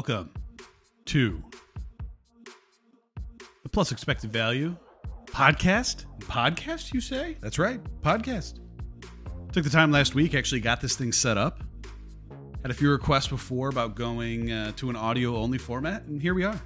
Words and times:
Welcome 0.00 0.30
to 1.04 1.44
the 3.62 3.68
Plus 3.68 3.92
Expected 3.92 4.32
Value 4.32 4.74
podcast. 5.26 6.06
Podcast, 6.20 6.94
you 6.94 7.02
say? 7.02 7.36
That's 7.42 7.58
right, 7.58 7.82
podcast. 8.00 8.60
Took 9.52 9.62
the 9.62 9.68
time 9.68 9.92
last 9.92 10.14
week, 10.14 10.34
actually 10.34 10.62
got 10.62 10.80
this 10.80 10.96
thing 10.96 11.12
set 11.12 11.36
up. 11.36 11.60
Had 12.62 12.70
a 12.70 12.74
few 12.74 12.90
requests 12.90 13.28
before 13.28 13.68
about 13.68 13.94
going 13.94 14.50
uh, 14.50 14.72
to 14.76 14.88
an 14.88 14.96
audio 14.96 15.36
only 15.36 15.58
format, 15.58 16.04
and 16.04 16.22
here 16.22 16.32
we 16.32 16.44
are. 16.44 16.58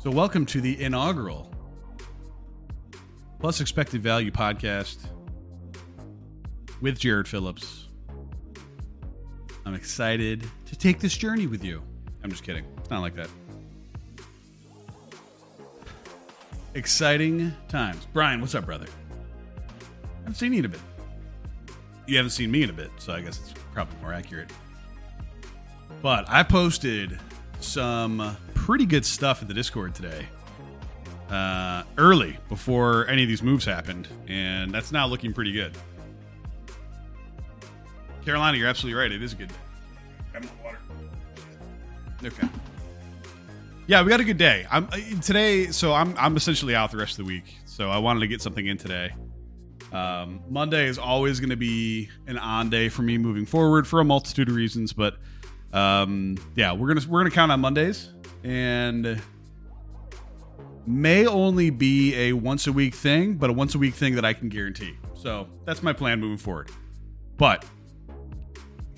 So, 0.00 0.12
welcome 0.12 0.46
to 0.46 0.60
the 0.60 0.80
inaugural 0.80 1.52
Plus 3.40 3.60
Expected 3.60 4.00
Value 4.00 4.30
podcast 4.30 5.08
with 6.80 7.00
Jared 7.00 7.26
Phillips. 7.26 7.87
I'm 9.68 9.74
excited 9.74 10.48
to 10.64 10.76
take 10.76 10.98
this 10.98 11.14
journey 11.14 11.46
with 11.46 11.62
you. 11.62 11.82
I'm 12.24 12.30
just 12.30 12.42
kidding. 12.42 12.64
It's 12.78 12.88
not 12.88 13.02
like 13.02 13.14
that. 13.16 13.28
Exciting 16.72 17.52
times. 17.68 18.06
Brian, 18.14 18.40
what's 18.40 18.54
up, 18.54 18.64
brother? 18.64 18.86
I 18.86 20.18
haven't 20.20 20.36
seen 20.36 20.54
you 20.54 20.60
in 20.60 20.64
a 20.64 20.68
bit. 20.70 20.80
You 22.06 22.16
haven't 22.16 22.30
seen 22.30 22.50
me 22.50 22.62
in 22.62 22.70
a 22.70 22.72
bit, 22.72 22.90
so 22.96 23.12
I 23.12 23.20
guess 23.20 23.40
it's 23.40 23.52
probably 23.74 23.94
more 24.00 24.14
accurate. 24.14 24.50
But 26.00 26.24
I 26.30 26.44
posted 26.44 27.18
some 27.60 28.38
pretty 28.54 28.86
good 28.86 29.04
stuff 29.04 29.42
in 29.42 29.48
the 29.48 29.54
Discord 29.54 29.94
today 29.94 30.26
uh, 31.28 31.82
early 31.98 32.38
before 32.48 33.06
any 33.08 33.22
of 33.22 33.28
these 33.28 33.42
moves 33.42 33.66
happened, 33.66 34.08
and 34.28 34.72
that's 34.72 34.92
now 34.92 35.06
looking 35.06 35.34
pretty 35.34 35.52
good. 35.52 35.76
Carolina, 38.28 38.58
you're 38.58 38.68
absolutely 38.68 39.00
right. 39.00 39.10
It 39.10 39.22
is 39.22 39.32
a 39.32 39.36
good 39.36 39.50
more 40.34 40.52
water. 40.62 40.78
Okay. 42.22 42.46
Yeah, 43.86 44.02
we 44.02 44.10
got 44.10 44.20
a 44.20 44.24
good 44.24 44.36
day. 44.36 44.66
I'm 44.70 44.86
uh, 44.92 44.98
today, 45.22 45.68
so 45.68 45.94
I'm 45.94 46.14
I'm 46.18 46.36
essentially 46.36 46.74
out 46.74 46.90
the 46.90 46.98
rest 46.98 47.12
of 47.12 47.24
the 47.24 47.24
week. 47.24 47.56
So 47.64 47.88
I 47.88 47.96
wanted 47.96 48.20
to 48.20 48.26
get 48.26 48.42
something 48.42 48.66
in 48.66 48.76
today. 48.76 49.14
Um, 49.92 50.42
Monday 50.46 50.88
is 50.88 50.98
always 50.98 51.40
going 51.40 51.48
to 51.48 51.56
be 51.56 52.10
an 52.26 52.36
on 52.36 52.68
day 52.68 52.90
for 52.90 53.00
me 53.00 53.16
moving 53.16 53.46
forward 53.46 53.86
for 53.86 54.00
a 54.00 54.04
multitude 54.04 54.50
of 54.50 54.56
reasons, 54.56 54.92
but 54.92 55.16
um, 55.72 56.36
yeah, 56.54 56.74
we're 56.74 56.88
gonna 56.88 57.06
we're 57.08 57.20
gonna 57.20 57.30
count 57.30 57.50
on 57.50 57.60
Mondays 57.60 58.12
and 58.44 59.22
may 60.86 61.26
only 61.26 61.70
be 61.70 62.14
a 62.14 62.34
once 62.34 62.66
a 62.66 62.72
week 62.74 62.94
thing, 62.94 63.36
but 63.36 63.48
a 63.48 63.54
once 63.54 63.74
a 63.74 63.78
week 63.78 63.94
thing 63.94 64.16
that 64.16 64.26
I 64.26 64.34
can 64.34 64.50
guarantee. 64.50 64.98
So 65.14 65.48
that's 65.64 65.82
my 65.82 65.94
plan 65.94 66.20
moving 66.20 66.36
forward. 66.36 66.70
But 67.38 67.64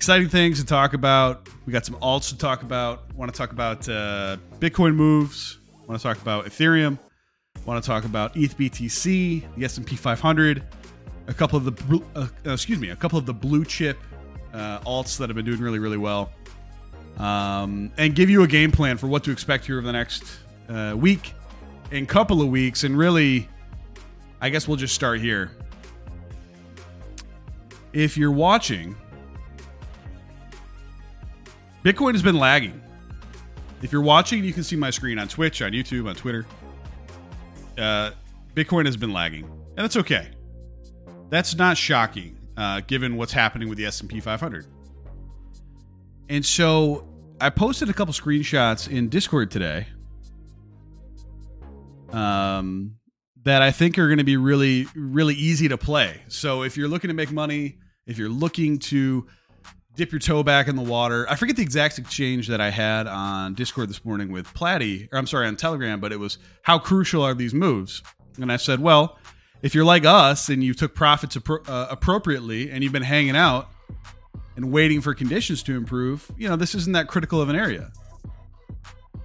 exciting 0.01 0.27
things 0.27 0.59
to 0.59 0.65
talk 0.65 0.95
about. 0.95 1.47
We 1.67 1.71
got 1.71 1.85
some 1.85 1.93
alts 1.97 2.29
to 2.29 2.35
talk 2.35 2.63
about. 2.63 3.13
Want 3.13 3.31
to 3.31 3.37
talk 3.37 3.51
about 3.51 3.87
uh, 3.87 4.37
Bitcoin 4.59 4.95
moves. 4.95 5.59
Want 5.85 6.01
to 6.01 6.03
talk 6.03 6.19
about 6.19 6.45
Ethereum. 6.45 6.97
Want 7.67 7.83
to 7.83 7.87
talk 7.87 8.03
about 8.03 8.35
ETH 8.35 8.57
BTC, 8.57 9.43
the 9.55 9.63
S&P 9.63 9.95
500, 9.95 10.63
a 11.27 11.33
couple 11.35 11.55
of 11.55 11.65
the 11.65 12.01
uh, 12.15 12.27
excuse 12.51 12.79
me, 12.79 12.89
a 12.89 12.95
couple 12.95 13.19
of 13.19 13.27
the 13.27 13.33
blue 13.33 13.63
chip 13.63 13.99
uh, 14.55 14.79
alts 14.79 15.19
that 15.19 15.29
have 15.29 15.35
been 15.35 15.45
doing 15.45 15.59
really 15.59 15.77
really 15.77 15.97
well, 15.97 16.31
um, 17.19 17.91
and 17.99 18.15
give 18.15 18.27
you 18.27 18.41
a 18.41 18.47
game 18.47 18.71
plan 18.71 18.97
for 18.97 19.05
what 19.05 19.23
to 19.25 19.31
expect 19.31 19.67
here 19.67 19.77
over 19.77 19.85
the 19.85 19.93
next 19.93 20.39
uh, 20.67 20.95
week 20.97 21.31
and 21.91 22.09
couple 22.09 22.41
of 22.41 22.47
weeks. 22.47 22.85
And 22.85 22.97
really, 22.97 23.47
I 24.41 24.49
guess 24.49 24.67
we'll 24.67 24.77
just 24.77 24.95
start 24.95 25.21
here. 25.21 25.51
If 27.93 28.17
you're 28.17 28.31
watching 28.31 28.95
Bitcoin 31.83 32.13
has 32.13 32.21
been 32.21 32.37
lagging. 32.37 32.79
If 33.81 33.91
you're 33.91 34.03
watching, 34.03 34.43
you 34.43 34.53
can 34.53 34.63
see 34.63 34.75
my 34.75 34.91
screen 34.91 35.17
on 35.17 35.27
Twitch, 35.27 35.61
on 35.61 35.71
YouTube, 35.71 36.07
on 36.07 36.15
Twitter. 36.15 36.45
Uh, 37.77 38.11
Bitcoin 38.53 38.85
has 38.85 38.95
been 38.95 39.11
lagging, 39.11 39.45
and 39.45 39.77
that's 39.77 39.97
okay. 39.97 40.29
That's 41.29 41.55
not 41.55 41.77
shocking, 41.77 42.37
uh, 42.57 42.81
given 42.81 43.15
what's 43.15 43.33
happening 43.33 43.67
with 43.67 43.79
the 43.79 43.85
S&P 43.85 44.19
500. 44.19 44.67
And 46.29 46.45
so, 46.45 47.07
I 47.39 47.49
posted 47.49 47.89
a 47.89 47.93
couple 47.93 48.13
screenshots 48.13 48.87
in 48.87 49.09
Discord 49.09 49.49
today, 49.49 49.87
um, 52.11 52.97
that 53.43 53.63
I 53.63 53.71
think 53.71 53.97
are 53.97 54.07
going 54.07 54.19
to 54.19 54.23
be 54.23 54.37
really, 54.37 54.85
really 54.93 55.33
easy 55.33 55.67
to 55.69 55.77
play. 55.77 56.21
So, 56.27 56.61
if 56.61 56.77
you're 56.77 56.87
looking 56.87 57.07
to 57.07 57.15
make 57.15 57.31
money, 57.31 57.79
if 58.05 58.19
you're 58.19 58.29
looking 58.29 58.77
to 58.79 59.25
dip 59.95 60.11
your 60.11 60.19
toe 60.19 60.43
back 60.43 60.67
in 60.67 60.75
the 60.75 60.81
water. 60.81 61.25
I 61.29 61.35
forget 61.35 61.55
the 61.55 61.61
exact 61.61 61.99
exchange 61.99 62.47
that 62.47 62.61
I 62.61 62.69
had 62.69 63.07
on 63.07 63.53
Discord 63.53 63.89
this 63.89 64.03
morning 64.05 64.31
with 64.31 64.47
Platty, 64.53 65.09
or 65.11 65.17
I'm 65.17 65.27
sorry, 65.27 65.47
on 65.47 65.55
Telegram, 65.55 65.99
but 65.99 66.11
it 66.11 66.17
was 66.17 66.37
how 66.61 66.79
crucial 66.79 67.23
are 67.23 67.33
these 67.33 67.53
moves? 67.53 68.01
And 68.39 68.51
I 68.51 68.57
said, 68.57 68.79
well, 68.79 69.17
if 69.61 69.75
you're 69.75 69.85
like 69.85 70.05
us 70.05 70.49
and 70.49 70.63
you 70.63 70.73
took 70.73 70.95
profits 70.95 71.35
appro- 71.35 71.67
uh, 71.67 71.87
appropriately 71.89 72.71
and 72.71 72.83
you've 72.83 72.93
been 72.93 73.03
hanging 73.03 73.35
out 73.35 73.69
and 74.55 74.71
waiting 74.71 75.01
for 75.01 75.13
conditions 75.13 75.61
to 75.63 75.75
improve, 75.75 76.31
you 76.37 76.47
know, 76.47 76.55
this 76.55 76.73
isn't 76.73 76.93
that 76.93 77.07
critical 77.07 77.41
of 77.41 77.49
an 77.49 77.55
area. 77.55 77.91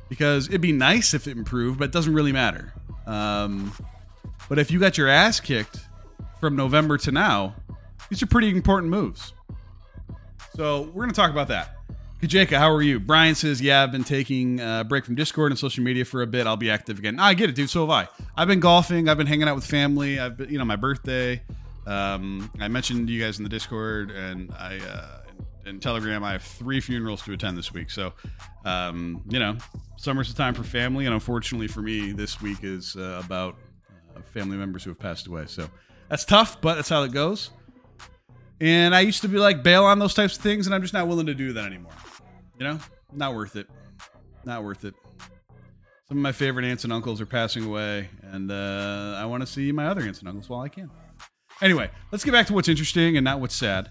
Because 0.09 0.49
it'd 0.49 0.61
be 0.61 0.73
nice 0.73 1.15
if 1.15 1.27
it 1.27 1.37
improved, 1.37 1.79
but 1.79 1.87
it 1.87 1.93
doesn't 1.93 2.15
really 2.15 2.33
matter. 2.33 2.73
Um, 3.07 3.73
but 4.49 4.59
if 4.59 4.71
you 4.71 4.79
got 4.79 4.99
your 4.99 5.09
ass 5.09 5.41
kicked 5.41 5.81
from 6.41 6.55
November 6.55 6.99
to 6.99 7.13
now, 7.13 7.55
these 8.09 8.23
are 8.23 8.27
pretty 8.27 8.51
important 8.51 8.91
moves. 8.91 9.33
So 10.57 10.85
we're 10.85 11.03
going 11.03 11.11
to 11.11 11.15
talk 11.15 11.31
about 11.31 11.49
that. 11.49 11.77
Kajeka, 12.23 12.57
how 12.57 12.73
are 12.73 12.81
you? 12.81 12.99
Brian 12.99 13.35
says, 13.35 13.61
yeah, 13.61 13.83
I've 13.83 13.93
been 13.93 14.05
taking 14.05 14.59
a 14.59 14.85
break 14.89 15.05
from 15.05 15.15
Discord 15.15 15.53
and 15.53 15.59
social 15.59 15.85
media 15.85 16.07
for 16.07 16.23
a 16.23 16.27
bit. 16.27 16.47
I'll 16.47 16.57
be 16.57 16.71
active 16.71 16.99
again. 16.99 17.21
I 17.21 17.35
get 17.35 17.51
it, 17.51 17.57
dude. 17.57 17.69
So 17.69 17.83
have 17.83 17.91
I. 17.91 18.09
I've 18.39 18.49
been 18.49 18.61
golfing. 18.61 19.11
I've 19.11 19.19
been 19.19 19.27
hanging 19.27 19.49
out 19.49 19.55
with 19.55 19.67
family. 19.67 20.19
I've 20.19 20.39
been, 20.39 20.49
you 20.49 20.57
know, 20.57 20.65
my 20.65 20.77
birthday. 20.77 21.43
Um, 21.87 22.51
I 22.59 22.69
mentioned 22.69 23.11
you 23.11 23.21
guys 23.21 23.37
in 23.37 23.45
the 23.45 23.51
Discord 23.51 24.11
and 24.11 24.51
I, 24.53 24.79
uh, 24.79 25.21
in 25.67 25.79
Telegram, 25.79 26.25
I 26.25 26.33
have 26.33 26.43
three 26.43 26.81
funerals 26.81 27.21
to 27.25 27.35
attend 27.35 27.59
this 27.59 27.75
week. 27.75 27.91
So, 27.91 28.15
um, 28.65 29.23
you 29.29 29.39
know, 29.39 29.59
summer's 29.99 30.33
the 30.33 30.43
time 30.43 30.55
for 30.55 30.63
family. 30.63 31.05
And 31.05 31.13
unfortunately 31.13 31.69
for 31.69 31.83
me, 31.83 32.13
this 32.13 32.41
week 32.41 32.61
is 32.63 32.97
uh, 32.97 33.21
about 33.23 33.57
uh, 34.17 34.23
family 34.33 34.57
members 34.57 34.85
who 34.85 34.91
have 34.91 34.99
passed 34.99 35.27
away. 35.27 35.45
So 35.49 35.69
that's 36.09 36.25
tough, 36.25 36.63
but 36.63 36.77
that's 36.77 36.89
how 36.89 37.03
it 37.03 37.13
goes. 37.13 37.51
And 38.61 38.95
I 38.95 39.01
used 39.01 39.23
to 39.23 39.29
be 39.29 39.39
like 39.39 39.63
bail 39.63 39.85
on 39.85 39.99
those 39.99 40.15
types 40.15 40.37
of 40.37 40.43
things, 40.43 40.67
and 40.67 40.75
I'm 40.75 40.83
just 40.83 40.95
not 40.95 41.09
willing 41.09 41.27
to 41.27 41.35
do 41.35 41.53
that 41.53 41.67
anymore. 41.67 41.93
You 42.59 42.65
know, 42.65 42.79
not 43.13 43.35
worth 43.35 43.57
it. 43.57 43.69
Not 44.45 44.65
worth 44.65 44.85
it. 44.85 44.95
Some 46.09 46.19
of 46.19 46.23
my 46.23 46.33
favorite 46.33 46.65
aunts 46.65 46.85
and 46.85 46.93
uncles 46.93 47.21
are 47.21 47.27
passing 47.27 47.65
away, 47.65 48.09
and 48.23 48.51
uh, 48.51 49.17
I 49.19 49.27
want 49.27 49.43
to 49.43 49.47
see 49.47 49.73
my 49.73 49.87
other 49.89 50.03
aunts 50.03 50.21
and 50.21 50.29
uncles 50.29 50.49
while 50.49 50.61
I 50.61 50.69
can. 50.69 50.89
Anyway, 51.61 51.91
let's 52.13 52.25
get 52.25 52.33
back 52.33 52.47
to 52.47 52.55
what's 52.55 52.69
interesting 52.69 53.17
and 53.17 53.25
not 53.25 53.41
what's 53.41 53.57
sad. 53.57 53.91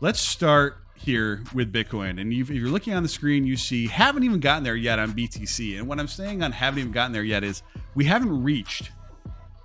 Let's 0.00 0.18
start 0.18 0.78
here 0.94 1.42
with 1.52 1.72
Bitcoin. 1.72 2.20
And 2.20 2.32
if 2.32 2.48
you're 2.48 2.70
looking 2.70 2.94
on 2.94 3.02
the 3.02 3.08
screen, 3.08 3.44
you 3.44 3.56
see 3.56 3.86
haven't 3.86 4.22
even 4.22 4.40
gotten 4.40 4.62
there 4.64 4.76
yet 4.76 4.98
on 4.98 5.12
BTC. 5.12 5.78
And 5.78 5.86
what 5.86 5.98
I'm 5.98 6.08
saying 6.08 6.42
on 6.42 6.52
haven't 6.52 6.78
even 6.78 6.92
gotten 6.92 7.12
there 7.12 7.24
yet 7.24 7.44
is 7.44 7.62
we 7.94 8.04
haven't 8.04 8.42
reached 8.42 8.90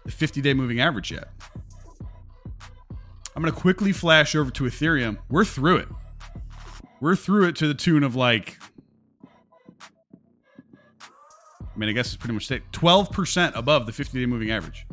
the 0.04 0.12
50 0.12 0.42
day 0.42 0.54
moving 0.54 0.80
average 0.80 1.12
yet. 1.12 1.30
I'm 3.38 3.44
going 3.44 3.54
to 3.54 3.60
quickly 3.60 3.92
flash 3.92 4.34
over 4.34 4.50
to 4.50 4.64
Ethereum. 4.64 5.20
We're 5.30 5.46
through 5.46 5.78
it. 5.78 5.88
We're 7.00 7.16
through 7.16 7.50
it 7.50 7.56
to 7.58 7.68
the 7.68 7.76
tune 7.76 8.02
of 8.04 8.16
like, 8.16 8.58
I 11.62 11.78
mean, 11.78 11.88
I 11.88 11.92
guess 11.92 12.08
it's 12.08 12.16
pretty 12.16 12.34
much 12.34 12.46
state 12.46 12.64
12% 12.72 13.56
above 13.56 13.86
the 13.86 13.92
50 13.92 14.20
day 14.20 14.26
moving 14.26 14.50
average. 14.50 14.88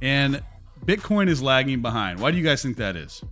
And 0.00 0.44
Bitcoin 0.86 1.28
is 1.28 1.42
lagging 1.42 1.82
behind. 1.82 2.20
Why 2.20 2.30
do 2.30 2.36
you 2.36 2.44
guys 2.44 2.62
think 2.62 2.76
that 2.76 2.94
is? 2.94 3.24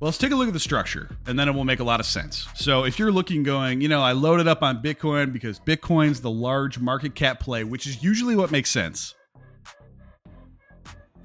Well, 0.00 0.08
let's 0.08 0.18
take 0.18 0.32
a 0.32 0.34
look 0.34 0.48
at 0.48 0.54
the 0.54 0.58
structure 0.58 1.08
and 1.28 1.38
then 1.38 1.46
it 1.46 1.52
will 1.52 1.62
make 1.62 1.78
a 1.78 1.84
lot 1.84 2.00
of 2.00 2.06
sense. 2.06 2.48
So, 2.56 2.82
if 2.82 2.98
you're 2.98 3.12
looking 3.12 3.44
going, 3.44 3.80
you 3.80 3.86
know, 3.86 4.02
I 4.02 4.10
loaded 4.10 4.48
up 4.48 4.64
on 4.64 4.82
Bitcoin 4.82 5.32
because 5.32 5.60
Bitcoin's 5.60 6.20
the 6.20 6.32
large 6.32 6.80
market 6.80 7.14
cap 7.14 7.38
play, 7.38 7.62
which 7.62 7.86
is 7.86 8.02
usually 8.02 8.34
what 8.34 8.50
makes 8.50 8.70
sense. 8.70 9.14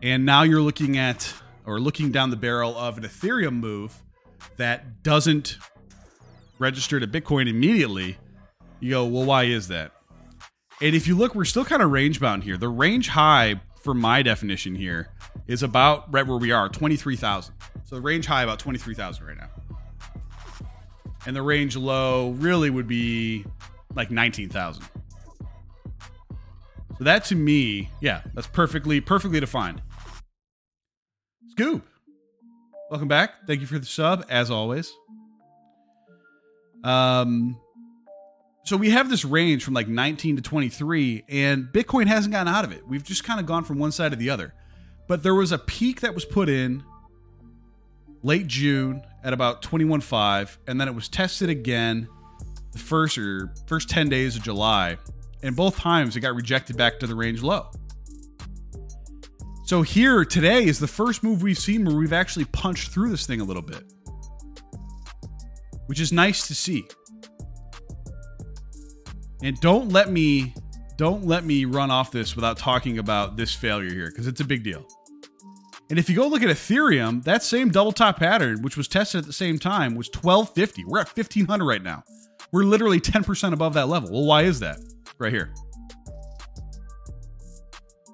And 0.01 0.25
now 0.25 0.43
you're 0.43 0.61
looking 0.61 0.97
at 0.97 1.33
or 1.65 1.79
looking 1.79 2.11
down 2.11 2.29
the 2.29 2.35
barrel 2.37 2.77
of 2.77 2.97
an 2.97 3.03
Ethereum 3.03 3.59
move 3.59 4.01
that 4.57 5.03
doesn't 5.03 5.57
register 6.59 6.99
to 6.99 7.07
Bitcoin 7.07 7.49
immediately. 7.49 8.17
You 8.79 8.91
go, 8.91 9.05
well, 9.05 9.25
why 9.25 9.43
is 9.43 9.67
that? 9.69 9.91
And 10.81 10.95
if 10.95 11.07
you 11.07 11.15
look, 11.15 11.33
we're 11.33 11.45
still 11.45 11.65
kind 11.65 11.81
of 11.81 11.91
range 11.91 12.19
bound 12.19 12.43
here. 12.43 12.57
The 12.57 12.69
range 12.69 13.07
high, 13.07 13.59
for 13.81 13.93
my 13.93 14.21
definition 14.21 14.75
here, 14.75 15.09
is 15.47 15.63
about 15.63 16.11
right 16.13 16.25
where 16.25 16.37
we 16.37 16.51
are 16.51 16.69
23,000. 16.69 17.53
So 17.85 17.95
the 17.95 18.01
range 18.01 18.27
high 18.27 18.43
about 18.43 18.59
23,000 18.59 19.25
right 19.25 19.37
now. 19.37 19.49
And 21.25 21.35
the 21.35 21.41
range 21.41 21.75
low 21.75 22.31
really 22.31 22.69
would 22.69 22.87
be 22.87 23.45
like 23.95 24.11
19,000. 24.11 24.83
So 26.97 27.03
that 27.03 27.25
to 27.25 27.35
me, 27.35 27.89
yeah, 28.01 28.21
that's 28.33 28.47
perfectly 28.47 29.01
perfectly 29.01 29.39
defined. 29.39 29.81
Scoop. 31.57 31.89
Welcome 32.91 33.07
back. 33.07 33.47
Thank 33.47 33.61
you 33.61 33.65
for 33.65 33.79
the 33.79 33.85
sub, 33.87 34.23
as 34.29 34.51
always. 34.51 34.93
Um, 36.83 37.59
so 38.63 38.77
we 38.77 38.91
have 38.91 39.09
this 39.09 39.25
range 39.25 39.63
from 39.63 39.73
like 39.73 39.87
19 39.87 40.35
to 40.35 40.43
23, 40.43 41.23
and 41.27 41.65
Bitcoin 41.65 42.05
hasn't 42.05 42.31
gotten 42.31 42.53
out 42.53 42.63
of 42.63 42.73
it. 42.73 42.87
We've 42.87 43.03
just 43.03 43.23
kind 43.23 43.39
of 43.39 43.47
gone 43.47 43.63
from 43.63 43.79
one 43.79 43.91
side 43.91 44.11
to 44.11 44.15
the 44.15 44.29
other. 44.29 44.53
But 45.07 45.23
there 45.23 45.33
was 45.33 45.51
a 45.51 45.57
peak 45.57 46.01
that 46.01 46.13
was 46.13 46.25
put 46.25 46.47
in 46.47 46.83
late 48.21 48.45
June 48.45 49.01
at 49.23 49.33
about 49.33 49.63
21.5, 49.63 50.57
and 50.67 50.79
then 50.79 50.87
it 50.87 50.93
was 50.93 51.09
tested 51.09 51.49
again 51.49 52.07
the 52.71 52.77
first 52.77 53.17
or 53.17 53.51
first 53.65 53.89
10 53.89 54.09
days 54.09 54.35
of 54.35 54.43
July, 54.43 54.99
and 55.41 55.55
both 55.55 55.75
times 55.79 56.15
it 56.15 56.19
got 56.19 56.35
rejected 56.35 56.77
back 56.77 56.99
to 56.99 57.07
the 57.07 57.15
range 57.15 57.41
low. 57.41 57.71
So 59.67 59.81
here 59.81 60.23
today 60.23 60.63
is 60.63 60.79
the 60.79 60.87
first 60.87 61.23
move 61.23 61.43
we've 61.43 61.57
seen 61.57 61.83
where 61.83 61.93
we've 61.93 62.13
actually 62.13 62.45
punched 62.45 62.91
through 62.91 63.09
this 63.09 63.27
thing 63.27 63.41
a 63.41 63.43
little 63.43 63.61
bit, 63.61 63.83
which 65.87 65.99
is 65.99 66.13
nice 66.13 66.47
to 66.47 66.55
see. 66.55 66.87
And 69.43 69.59
don't 69.59 69.89
let 69.89 70.09
me 70.09 70.53
don't 70.95 71.25
let 71.25 71.43
me 71.43 71.65
run 71.65 71.91
off 71.91 72.11
this 72.11 72.33
without 72.33 72.57
talking 72.57 72.97
about 72.97 73.35
this 73.35 73.53
failure 73.53 73.93
here 73.93 74.09
because 74.09 74.25
it's 74.25 74.39
a 74.39 74.45
big 74.45 74.63
deal. 74.63 74.87
And 75.89 75.99
if 75.99 76.09
you 76.09 76.15
go 76.15 76.29
look 76.29 76.43
at 76.43 76.49
Ethereum, 76.49 77.21
that 77.25 77.43
same 77.43 77.69
double 77.69 77.91
top 77.91 78.19
pattern, 78.19 78.61
which 78.61 78.77
was 78.77 78.87
tested 78.87 79.19
at 79.19 79.25
the 79.25 79.33
same 79.33 79.59
time, 79.59 79.95
was 79.95 80.07
1250. 80.07 80.85
We're 80.85 80.99
at 80.99 81.07
1500 81.07 81.65
right 81.65 81.83
now. 81.83 82.03
We're 82.53 82.63
literally 82.63 83.01
10% 83.01 83.51
above 83.51 83.73
that 83.73 83.89
level. 83.89 84.13
Well, 84.13 84.23
why 84.23 84.43
is 84.43 84.61
that? 84.61 84.79
Right 85.17 85.33
here. 85.33 85.53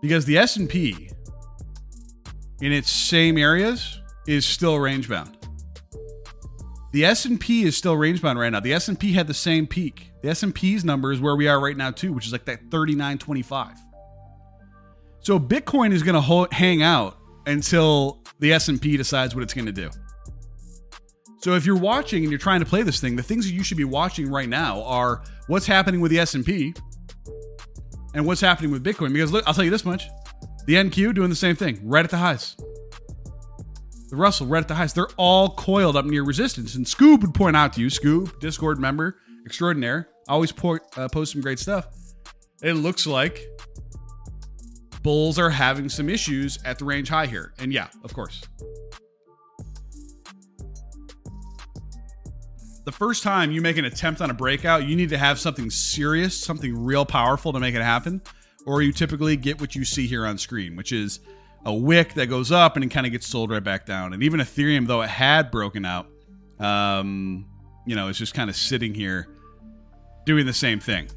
Because 0.02 0.26
the 0.26 0.40
S&P 0.40 1.12
in 2.64 2.72
its 2.72 2.90
same 2.90 3.38
areas 3.38 4.00
is 4.26 4.46
still 4.46 4.80
range 4.80 5.10
bound. 5.10 5.38
The 6.94 7.04
S&P 7.04 7.64
is 7.64 7.76
still 7.76 7.98
range 7.98 8.22
bound 8.22 8.40
right 8.40 8.50
now. 8.50 8.62
The 8.62 8.72
S&P 8.72 9.12
had 9.12 9.28
the 9.28 9.34
same 9.34 9.68
peak. 9.68 10.12
The 10.22 10.30
S&P's 10.30 10.86
number 10.86 11.12
is 11.12 11.20
where 11.20 11.36
we 11.36 11.50
are 11.50 11.60
right 11.60 11.76
now 11.76 11.92
too, 11.92 12.14
which 12.14 12.26
is 12.26 12.32
like 12.32 12.46
that 12.46 12.72
3925. 12.72 13.76
So 15.20 15.38
Bitcoin 15.38 15.92
is 15.92 16.04
going 16.04 16.16
to 16.16 16.22
ho- 16.22 16.48
hang 16.54 16.82
out 16.82 17.18
until 17.48 18.24
the 18.40 18.54
S&P 18.54 18.96
decides 18.96 19.36
what 19.36 19.44
it's 19.44 19.54
going 19.54 19.66
to 19.66 19.74
do. 19.74 19.90
So 21.40 21.56
if 21.56 21.66
you're 21.66 21.76
watching 21.76 22.24
and 22.24 22.32
you're 22.32 22.40
trying 22.40 22.62
to 22.62 22.66
play 22.66 22.82
this 22.84 23.02
thing, 23.02 23.18
the 23.18 23.24
things 23.24 23.46
that 23.46 23.52
you 23.52 23.66
should 23.66 23.76
be 23.76 23.84
watching 23.84 24.32
right 24.32 24.48
now 24.48 24.82
are 24.84 25.22
what's 25.48 25.66
happening 25.66 26.00
with 26.00 26.12
the 26.12 26.20
S&P 26.20 26.74
and 28.14 28.26
what's 28.26 28.40
happening 28.40 28.72
with 28.72 28.86
Bitcoin 28.86 29.12
because 29.12 29.34
look, 29.34 29.46
I'll 29.46 29.54
tell 29.54 29.66
you 29.66 29.70
this 29.70 29.84
much. 29.84 30.06
The 30.66 30.76
NQ 30.76 31.16
doing 31.16 31.30
the 31.30 31.36
same 31.36 31.56
thing, 31.56 31.80
right 31.84 32.06
at 32.06 32.12
the 32.12 32.18
highs. 32.18 32.56
The 34.10 34.16
Russell 34.16 34.48
right 34.48 34.62
at 34.62 34.68
the 34.68 34.76
highs. 34.76 34.94
They're 34.94 35.08
all 35.18 35.50
coiled 35.56 35.98
up 35.98 36.06
near 36.06 36.24
resistance. 36.24 36.76
And 36.76 36.86
Scoob 36.86 37.22
would 37.22 37.34
point 37.34 37.56
out 37.56 37.74
to 37.74 37.82
you, 37.82 37.88
Scoob, 37.88 38.40
Discord 38.40 38.80
member 38.80 39.18
extraordinaire, 39.46 40.08
always 40.28 40.54
uh, 40.64 41.08
post 41.10 41.34
some 41.34 41.42
great 41.42 41.60
stuff. 41.60 41.88
It 42.62 42.74
looks 42.74 43.06
like 43.06 43.46
Bulls 45.02 45.38
are 45.38 45.50
having 45.50 45.90
some 45.90 46.10
issues 46.10 46.58
at 46.64 46.80
the 46.80 46.86
range 46.86 47.10
high 47.10 47.26
here. 47.26 47.54
And 47.60 47.74
yeah, 47.74 47.88
of 48.04 48.14
course. 48.14 48.42
The 52.86 52.92
first 52.92 53.24
time 53.24 53.52
you 53.52 53.62
make 53.62 53.78
an 53.78 53.86
attempt 53.86 54.22
on 54.22 54.30
a 54.30 54.34
breakout, 54.34 54.86
you 54.86 54.96
need 54.96 55.10
to 55.10 55.18
have 55.18 55.40
something 55.40 55.70
serious, 55.70 56.38
something 56.38 56.84
real 56.84 57.06
powerful 57.06 57.54
to 57.54 57.60
make 57.60 57.76
it 57.76 57.82
happen. 57.82 58.22
Or 58.66 58.82
you 58.82 58.94
typically 58.94 59.36
get 59.36 59.60
what 59.60 59.76
you 59.76 59.84
see 59.84 60.08
here 60.08 60.26
on 60.26 60.38
screen, 60.38 60.76
which 60.76 60.92
is 60.92 61.20
a 61.66 61.74
wick 61.74 62.14
that 62.14 62.28
goes 62.28 62.52
up 62.52 62.76
and 62.76 62.84
it 62.84 62.90
kind 62.90 63.06
of 63.06 63.12
gets 63.12 63.28
sold 63.28 63.52
right 63.52 63.64
back 63.64 63.86
down. 63.86 64.14
And 64.14 64.24
even 64.24 64.40
Ethereum, 64.40 64.88
though 64.88 65.02
it 65.02 65.10
had 65.10 65.52
broken 65.52 65.86
out, 65.86 66.08
um, 66.60 67.46
you 67.86 67.96
know, 67.96 68.08
it's 68.08 68.20
just 68.20 68.34
kind 68.34 68.50
of 68.50 68.56
sitting 68.56 68.94
here 68.94 69.28
doing 70.26 70.46
the 70.46 70.54
same 70.54 70.80
thing. 70.80 71.10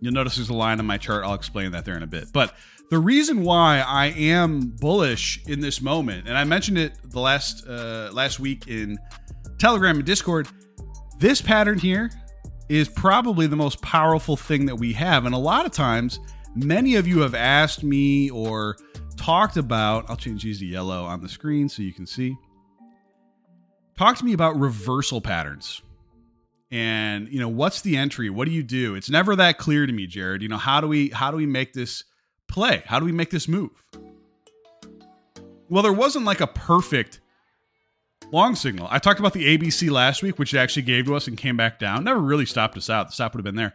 You'll 0.00 0.12
notice 0.12 0.36
there's 0.36 0.48
a 0.48 0.54
line 0.54 0.80
on 0.80 0.86
my 0.86 0.98
chart. 0.98 1.24
I'll 1.24 1.34
explain 1.34 1.70
that 1.72 1.84
there 1.84 1.96
in 1.96 2.02
a 2.02 2.08
bit. 2.08 2.32
But 2.32 2.56
the 2.90 2.98
reason 2.98 3.42
why 3.42 3.78
I 3.80 4.06
am 4.06 4.60
bullish 4.60 5.42
in 5.46 5.60
this 5.60 5.80
moment, 5.80 6.28
and 6.28 6.36
I 6.36 6.44
mentioned 6.44 6.78
it 6.78 6.98
the 7.04 7.20
last 7.20 7.66
uh, 7.66 8.10
last 8.12 8.40
week 8.40 8.66
in 8.66 8.98
Telegram 9.58 9.96
and 9.96 10.04
Discord, 10.04 10.48
this 11.18 11.40
pattern 11.40 11.78
here 11.78 12.10
is 12.68 12.88
probably 12.88 13.46
the 13.46 13.56
most 13.56 13.80
powerful 13.80 14.36
thing 14.36 14.66
that 14.66 14.76
we 14.76 14.92
have, 14.92 15.24
and 15.24 15.34
a 15.34 15.38
lot 15.38 15.64
of 15.66 15.72
times, 15.72 16.18
many 16.54 16.96
of 16.96 17.06
you 17.06 17.20
have 17.20 17.34
asked 17.34 17.82
me 17.82 18.30
or 18.30 18.76
talked 19.16 19.56
about. 19.56 20.08
I'll 20.08 20.16
change 20.16 20.42
these 20.42 20.58
to 20.60 20.66
yellow 20.66 21.04
on 21.04 21.20
the 21.20 21.28
screen 21.28 21.68
so 21.68 21.82
you 21.82 21.92
can 21.92 22.06
see. 22.06 22.36
Talk 23.96 24.16
to 24.18 24.24
me 24.24 24.32
about 24.32 24.58
reversal 24.58 25.20
patterns 25.20 25.82
and 26.70 27.28
you 27.28 27.38
know 27.38 27.50
what's 27.50 27.82
the 27.82 27.98
entry 27.98 28.30
what 28.30 28.46
do 28.46 28.50
you 28.50 28.62
do 28.62 28.94
it's 28.94 29.10
never 29.10 29.36
that 29.36 29.58
clear 29.58 29.84
to 29.84 29.92
me 29.92 30.06
jared 30.06 30.40
you 30.40 30.48
know 30.48 30.56
how 30.56 30.80
do 30.80 30.88
we 30.88 31.10
how 31.10 31.30
do 31.30 31.36
we 31.36 31.44
make 31.44 31.74
this 31.74 32.02
play? 32.52 32.82
How 32.86 33.00
do 33.00 33.06
we 33.06 33.12
make 33.12 33.30
this 33.30 33.48
move? 33.48 33.70
Well, 35.68 35.82
there 35.82 35.92
wasn't 35.92 36.26
like 36.26 36.40
a 36.40 36.46
perfect 36.46 37.20
long 38.30 38.54
signal. 38.54 38.86
I 38.90 38.98
talked 38.98 39.18
about 39.18 39.32
the 39.32 39.58
ABC 39.58 39.90
last 39.90 40.22
week, 40.22 40.38
which 40.38 40.54
it 40.54 40.58
actually 40.58 40.82
gave 40.82 41.06
to 41.06 41.16
us 41.16 41.26
and 41.26 41.36
came 41.36 41.56
back 41.56 41.78
down. 41.78 42.04
Never 42.04 42.20
really 42.20 42.46
stopped 42.46 42.76
us 42.76 42.90
out. 42.90 43.08
The 43.08 43.14
stop 43.14 43.34
would 43.34 43.38
have 43.38 43.44
been 43.44 43.56
there. 43.56 43.74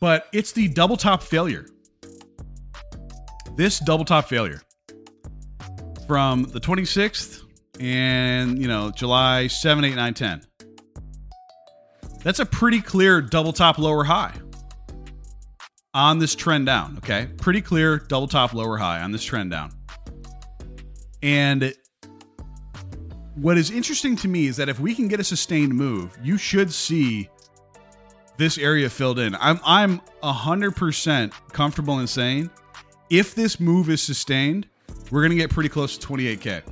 But 0.00 0.28
it's 0.32 0.52
the 0.52 0.68
double 0.68 0.96
top 0.96 1.22
failure. 1.22 1.66
This 3.56 3.78
double 3.78 4.04
top 4.04 4.28
failure 4.28 4.60
from 6.06 6.44
the 6.44 6.60
26th 6.60 7.42
and, 7.80 8.60
you 8.60 8.68
know, 8.68 8.90
July 8.90 9.46
7, 9.46 9.84
8, 9.84 9.94
9, 9.94 10.14
10. 10.14 10.42
That's 12.22 12.40
a 12.40 12.46
pretty 12.46 12.80
clear 12.80 13.20
double 13.20 13.52
top 13.52 13.78
lower 13.78 14.04
high 14.04 14.34
on 15.94 16.18
this 16.18 16.34
trend 16.34 16.66
down. 16.66 16.98
Okay. 16.98 17.28
Pretty 17.38 17.62
clear 17.62 17.98
double 17.98 18.28
top, 18.28 18.52
lower 18.52 18.76
high 18.76 19.00
on 19.00 19.12
this 19.12 19.24
trend 19.24 19.50
down. 19.50 19.72
And 21.22 21.74
what 23.34 23.56
is 23.56 23.70
interesting 23.70 24.16
to 24.16 24.28
me 24.28 24.46
is 24.46 24.56
that 24.58 24.68
if 24.68 24.78
we 24.78 24.94
can 24.94 25.08
get 25.08 25.20
a 25.20 25.24
sustained 25.24 25.74
move, 25.74 26.16
you 26.22 26.36
should 26.36 26.72
see 26.72 27.28
this 28.36 28.58
area 28.58 28.90
filled 28.90 29.18
in. 29.18 29.34
I'm 29.36 29.60
I'm 29.64 30.00
100% 30.22 31.32
comfortable 31.52 32.00
in 32.00 32.06
saying 32.06 32.50
if 33.10 33.34
this 33.34 33.60
move 33.60 33.88
is 33.90 34.02
sustained, 34.02 34.66
we're 35.10 35.20
going 35.20 35.30
to 35.30 35.36
get 35.36 35.50
pretty 35.50 35.68
close 35.68 35.96
to 35.96 36.06
28k. 36.06 36.62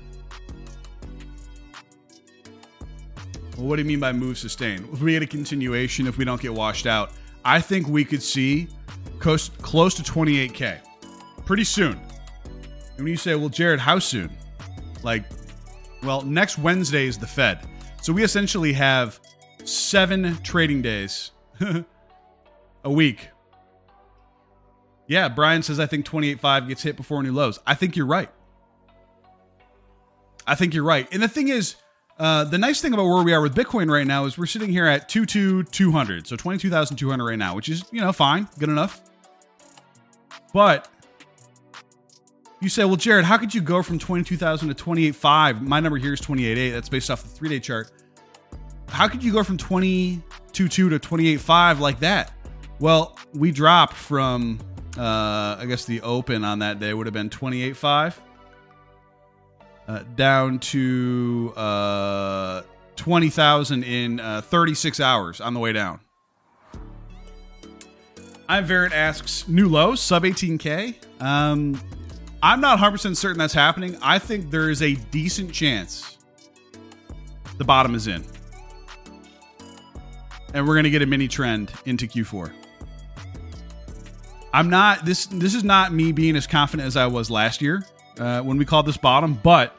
Well, 3.57 3.67
what 3.67 3.77
do 3.77 3.83
you 3.83 3.89
mean 3.89 4.01
by 4.01 4.13
move 4.13 4.37
sustained? 4.37 4.89
If 4.93 5.01
we 5.01 5.13
get 5.13 5.23
a 5.23 5.27
continuation, 5.27 6.07
if 6.07 6.19
we 6.19 6.25
don't 6.25 6.41
get 6.41 6.53
washed 6.53 6.87
out, 6.87 7.13
I 7.45 7.61
think 7.61 7.87
we 7.87 8.05
could 8.05 8.23
see 8.23 8.69
close, 9.21 9.49
close 9.63 9.95
to 9.95 10.03
28K 10.03 10.81
pretty 11.45 11.65
soon. 11.65 11.93
And 12.97 12.99
when 12.99 13.09
you 13.09 13.17
say, 13.17 13.35
well, 13.35 13.49
Jared, 13.49 13.79
how 13.79 13.99
soon? 13.99 14.31
Like, 15.03 15.25
well, 16.03 16.23
next 16.23 16.59
Wednesday 16.59 17.07
is 17.07 17.19
the 17.19 17.27
Fed. 17.27 17.67
So 18.03 18.13
we 18.13 18.25
essentially 18.25 18.73
have 18.73 19.21
seven 19.65 20.37
trading 20.43 20.83
days 20.83 21.31
a 22.85 22.91
week. 22.91 23.29
Yeah, 25.07 25.29
Brian 25.29 25.63
says, 25.63 25.79
I 25.79 25.87
think 25.87 26.07
28.5 26.07 26.69
gets 26.69 26.83
hit 26.83 26.97
before 26.97 27.23
new 27.23 27.33
lows. 27.33 27.61
I 27.67 27.75
think 27.75 27.97
you're 27.97 28.07
right. 28.07 28.31
I 30.47 30.55
think 30.55 30.75
you're 30.75 30.85
right. 30.85 31.07
And 31.13 31.23
the 31.23 31.29
thing 31.29 31.49
is, 31.49 31.77
uh, 32.19 32.45
the 32.45 32.59
nice 32.59 32.81
thing 32.81 32.95
about 32.95 33.07
where 33.07 33.23
we 33.23 33.33
are 33.33 33.41
with 33.41 33.55
Bitcoin 33.55 33.91
right 33.91 34.07
now 34.07 34.25
is 34.25 34.39
we're 34.39 34.47
sitting 34.47 34.71
here 34.71 34.87
at 34.87 35.09
22,200. 35.09 36.27
So 36.27 36.37
22,200 36.37 37.25
right 37.25 37.39
now, 37.39 37.55
which 37.55 37.69
is, 37.69 37.85
you 37.91 38.01
know, 38.01 38.13
fine, 38.13 38.49
good 38.59 38.69
enough. 38.69 39.03
But 40.53 40.89
you 42.61 42.69
say, 42.69 42.85
well, 42.85 42.97
Jared, 42.97 43.25
how 43.25 43.37
could 43.37 43.55
you 43.55 43.61
go 43.61 43.83
from 43.83 43.99
22,000 43.99 44.75
to 44.75 44.85
28.5? 44.85 45.61
My 45.63 45.81
number 45.81 45.99
here 45.99 46.13
is 46.13 46.21
28.8. 46.21 46.73
That's 46.73 46.89
based 46.89 47.11
off 47.11 47.23
the 47.23 47.29
three 47.29 47.49
day 47.49 47.61
chart. 47.61 47.91
How 48.95 49.09
could 49.09 49.25
you 49.25 49.33
go 49.33 49.43
from 49.43 49.59
22.2 49.59 50.23
to 50.53 50.89
28.5 50.89 51.81
like 51.81 51.99
that? 51.99 52.33
Well, 52.79 53.19
we 53.35 53.51
dropped 53.51 53.95
from, 53.95 54.61
uh, 54.97 55.57
I 55.59 55.65
guess 55.67 55.85
the 55.85 56.01
open 56.03 56.45
on 56.45 56.61
that 56.61 56.79
day 56.79 56.95
would 56.95 57.05
have 57.07 57.13
been 57.13 57.29
28.5 57.29 58.15
uh, 59.89 60.05
down 60.15 60.61
to 60.61 61.53
uh, 61.57 62.63
20,000 62.95 63.83
in 63.83 64.21
uh, 64.21 64.43
36 64.43 65.01
hours 65.01 65.41
on 65.41 65.55
the 65.55 65.61
way 65.61 65.73
down. 65.73 65.99
I'm 68.49 68.65
Verret 68.65 68.93
asks 68.93 69.49
new 69.49 69.69
low 69.69 69.97
sub 69.97 70.23
18k. 70.23 70.95
Um, 71.21 71.81
I'm 72.45 72.61
not 72.61 72.79
100% 72.79 73.17
certain 73.17 73.39
that's 73.39 73.55
happening. 73.55 73.99
I 74.01 74.21
think 74.21 74.53
there 74.53 74.71
is 74.71 74.83
a 74.83 74.95
decent 75.11 75.53
chance 75.53 76.17
the 77.59 77.65
bottom 77.65 77.97
is 77.97 78.07
in. 78.07 78.25
And 80.55 80.67
we're 80.67 80.75
going 80.75 80.85
to 80.85 80.91
get 80.91 81.03
a 81.03 81.07
mini 81.07 81.29
trend 81.29 81.73
into 81.85 82.07
Q4. 82.07 82.51
I'm 84.55 84.71
not 84.71 85.05
this 85.05 85.27
this 85.27 85.53
is 85.53 85.65
not 85.65 85.93
me 85.93 86.13
being 86.13 86.37
as 86.37 86.47
confident 86.47 86.87
as 86.87 86.97
I 86.97 87.09
was 87.09 87.29
last 87.29 87.61
year 87.61 87.85
uh, 88.19 88.41
when 88.41 88.57
we 88.57 88.65
called 88.65 88.87
this 88.87 88.97
bottom, 88.97 89.35
but 89.43 89.77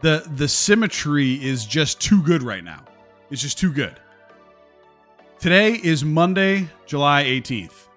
the 0.00 0.26
the 0.36 0.48
symmetry 0.48 1.34
is 1.34 1.66
just 1.66 2.00
too 2.00 2.22
good 2.22 2.42
right 2.42 2.64
now. 2.64 2.82
It's 3.30 3.42
just 3.42 3.58
too 3.58 3.70
good. 3.70 4.00
Today 5.38 5.72
is 5.72 6.04
Monday, 6.04 6.68
July 6.86 7.24
18th. 7.24 7.88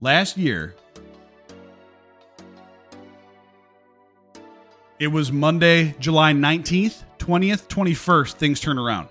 Last 0.00 0.36
year, 0.36 0.76
it 5.00 5.08
was 5.08 5.32
Monday, 5.32 5.96
July 5.98 6.32
19th, 6.32 7.02
20th, 7.18 7.66
21st, 7.66 8.34
things 8.34 8.60
turn 8.60 8.78
around. 8.78 9.08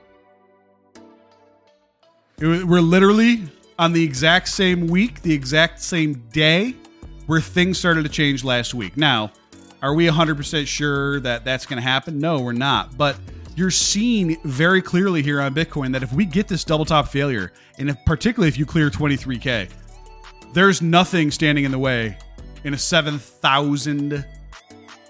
Was, 2.40 2.64
we're 2.66 2.82
literally 2.82 3.44
on 3.80 3.94
the 3.94 4.04
exact 4.04 4.50
same 4.50 4.88
week, 4.88 5.24
the 5.24 5.34
exact 5.34 5.82
same 5.82 6.24
day 6.32 6.76
where 7.26 7.42
things 7.42 7.80
started 7.80 8.04
to 8.04 8.10
change 8.10 8.44
last 8.44 8.76
week. 8.76 8.96
Now, 8.96 9.32
are 9.82 9.96
we 9.96 10.06
100% 10.06 10.68
sure 10.68 11.20
that 11.22 11.44
that's 11.44 11.66
going 11.66 11.82
to 11.82 11.88
happen? 11.88 12.20
No, 12.20 12.40
we're 12.40 12.54
not. 12.54 12.96
But 12.96 13.18
you're 13.56 13.72
seeing 13.72 14.38
very 14.44 14.84
clearly 14.84 15.24
here 15.24 15.42
on 15.42 15.56
Bitcoin 15.56 15.92
that 15.94 16.04
if 16.04 16.14
we 16.14 16.26
get 16.26 16.48
this 16.48 16.64
double 16.64 16.86
top 16.86 17.08
failure, 17.08 17.54
and 17.80 17.90
if, 17.90 17.98
particularly 18.06 18.50
if 18.50 18.58
you 18.60 18.68
clear 18.68 18.92
23K, 18.92 19.72
there's 20.54 20.80
nothing 20.80 21.32
standing 21.32 21.66
in 21.66 21.72
the 21.72 21.80
way 21.80 22.18
in 22.64 22.76
a 22.76 22.78
7,000 22.78 24.26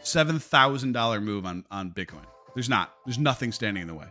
$7,000 0.01 1.23
move 1.23 1.45
on, 1.45 1.65
on 1.69 1.91
Bitcoin. 1.91 2.23
There's 2.53 2.69
not. 2.69 2.93
There's 3.05 3.19
nothing 3.19 3.51
standing 3.51 3.81
in 3.81 3.87
the 3.87 3.93
way. 3.93 4.07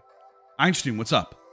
Einstein, 0.59 0.99
what's 0.99 1.15
up? 1.15 1.46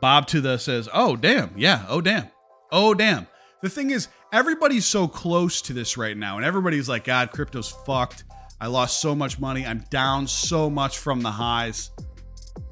Bob 0.00 0.26
to 0.28 0.40
the 0.40 0.58
says, 0.58 0.88
"Oh 0.92 1.16
damn, 1.16 1.52
yeah, 1.56 1.84
oh 1.88 2.00
damn, 2.00 2.28
oh 2.70 2.94
damn." 2.94 3.26
The 3.62 3.70
thing 3.70 3.90
is, 3.90 4.08
everybody's 4.32 4.84
so 4.84 5.08
close 5.08 5.62
to 5.62 5.72
this 5.72 5.96
right 5.96 6.16
now, 6.16 6.36
and 6.36 6.44
everybody's 6.44 6.88
like, 6.88 7.04
"God, 7.04 7.30
crypto's 7.32 7.70
fucked. 7.86 8.24
I 8.60 8.66
lost 8.66 9.00
so 9.00 9.14
much 9.14 9.38
money. 9.38 9.66
I'm 9.66 9.84
down 9.90 10.26
so 10.26 10.68
much 10.68 10.98
from 10.98 11.20
the 11.20 11.30
highs 11.30 11.90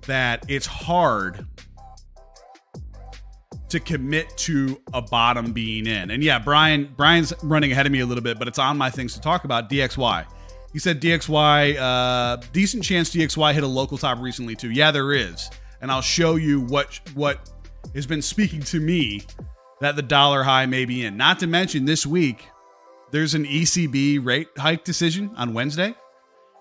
that 0.02 0.44
it's 0.48 0.66
hard 0.66 1.46
to 3.68 3.80
commit 3.80 4.36
to 4.36 4.80
a 4.92 5.00
bottom 5.00 5.52
being 5.52 5.86
in." 5.86 6.10
And 6.10 6.22
yeah, 6.22 6.38
Brian, 6.38 6.92
Brian's 6.96 7.32
running 7.42 7.72
ahead 7.72 7.86
of 7.86 7.92
me 7.92 8.00
a 8.00 8.06
little 8.06 8.24
bit, 8.24 8.38
but 8.38 8.48
it's 8.48 8.58
on 8.58 8.76
my 8.76 8.90
things 8.90 9.14
to 9.14 9.20
talk 9.20 9.44
about. 9.44 9.70
DXY. 9.70 10.26
He 10.72 10.78
said 10.78 11.00
DXY, 11.00 11.76
uh, 11.78 12.42
decent 12.52 12.82
chance 12.82 13.14
DXY 13.14 13.52
hit 13.52 13.62
a 13.62 13.66
local 13.66 13.98
top 13.98 14.18
recently 14.20 14.56
too. 14.56 14.70
Yeah, 14.70 14.90
there 14.90 15.12
is 15.12 15.50
and 15.82 15.90
I'll 15.90 16.00
show 16.00 16.36
you 16.36 16.62
what 16.62 16.98
what 17.14 17.50
has 17.94 18.06
been 18.06 18.22
speaking 18.22 18.60
to 18.60 18.80
me 18.80 19.22
that 19.80 19.96
the 19.96 20.02
dollar 20.02 20.44
high 20.44 20.64
may 20.64 20.84
be 20.84 21.04
in. 21.04 21.16
Not 21.16 21.40
to 21.40 21.46
mention 21.46 21.84
this 21.84 22.06
week, 22.06 22.46
there's 23.10 23.34
an 23.34 23.44
ECB 23.44 24.24
rate 24.24 24.48
hike 24.56 24.84
decision 24.84 25.32
on 25.36 25.52
Wednesday. 25.52 25.94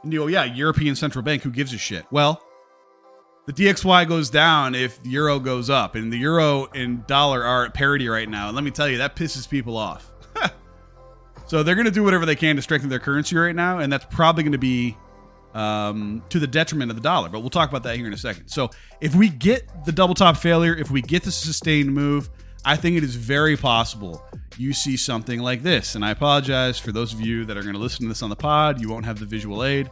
And 0.04 0.12
you 0.12 0.20
go, 0.20 0.28
yeah, 0.28 0.44
European 0.44 0.96
Central 0.96 1.24
Bank, 1.24 1.44
who 1.44 1.52
gives 1.52 1.72
a 1.74 1.78
shit? 1.78 2.06
Well, 2.12 2.44
the 3.46 3.54
DXY 3.54 4.08
goes 4.08 4.32
down 4.32 4.74
if 4.74 5.02
the 5.04 5.10
euro 5.12 5.40
goes 5.40 5.70
up, 5.70 5.96
and 5.96 6.12
the 6.12 6.18
euro 6.18 6.68
and 6.74 7.06
dollar 7.06 7.44
are 7.44 7.66
at 7.66 7.74
parity 7.76 8.10
right 8.10 8.28
now. 8.28 8.48
And 8.48 8.56
let 8.56 8.64
me 8.64 8.72
tell 8.72 8.90
you, 8.90 8.98
that 8.98 9.16
pisses 9.16 9.48
people 9.48 9.78
off. 9.78 10.12
so 11.48 11.62
they're 11.62 11.76
going 11.76 11.86
to 11.86 11.92
do 11.92 12.04
whatever 12.04 12.26
they 12.26 12.36
can 12.36 12.56
to 12.56 12.62
strengthen 12.62 12.90
their 12.90 13.00
currency 13.00 13.36
right 13.36 13.56
now, 13.56 13.80
and 13.80 13.94
that's 13.94 14.06
probably 14.10 14.44
going 14.44 14.52
to 14.52 14.58
be 14.58 14.98
um, 15.54 16.24
to 16.30 16.40
the 16.40 16.48
detriment 16.48 16.92
of 16.92 16.98
the 16.98 17.04
dollar. 17.04 17.30
But 17.30 17.42
we'll 17.42 17.50
talk 17.50 17.70
about 17.70 17.84
that 17.84 17.96
here 17.96 18.08
in 18.08 18.14
a 18.14 18.18
second. 18.18 18.48
So 18.48 18.70
if 19.00 19.16
we 19.16 19.30
get 19.30 19.86
the 19.86 19.92
double 19.92 20.16
top 20.16 20.38
failure, 20.38 20.76
if 20.76 20.92
we 20.92 21.02
get 21.02 21.24
the 21.24 21.32
sustained 21.32 21.94
move, 21.94 22.30
I 22.64 22.76
think 22.76 22.96
it 22.98 23.04
is 23.04 23.16
very 23.16 23.58
possible 23.58 24.24
you 24.58 24.74
see 24.74 24.98
something 24.98 25.40
like 25.40 25.64
this. 25.64 25.96
And 25.96 26.06
I 26.06 26.12
apologize 26.12 26.78
for 26.78 26.92
those 26.92 27.14
of 27.14 27.22
you 27.22 27.46
that 27.46 27.58
are 27.58 27.64
going 27.64 27.74
to 27.74 27.80
listen 27.80 28.04
to 28.04 28.10
this 28.10 28.22
on 28.22 28.30
the 28.30 28.36
pod. 28.36 28.80
You 28.80 28.90
won't 28.90 29.06
have 29.06 29.20
the 29.20 29.26
visual 29.26 29.64
aid, 29.64 29.90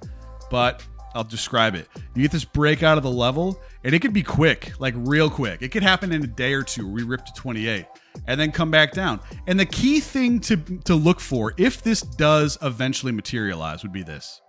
but 0.52 0.86
I'll 1.16 1.24
describe 1.24 1.76
it. 1.76 1.88
You 2.14 2.22
get 2.22 2.32
this 2.32 2.46
break 2.46 2.84
out 2.84 2.98
of 2.98 3.04
the 3.04 3.10
level, 3.10 3.60
and 3.84 3.96
it 3.96 4.00
could 4.00 4.14
be 4.14 4.24
quick, 4.24 4.80
like 4.80 4.94
real 4.98 5.30
quick. 5.30 5.62
It 5.62 5.70
could 5.70 5.84
happen 5.84 6.12
in 6.12 6.24
a 6.24 6.28
day 6.28 6.54
or 6.54 6.62
two. 6.62 6.88
We 6.88 7.04
rip 7.04 7.26
to 7.26 7.34
28 7.34 7.86
and 8.28 8.40
then 8.40 8.52
come 8.52 8.70
back 8.70 8.92
down. 8.92 9.20
And 9.48 9.60
the 9.60 9.66
key 9.66 10.00
thing 10.00 10.40
to, 10.42 10.58
to 10.86 10.96
look 10.96 11.20
for, 11.20 11.54
if 11.58 11.82
this 11.82 12.02
does 12.02 12.58
eventually 12.62 13.12
materialize, 13.12 13.82
would 13.84 13.94
be 13.94 14.04
this 14.04 14.42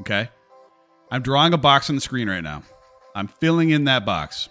Okay. 0.00 0.28
I'm 1.10 1.22
drawing 1.22 1.52
a 1.52 1.58
box 1.58 1.90
on 1.90 1.96
the 1.96 2.00
screen 2.00 2.28
right 2.28 2.42
now. 2.42 2.62
I'm 3.14 3.28
filling 3.28 3.70
in 3.70 3.84
that 3.84 4.06
box. 4.06 4.48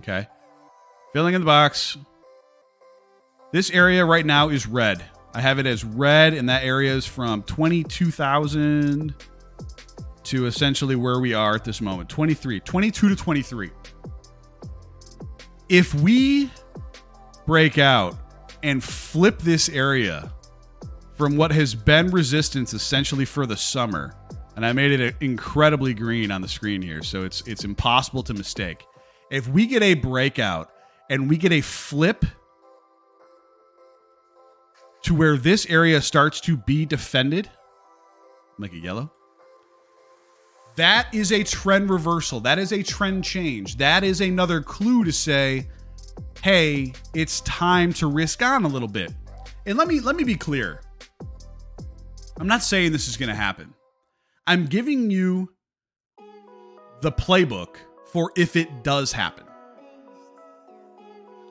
Okay. 0.00 0.26
Filling 1.12 1.34
in 1.34 1.42
the 1.42 1.46
box. 1.46 1.96
This 3.52 3.70
area 3.70 4.04
right 4.04 4.24
now 4.24 4.48
is 4.48 4.66
red. 4.66 5.04
I 5.34 5.40
have 5.40 5.58
it 5.58 5.66
as 5.66 5.84
red, 5.84 6.34
and 6.34 6.48
that 6.48 6.64
area 6.64 6.94
is 6.94 7.06
from 7.06 7.42
22,000 7.42 9.14
to 10.24 10.46
essentially 10.46 10.96
where 10.96 11.20
we 11.20 11.32
are 11.32 11.54
at 11.54 11.64
this 11.64 11.80
moment 11.80 12.08
23, 12.08 12.60
22 12.60 13.08
to 13.08 13.16
23. 13.16 13.70
If 15.68 15.94
we 15.94 16.50
break 17.46 17.78
out 17.78 18.16
and 18.62 18.82
flip 18.82 19.38
this 19.38 19.68
area 19.68 20.32
from 21.16 21.36
what 21.36 21.50
has 21.50 21.74
been 21.74 22.10
resistance 22.10 22.74
essentially 22.74 23.24
for 23.24 23.46
the 23.46 23.56
summer 23.56 24.14
and 24.58 24.66
I 24.66 24.72
made 24.72 24.90
it 24.98 25.14
incredibly 25.20 25.94
green 25.94 26.32
on 26.32 26.42
the 26.42 26.48
screen 26.48 26.82
here, 26.82 27.00
so 27.00 27.22
it's 27.22 27.42
it's 27.42 27.62
impossible 27.62 28.24
to 28.24 28.34
mistake. 28.34 28.84
If 29.30 29.46
we 29.46 29.66
get 29.66 29.84
a 29.84 29.94
breakout 29.94 30.72
and 31.08 31.30
we 31.30 31.36
get 31.36 31.52
a 31.52 31.60
flip 31.60 32.24
to 35.02 35.14
where 35.14 35.36
this 35.36 35.64
area 35.66 36.02
starts 36.02 36.40
to 36.40 36.56
be 36.56 36.84
defended, 36.84 37.48
make 38.58 38.72
it 38.72 38.82
yellow. 38.82 39.12
That 40.74 41.06
is 41.14 41.30
a 41.30 41.44
trend 41.44 41.88
reversal. 41.88 42.40
That 42.40 42.58
is 42.58 42.72
a 42.72 42.82
trend 42.82 43.22
change. 43.22 43.76
That 43.76 44.02
is 44.02 44.20
another 44.20 44.60
clue 44.60 45.04
to 45.04 45.12
say, 45.12 45.68
"Hey, 46.42 46.94
it's 47.14 47.42
time 47.42 47.92
to 47.92 48.08
risk 48.08 48.42
on 48.42 48.64
a 48.64 48.68
little 48.68 48.88
bit." 48.88 49.14
And 49.66 49.78
let 49.78 49.86
me 49.86 50.00
let 50.00 50.16
me 50.16 50.24
be 50.24 50.34
clear. 50.34 50.80
I'm 52.40 52.48
not 52.48 52.64
saying 52.64 52.90
this 52.90 53.06
is 53.06 53.16
going 53.16 53.28
to 53.28 53.36
happen. 53.36 53.72
I'm 54.48 54.64
giving 54.64 55.10
you 55.10 55.52
the 57.02 57.12
playbook 57.12 57.76
for 58.06 58.32
if 58.34 58.56
it 58.56 58.82
does 58.82 59.12
happen. 59.12 59.44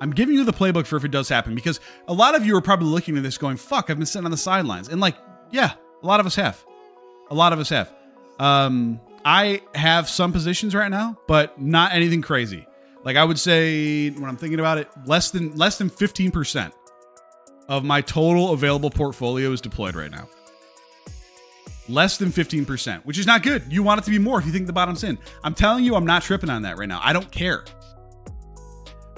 I'm 0.01 0.09
giving 0.09 0.33
you 0.33 0.43
the 0.43 0.51
playbook 0.51 0.87
for 0.87 0.97
if 0.97 1.05
it 1.05 1.11
does 1.11 1.29
happen 1.29 1.53
because 1.53 1.79
a 2.07 2.13
lot 2.13 2.33
of 2.33 2.43
you 2.43 2.57
are 2.57 2.61
probably 2.61 2.87
looking 2.87 3.15
at 3.15 3.21
this 3.21 3.37
going, 3.37 3.57
fuck, 3.57 3.91
I've 3.91 3.97
been 3.97 4.07
sitting 4.07 4.25
on 4.25 4.31
the 4.31 4.37
sidelines. 4.37 4.89
And 4.89 4.99
like, 4.99 5.15
yeah, 5.51 5.73
a 6.01 6.07
lot 6.07 6.19
of 6.19 6.25
us 6.25 6.35
have. 6.37 6.65
A 7.29 7.35
lot 7.35 7.53
of 7.53 7.59
us 7.59 7.69
have. 7.69 7.93
Um, 8.39 8.99
I 9.23 9.61
have 9.75 10.09
some 10.09 10.33
positions 10.33 10.73
right 10.73 10.89
now, 10.89 11.19
but 11.27 11.61
not 11.61 11.93
anything 11.93 12.23
crazy. 12.23 12.65
Like 13.03 13.15
I 13.15 13.23
would 13.23 13.37
say 13.37 14.09
when 14.09 14.25
I'm 14.25 14.37
thinking 14.37 14.59
about 14.59 14.79
it, 14.79 14.89
less 15.05 15.29
than 15.29 15.55
less 15.55 15.77
than 15.77 15.91
15% 15.91 16.71
of 17.67 17.83
my 17.83 18.01
total 18.01 18.53
available 18.53 18.89
portfolio 18.89 19.51
is 19.51 19.61
deployed 19.61 19.93
right 19.93 20.09
now 20.09 20.27
less 21.89 22.17
than 22.17 22.29
15%, 22.29 23.05
which 23.05 23.17
is 23.17 23.25
not 23.25 23.43
good. 23.43 23.63
You 23.69 23.83
want 23.83 24.01
it 24.01 24.03
to 24.05 24.11
be 24.11 24.19
more 24.19 24.39
if 24.39 24.45
you 24.45 24.51
think 24.51 24.67
the 24.67 24.73
bottom's 24.73 25.03
in. 25.03 25.17
I'm 25.43 25.53
telling 25.53 25.83
you, 25.83 25.95
I'm 25.95 26.05
not 26.05 26.23
tripping 26.23 26.49
on 26.49 26.63
that 26.63 26.77
right 26.77 26.87
now. 26.87 26.99
I 27.03 27.13
don't 27.13 27.31
care. 27.31 27.63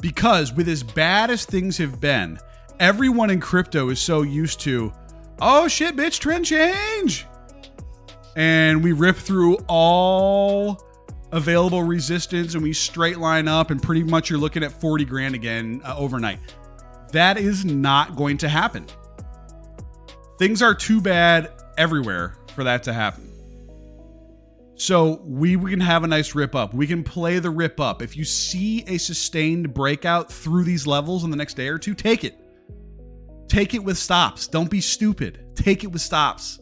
Because 0.02 0.54
with 0.54 0.70
as 0.70 0.84
bad 0.84 1.30
as 1.30 1.46
things 1.46 1.78
have 1.78 2.00
been, 2.00 2.40
everyone 2.80 3.30
in 3.30 3.40
crypto 3.40 3.90
is 3.90 4.00
so 4.00 4.22
used 4.22 4.60
to, 4.62 4.94
oh 5.42 5.68
shit, 5.68 5.96
bitch, 5.96 6.20
trend 6.20 6.46
change. 6.46 7.26
And 8.36 8.84
we 8.84 8.94
rip 8.94 9.18
through 9.18 9.58
all 9.68 10.82
available 11.32 11.84
resistance 11.84 12.54
and 12.54 12.64
we 12.64 12.74
straight 12.74 13.18
line 13.18 13.48
up, 13.48 13.72
and 13.72 13.82
pretty 13.82 14.04
much 14.04 14.30
you're 14.30 14.40
looking 14.40 14.64
at 14.64 14.72
40 14.72 15.06
grand 15.06 15.36
again 15.36 15.82
uh, 15.84 15.96
overnight. 15.98 16.40
That 17.12 17.38
is 17.38 17.66
not 17.66 18.16
going 18.16 18.38
to 18.38 18.50
happen. 18.50 18.86
Things 20.38 20.62
are 20.62 20.74
too 20.74 21.02
bad 21.02 21.52
everywhere 21.78 22.36
for 22.60 22.66
that 22.66 22.84
to 22.84 22.92
happen. 22.92 23.32
So 24.76 25.22
we, 25.24 25.56
we 25.56 25.72
can 25.72 25.80
have 25.80 26.04
a 26.04 26.08
nice 26.08 26.36
rip 26.36 26.56
up. 26.56 26.74
We 26.74 26.88
can 26.88 27.06
play 27.06 27.40
the 27.40 27.50
rip 27.50 27.80
up. 27.80 28.02
If 28.02 28.18
you 28.18 28.26
see 28.26 28.84
a 28.86 28.98
sustained 28.98 29.74
breakout 29.74 30.30
through 30.30 30.66
these 30.66 30.86
levels 30.86 31.24
in 31.24 31.30
the 31.30 31.38
next 31.38 31.54
day 31.54 31.70
or 31.70 31.78
two, 31.78 31.94
take 31.94 32.26
it. 32.26 32.38
Take 33.48 33.74
it 33.76 33.82
with 33.82 33.98
stops. 33.98 34.46
Don't 34.48 34.70
be 34.70 34.82
stupid. 34.82 35.56
Take 35.56 35.86
it 35.86 35.88
with 35.88 36.02
stops. 36.02 36.60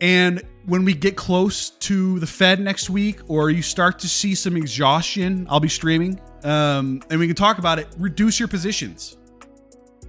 And 0.00 0.40
when 0.64 0.86
we 0.86 0.94
get 0.94 1.14
close 1.14 1.68
to 1.68 2.18
the 2.18 2.26
Fed 2.26 2.60
next 2.60 2.88
week, 2.88 3.20
or 3.28 3.50
you 3.50 3.60
start 3.60 3.98
to 3.98 4.08
see 4.08 4.34
some 4.34 4.56
exhaustion, 4.56 5.46
I'll 5.50 5.60
be 5.60 5.68
streaming, 5.68 6.18
um, 6.44 7.02
and 7.10 7.20
we 7.20 7.26
can 7.26 7.36
talk 7.36 7.58
about 7.58 7.78
it. 7.78 7.88
Reduce 7.98 8.38
your 8.38 8.48
positions 8.48 9.18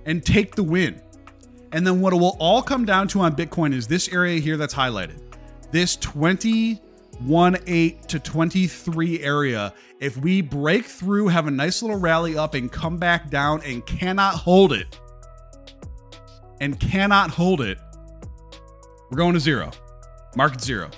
and 0.06 0.26
take 0.26 0.56
the 0.56 0.64
win. 0.64 1.02
And 1.74 1.86
then 1.86 2.00
what 2.00 2.14
it 2.14 2.18
will 2.18 2.38
all 2.40 2.62
come 2.62 2.86
down 2.86 3.08
to 3.10 3.22
on 3.22 3.36
Bitcoin 3.36 3.74
is 3.74 3.88
this 3.88 4.08
area 4.10 4.40
here 4.40 4.58
that's 4.58 4.74
highlighted. 4.74 5.20
This 5.72 5.96
20 5.98 6.80
1 7.20 7.58
8 7.68 8.08
to 8.10 8.20
23 8.20 9.22
area. 9.22 9.74
If 10.00 10.18
we 10.18 10.42
break 10.42 10.86
through, 10.86 11.28
have 11.30 11.48
a 11.48 11.52
nice 11.52 11.82
little 11.82 12.00
rally 12.00 12.38
up, 12.38 12.54
and 12.54 12.72
come 12.72 12.98
back 12.98 13.30
down 13.30 13.62
and 13.64 13.86
cannot 13.86 14.36
hold 14.36 14.74
it, 14.74 15.00
and 16.60 16.80
cannot 16.80 17.30
hold 17.30 17.62
it, 17.62 17.78
we're 19.10 19.18
going 19.18 19.34
to 19.34 19.40
zero. 19.40 19.72
Market 20.36 20.62
zero. 20.62 20.90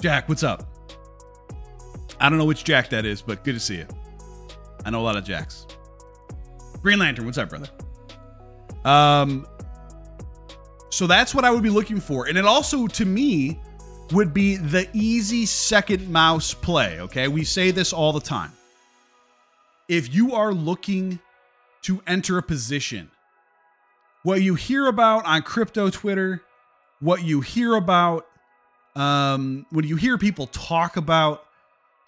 Jack, 0.00 0.28
what's 0.28 0.42
up? 0.42 0.66
I 2.20 2.28
don't 2.28 2.38
know 2.38 2.44
which 2.44 2.64
Jack 2.64 2.90
that 2.90 3.04
is, 3.04 3.20
but 3.22 3.44
good 3.44 3.54
to 3.54 3.60
see 3.60 3.76
you. 3.76 3.86
I 4.84 4.90
know 4.90 5.00
a 5.00 5.02
lot 5.02 5.16
of 5.16 5.24
Jacks. 5.24 5.66
Green 6.80 6.98
Lantern, 6.98 7.26
what's 7.26 7.38
up, 7.38 7.50
brother? 7.50 7.68
Um, 8.84 9.46
so 10.90 11.06
that's 11.06 11.34
what 11.34 11.44
I 11.44 11.50
would 11.50 11.62
be 11.62 11.70
looking 11.70 12.00
for. 12.00 12.26
And 12.26 12.36
it 12.36 12.44
also, 12.44 12.86
to 12.86 13.04
me, 13.04 13.60
would 14.12 14.34
be 14.34 14.56
the 14.56 14.88
easy 14.92 15.46
second 15.46 16.10
mouse 16.10 16.52
play. 16.52 17.00
Okay. 17.00 17.28
We 17.28 17.44
say 17.44 17.70
this 17.70 17.92
all 17.92 18.12
the 18.12 18.20
time. 18.20 18.52
If 19.88 20.12
you 20.14 20.34
are 20.34 20.52
looking 20.52 21.18
to 21.82 22.02
enter 22.06 22.38
a 22.38 22.42
position, 22.42 23.10
what 24.22 24.42
you 24.42 24.54
hear 24.54 24.86
about 24.86 25.24
on 25.24 25.42
crypto 25.42 25.90
Twitter, 25.90 26.42
what 27.00 27.22
you 27.24 27.40
hear 27.40 27.74
about, 27.74 28.26
um, 28.96 29.66
when 29.70 29.86
you 29.86 29.96
hear 29.96 30.18
people 30.18 30.46
talk 30.48 30.96
about 30.96 31.44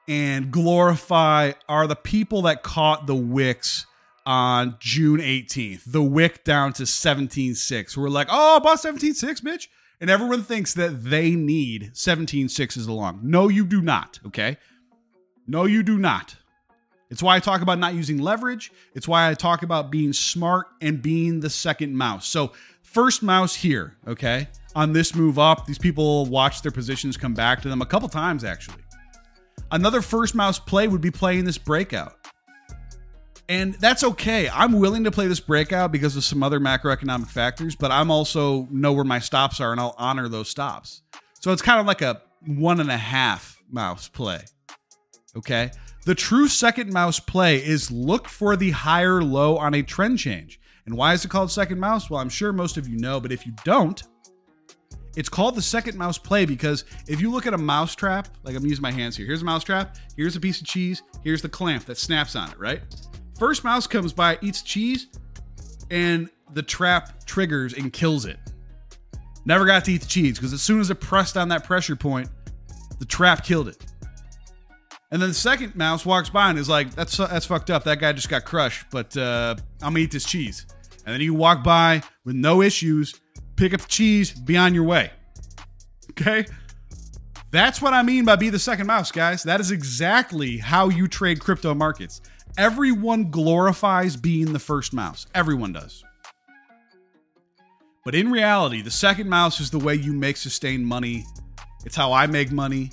and 0.09 0.51
glorify 0.51 1.53
are 1.69 1.87
the 1.87 1.97
people 1.97 2.43
that 2.43 2.63
caught 2.63 3.07
the 3.07 3.15
wicks 3.15 3.87
on 4.25 4.77
June 4.79 5.21
18th. 5.21 5.85
The 5.87 6.03
wick 6.03 6.45
down 6.45 6.73
to 6.75 6.85
17.6. 6.85 7.97
We're 7.97 8.09
like, 8.09 8.29
oh, 8.31 8.57
about 8.57 8.79
17.6, 8.79 9.41
bitch. 9.41 9.69
And 10.01 10.11
everyone 10.11 10.43
thinks 10.43 10.75
that 10.75 11.05
they 11.05 11.33
need 11.33 11.93
17.6s 11.95 12.89
along. 12.89 13.21
No, 13.23 13.49
you 13.49 13.65
do 13.65 13.81
not. 13.81 14.19
Okay. 14.27 14.57
No, 15.47 15.65
you 15.65 15.83
do 15.83 15.99
not. 15.99 16.37
It's 17.11 17.23
why 17.23 17.37
I 17.37 17.41
talk 17.41 17.61
about 17.61 17.79
not 17.79 17.95
using 17.95 18.19
leverage. 18.19 18.73
It's 18.95 19.07
why 19.07 19.29
I 19.29 19.35
talk 19.35 19.63
about 19.63 19.91
being 19.91 20.13
smart 20.13 20.69
and 20.81 21.03
being 21.03 21.41
the 21.41 21.51
second 21.51 21.95
mouse. 21.95 22.27
So, 22.27 22.53
first 22.81 23.23
mouse 23.23 23.55
here, 23.55 23.97
okay? 24.09 24.49
On 24.75 24.93
this 24.93 25.15
move 25.15 25.39
up, 25.39 25.67
these 25.67 25.79
people 25.79 26.25
watch 26.27 26.63
their 26.63 26.73
positions 26.73 27.19
come 27.19 27.35
back 27.35 27.61
to 27.63 27.69
them 27.69 27.83
a 27.83 27.87
couple 27.87 28.09
times 28.09 28.45
actually. 28.45 28.83
Another 29.71 30.01
first 30.01 30.35
mouse 30.35 30.59
play 30.59 30.89
would 30.89 31.01
be 31.01 31.11
playing 31.11 31.45
this 31.45 31.59
breakout. 31.59 32.15
And 33.49 33.75
that's 33.75 34.05
okay. 34.05 34.49
I'm 34.49 34.73
willing 34.79 35.05
to 35.05 35.11
play 35.11 35.27
this 35.27 35.41
breakout 35.41 35.93
because 35.93 36.17
of 36.17 36.25
some 36.25 36.43
other 36.43 36.61
macroeconomic 36.61 37.29
factors, 37.29 37.75
but 37.77 37.91
I'm 37.91 38.11
also 38.11 38.67
know 38.71 38.93
where 38.93 39.05
my 39.05 39.19
stops 39.19 39.61
are 39.61 39.73
and 39.73 39.81
I'll 39.81 39.95
honor 39.99 40.29
those 40.29 40.49
stops. 40.49 41.03
So 41.41 41.53
it's 41.53 41.63
kind 41.63 41.81
of 41.81 41.87
like 41.87 42.03
a 42.03 42.23
one 42.47 42.81
and 42.81 42.91
a 42.91 42.97
half 42.97 43.61
mouse 43.71 44.09
play. 44.09 44.43
Okay. 45.37 45.71
The 46.05 46.15
true 46.15 46.49
second 46.49 46.93
mouse 46.93 47.21
play 47.21 47.57
is 47.65 47.91
look 47.91 48.29
for 48.29 48.57
the 48.57 48.71
higher 48.71 49.23
low 49.23 49.57
on 49.57 49.75
a 49.75 49.83
trend 49.83 50.19
change. 50.19 50.61
And 50.87 50.97
why 50.97 51.13
is 51.13 51.25
it 51.25 51.29
called 51.29 51.51
second 51.51 51.79
mouse? 51.79 52.11
Well, 52.11 52.21
I'm 52.21 52.29
sure 52.29 52.53
most 52.53 52.77
of 52.77 52.89
you 52.89 52.99
know, 52.99 53.21
but 53.21 53.33
if 53.33 53.47
you 53.47 53.53
don't, 53.65 54.03
it's 55.17 55.29
called 55.29 55.55
the 55.55 55.63
second 55.63 55.97
mouse 55.97 56.19
play 56.19 56.45
because 56.45 56.85
if 57.07 57.21
you 57.21 57.31
look 57.31 57.47
at 57.47 57.55
a 57.55 57.59
mouse 57.59 57.95
trap, 57.95 58.29
like 58.45 58.57
I'm 58.57 58.65
using 58.65 58.83
my 58.83 58.91
hands 58.91 59.17
here, 59.17 59.27
here's 59.27 59.43
a 59.43 59.45
mouse 59.45 59.63
trap, 59.63 59.97
here's 60.17 60.37
a 60.37 60.41
piece 60.41 60.61
of 60.61 60.67
cheese, 60.67 61.03
here's 61.23 61.43
the 61.43 61.49
clamp 61.49 61.85
that 61.85 61.99
snaps 61.99 62.35
on 62.35 62.51
it, 62.51 62.59
right? 62.59 62.83
First 63.43 63.65
mouse 63.65 63.89
comes 63.89 64.13
by, 64.13 64.39
eats 64.41 64.63
cheese, 64.63 65.09
and 65.91 66.31
the 66.53 66.63
trap 66.63 67.25
triggers 67.25 67.73
and 67.75 67.93
kills 67.93 68.25
it. 68.25 68.39
Never 69.45 69.67
got 69.67 69.85
to 69.87 69.93
eat 69.93 70.03
the 70.03 70.07
cheese 70.07 70.39
because 70.39 70.53
as 70.53 70.63
soon 70.63 70.79
as 70.79 70.91
it 70.91 71.01
pressed 71.01 71.37
on 71.37 71.49
that 71.49 71.65
pressure 71.65 71.97
point, 71.97 72.29
the 73.01 73.05
trap 73.05 73.45
killed 73.45 73.67
it. 73.67 73.85
And 75.11 75.21
then 75.21 75.31
the 75.31 75.35
second 75.35 75.75
mouse 75.75 76.07
walks 76.07 76.31
by 76.31 76.51
and 76.51 76.57
is 76.57 76.69
like, 76.69 76.95
"That's 76.95 77.17
that's 77.17 77.45
fucked 77.45 77.71
up. 77.71 77.83
That 77.83 77.99
guy 77.99 78.13
just 78.13 78.29
got 78.29 78.45
crushed, 78.45 78.87
but 78.93 79.17
uh, 79.17 79.57
I'm 79.83 79.93
gonna 79.93 80.05
eat 80.05 80.13
this 80.13 80.25
cheese." 80.25 80.65
And 81.05 81.13
then 81.13 81.21
you 81.21 81.35
walk 81.35 81.65
by 81.65 82.05
with 82.25 82.37
no 82.37 82.63
issues, 82.63 83.21
pick 83.57 83.75
up 83.75 83.81
the 83.81 83.89
cheese, 83.89 84.31
be 84.31 84.57
on 84.57 84.73
your 84.73 84.85
way. 84.85 85.11
Okay, 86.11 86.47
that's 87.51 87.83
what 87.83 87.93
I 87.93 88.05
mean 88.05 88.25
by 88.25 88.37
be 88.37 88.51
the 88.51 88.61
second 88.61 88.87
mouse, 88.87 89.11
guys. 89.11 89.43
That 89.43 89.59
is 89.59 89.73
exactly 89.73 90.59
how 90.59 90.91
you 90.91 91.09
trade 91.09 91.41
crypto 91.41 91.75
markets. 91.75 92.21
Everyone 92.59 93.31
glorifies 93.31 94.17
being 94.17 94.53
the 94.53 94.59
first 94.59 94.93
mouse. 94.93 95.27
Everyone 95.35 95.73
does. 95.73 96.05
But 98.05 98.15
in 98.15 98.31
reality, 98.31 98.83
the 98.83 98.91
second 98.91 99.29
mouse 99.29 99.61
is 99.61 99.71
the 99.71 99.79
way 99.79 99.95
you 99.95 100.13
make 100.13 100.37
sustained 100.37 100.87
money. 100.87 101.25
It's 101.85 101.97
how 101.97 102.13
I 102.13 102.27
make 102.27 102.51
money. 102.51 102.91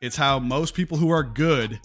It's 0.00 0.16
how 0.16 0.38
most 0.38 0.74
people 0.74 0.96
who 0.96 1.10
are 1.10 1.22
good 1.22 1.80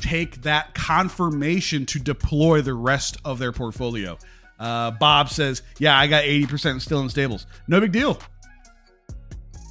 take 0.00 0.42
that 0.42 0.74
confirmation 0.74 1.86
to 1.86 1.98
deploy 1.98 2.62
the 2.62 2.74
rest 2.74 3.18
of 3.24 3.38
their 3.38 3.52
portfolio. 3.52 4.18
Uh, 4.58 4.90
Bob 4.92 5.28
says, 5.28 5.62
Yeah, 5.78 5.98
I 5.98 6.06
got 6.06 6.24
80% 6.24 6.80
still 6.80 7.00
in 7.00 7.08
stables. 7.08 7.46
No 7.66 7.80
big 7.80 7.92
deal. 7.92 8.18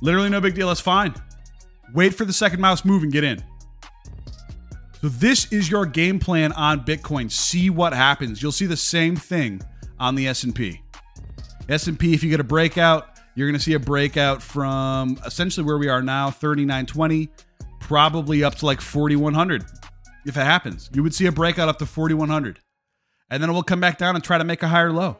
Literally, 0.01 0.29
no 0.29 0.41
big 0.41 0.55
deal. 0.55 0.67
That's 0.67 0.79
fine. 0.79 1.13
Wait 1.93 2.13
for 2.13 2.25
the 2.25 2.33
second 2.33 2.62
mouse 2.62 2.83
move 2.85 3.03
and 3.03 3.12
get 3.12 3.23
in. 3.23 3.43
So 5.01 5.07
this 5.07 5.51
is 5.53 5.69
your 5.69 5.85
game 5.85 6.19
plan 6.19 6.51
on 6.53 6.83
Bitcoin. 6.83 7.31
See 7.31 7.69
what 7.69 7.93
happens. 7.93 8.41
You'll 8.43 8.51
see 8.51 8.65
the 8.65 8.75
same 8.75 9.15
thing 9.15 9.62
on 9.97 10.15
the 10.15 10.27
S&P. 10.27 10.81
S&P 11.69 12.13
if 12.13 12.21
you 12.21 12.29
get 12.29 12.41
a 12.41 12.43
breakout, 12.43 13.17
you're 13.33 13.47
going 13.47 13.57
to 13.57 13.63
see 13.63 13.75
a 13.75 13.79
breakout 13.79 14.43
from 14.43 15.17
essentially 15.25 15.65
where 15.65 15.77
we 15.77 15.88
are 15.88 16.01
now, 16.01 16.29
3920, 16.29 17.29
probably 17.79 18.43
up 18.43 18.55
to 18.55 18.65
like 18.65 18.81
4100 18.81 19.63
if 20.25 20.35
it 20.35 20.41
happens. 20.41 20.89
You 20.93 21.01
would 21.03 21.13
see 21.13 21.27
a 21.27 21.31
breakout 21.31 21.69
up 21.69 21.79
to 21.79 21.85
4100. 21.85 22.59
And 23.29 23.41
then 23.41 23.49
it 23.49 23.53
will 23.53 23.63
come 23.63 23.79
back 23.79 23.97
down 23.97 24.15
and 24.15 24.23
try 24.23 24.38
to 24.38 24.43
make 24.43 24.63
a 24.63 24.67
higher 24.67 24.91
low. 24.91 25.17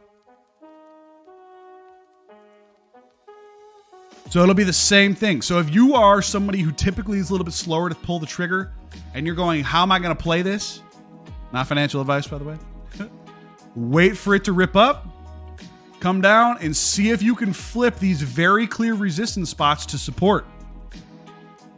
So 4.30 4.44
it'll 4.44 4.54
be 4.54 4.64
the 4.64 4.72
same 4.72 5.16
thing. 5.16 5.42
So 5.42 5.58
if 5.60 5.74
you 5.74 5.96
are 5.96 6.22
somebody 6.22 6.60
who 6.60 6.72
typically 6.72 7.18
is 7.18 7.30
a 7.30 7.34
little 7.34 7.46
bit 7.46 7.54
slower 7.54 7.90
to 7.90 7.96
pull 7.96 8.20
the 8.20 8.28
trigger 8.28 8.72
and 9.16 9.26
you're 9.26 9.36
going, 9.36 9.64
how 9.64 9.82
am 9.82 9.92
I 9.92 9.98
going 9.98 10.16
to 10.16 10.24
play 10.24 10.44
this? 10.44 10.84
Not 11.52 11.68
financial 11.68 12.00
advice, 12.00 12.28
by 12.28 12.38
the 12.38 12.46
way. 12.46 12.58
Wait 13.76 14.16
for 14.16 14.36
it 14.36 14.44
to 14.44 14.52
rip 14.52 14.76
up, 14.76 15.08
come 16.00 16.22
down, 16.22 16.60
and 16.62 16.78
see 16.78 17.10
if 17.10 17.24
you 17.24 17.34
can 17.34 17.54
flip 17.54 17.98
these 17.98 18.22
very 18.22 18.68
clear 18.68 18.94
resistance 18.94 19.50
spots 19.50 19.88
to 19.88 19.98
support. 19.98 20.46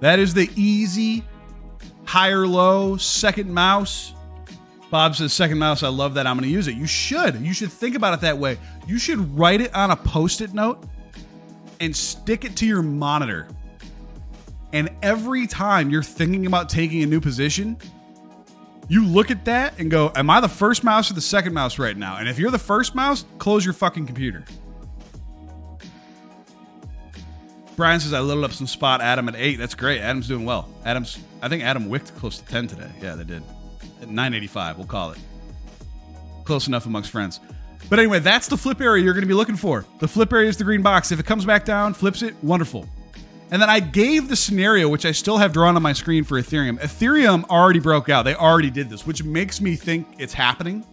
That 0.01 0.19
is 0.19 0.33
the 0.33 0.49
easy 0.57 1.23
higher 2.03 2.45
low 2.45 2.97
second 2.97 3.53
mouse. 3.53 4.13
Bob 4.89 5.15
says 5.15 5.31
second 5.31 5.57
mouse. 5.57 5.83
I 5.83 5.87
love 5.87 6.15
that. 6.15 6.27
I'm 6.27 6.35
going 6.35 6.49
to 6.49 6.53
use 6.53 6.67
it. 6.67 6.75
You 6.75 6.85
should. 6.85 7.35
You 7.39 7.53
should 7.53 7.71
think 7.71 7.95
about 7.95 8.13
it 8.13 8.21
that 8.21 8.37
way. 8.37 8.57
You 8.87 8.99
should 8.99 9.37
write 9.37 9.61
it 9.61 9.73
on 9.73 9.91
a 9.91 9.95
post-it 9.95 10.53
note 10.53 10.85
and 11.81 11.95
stick 11.95 12.45
it 12.45 12.55
to 12.57 12.65
your 12.65 12.81
monitor. 12.81 13.47
And 14.71 14.89
every 15.01 15.47
time 15.47 15.89
you're 15.89 16.03
thinking 16.03 16.45
about 16.45 16.69
taking 16.69 17.03
a 17.03 17.05
new 17.05 17.19
position, 17.19 17.77
you 18.87 19.05
look 19.05 19.31
at 19.31 19.43
that 19.45 19.77
and 19.79 19.91
go, 19.91 20.11
Am 20.15 20.29
I 20.29 20.39
the 20.39 20.47
first 20.47 20.83
mouse 20.83 21.11
or 21.11 21.15
the 21.15 21.21
second 21.21 21.53
mouse 21.53 21.77
right 21.77 21.97
now? 21.97 22.17
And 22.17 22.29
if 22.29 22.39
you're 22.39 22.51
the 22.51 22.59
first 22.59 22.95
mouse, 22.95 23.25
close 23.39 23.65
your 23.65 23.73
fucking 23.73 24.05
computer. 24.05 24.45
Brian 27.75 27.99
says 27.99 28.13
I 28.13 28.19
loaded 28.19 28.43
up 28.43 28.51
some 28.51 28.67
spot 28.67 29.01
ATOM 29.01 29.29
at 29.29 29.35
eight. 29.35 29.55
That's 29.55 29.75
great. 29.75 30.01
ATOM's 30.01 30.27
doing 30.27 30.45
well. 30.45 30.69
ATOM's 30.85 31.19
I 31.41 31.49
think 31.49 31.63
ATOM 31.63 31.87
wicked 31.87 32.15
close 32.17 32.37
to 32.39 32.45
10 32.45 32.67
today. 32.67 32.91
Yeah, 33.01 33.15
they 33.15 33.23
did. 33.23 33.43
At 34.01 34.09
985, 34.09 34.77
we'll 34.77 34.87
call 34.87 35.11
it. 35.11 35.17
Close 36.43 36.67
enough 36.67 36.85
amongst 36.85 37.11
friends. 37.11 37.39
But 37.89 37.99
anyway, 37.99 38.19
that's 38.19 38.47
the 38.47 38.57
flip 38.57 38.79
area 38.81 39.03
you're 39.03 39.13
going 39.13 39.23
to 39.23 39.27
be 39.27 39.33
looking 39.33 39.57
for. 39.57 39.85
The 39.99 40.07
flip 40.07 40.31
area 40.31 40.47
is 40.47 40.57
the 40.57 40.63
green 40.63 40.81
box. 40.81 41.11
If 41.11 41.19
it 41.19 41.25
comes 41.25 41.45
back 41.45 41.65
down, 41.65 41.93
flips 41.93 42.21
it, 42.21 42.35
wonderful. 42.41 42.87
And 43.51 43.61
then 43.61 43.69
I 43.69 43.81
gave 43.81 44.29
the 44.29 44.35
scenario, 44.35 44.87
which 44.87 45.05
I 45.05 45.11
still 45.11 45.37
have 45.37 45.51
drawn 45.51 45.75
on 45.75 45.81
my 45.81 45.91
screen 45.91 46.23
for 46.23 46.39
Ethereum. 46.39 46.79
Ethereum 46.79 47.43
already 47.49 47.79
broke 47.79 48.07
out. 48.07 48.23
They 48.23 48.33
already 48.33 48.69
did 48.69 48.89
this, 48.89 49.05
which 49.05 49.23
makes 49.25 49.59
me 49.59 49.75
think 49.75 50.07
it's 50.17 50.33
happening. 50.33 50.85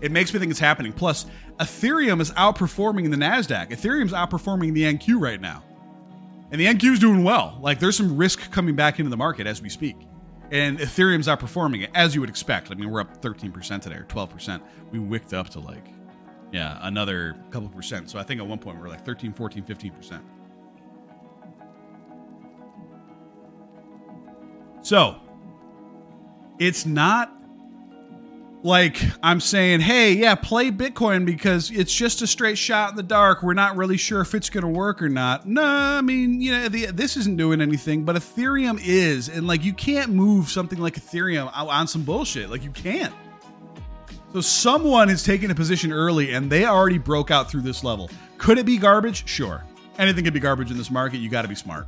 It 0.00 0.10
makes 0.10 0.32
me 0.32 0.40
think 0.40 0.50
it's 0.50 0.60
happening. 0.60 0.94
Plus, 0.94 1.26
Ethereum 1.60 2.20
is 2.20 2.30
outperforming 2.32 3.10
the 3.10 3.16
NASDAQ. 3.16 3.70
Ethereum's 3.70 4.12
outperforming 4.12 4.72
the 4.72 4.84
NQ 4.84 5.20
right 5.20 5.40
now. 5.40 5.62
And 6.50 6.58
the 6.58 6.66
NQ 6.66 6.94
is 6.94 6.98
doing 6.98 7.24
well. 7.24 7.58
Like, 7.60 7.78
there's 7.78 7.96
some 7.96 8.16
risk 8.16 8.50
coming 8.50 8.74
back 8.74 8.98
into 8.98 9.10
the 9.10 9.16
market 9.16 9.46
as 9.46 9.60
we 9.60 9.68
speak 9.68 9.96
and 10.52 10.78
Ethereum's 10.78 11.28
outperforming 11.28 11.82
it 11.82 11.90
as 11.94 12.14
you 12.14 12.20
would 12.20 12.28
expect. 12.30 12.70
I 12.70 12.74
mean, 12.74 12.90
we're 12.90 13.00
up 13.00 13.22
13% 13.22 13.80
today 13.80 13.96
or 13.96 14.04
12%. 14.04 14.60
We 14.92 14.98
wicked 14.98 15.32
up 15.32 15.48
to 15.50 15.60
like, 15.60 15.86
yeah, 16.52 16.78
another 16.82 17.36
couple 17.50 17.70
percent. 17.70 18.10
So 18.10 18.18
I 18.18 18.22
think 18.22 18.38
at 18.38 18.46
one 18.46 18.58
point 18.58 18.78
we 18.78 18.84
are 18.84 18.90
like 18.90 19.04
13, 19.04 19.32
14, 19.32 19.62
15%. 19.64 20.22
So 24.82 25.16
it's 26.58 26.84
not 26.84 27.32
like 28.64 29.00
I'm 29.22 29.40
saying, 29.40 29.80
hey, 29.80 30.12
yeah, 30.12 30.36
play 30.36 30.70
Bitcoin 30.70 31.26
because 31.26 31.70
it's 31.70 31.92
just 31.92 32.22
a 32.22 32.26
straight 32.26 32.56
shot 32.56 32.90
in 32.90 32.96
the 32.96 33.02
dark. 33.02 33.42
We're 33.42 33.54
not 33.54 33.76
really 33.76 33.96
sure 33.96 34.20
if 34.20 34.34
it's 34.34 34.50
going 34.50 34.62
to 34.62 34.68
work 34.68 35.02
or 35.02 35.08
not. 35.08 35.46
No, 35.46 35.64
I 35.64 36.00
mean, 36.00 36.40
you 36.40 36.52
know, 36.52 36.68
the, 36.68 36.86
this 36.86 37.16
isn't 37.16 37.36
doing 37.36 37.60
anything, 37.60 38.04
but 38.04 38.14
Ethereum 38.14 38.80
is, 38.82 39.28
and 39.28 39.46
like 39.46 39.64
you 39.64 39.72
can't 39.72 40.12
move 40.12 40.48
something 40.48 40.78
like 40.78 40.94
Ethereum 40.94 41.50
on 41.54 41.88
some 41.88 42.04
bullshit. 42.04 42.50
Like 42.50 42.62
you 42.62 42.70
can't. 42.70 43.12
So 44.32 44.40
someone 44.40 45.08
has 45.08 45.24
taken 45.24 45.50
a 45.50 45.54
position 45.54 45.92
early, 45.92 46.32
and 46.32 46.50
they 46.50 46.64
already 46.64 46.98
broke 46.98 47.30
out 47.30 47.50
through 47.50 47.62
this 47.62 47.82
level. 47.82 48.10
Could 48.38 48.58
it 48.58 48.64
be 48.64 48.78
garbage? 48.78 49.28
Sure. 49.28 49.62
Anything 49.98 50.24
could 50.24 50.34
be 50.34 50.40
garbage 50.40 50.70
in 50.70 50.78
this 50.78 50.90
market. 50.90 51.18
You 51.18 51.28
got 51.28 51.42
to 51.42 51.48
be 51.48 51.54
smart. 51.54 51.86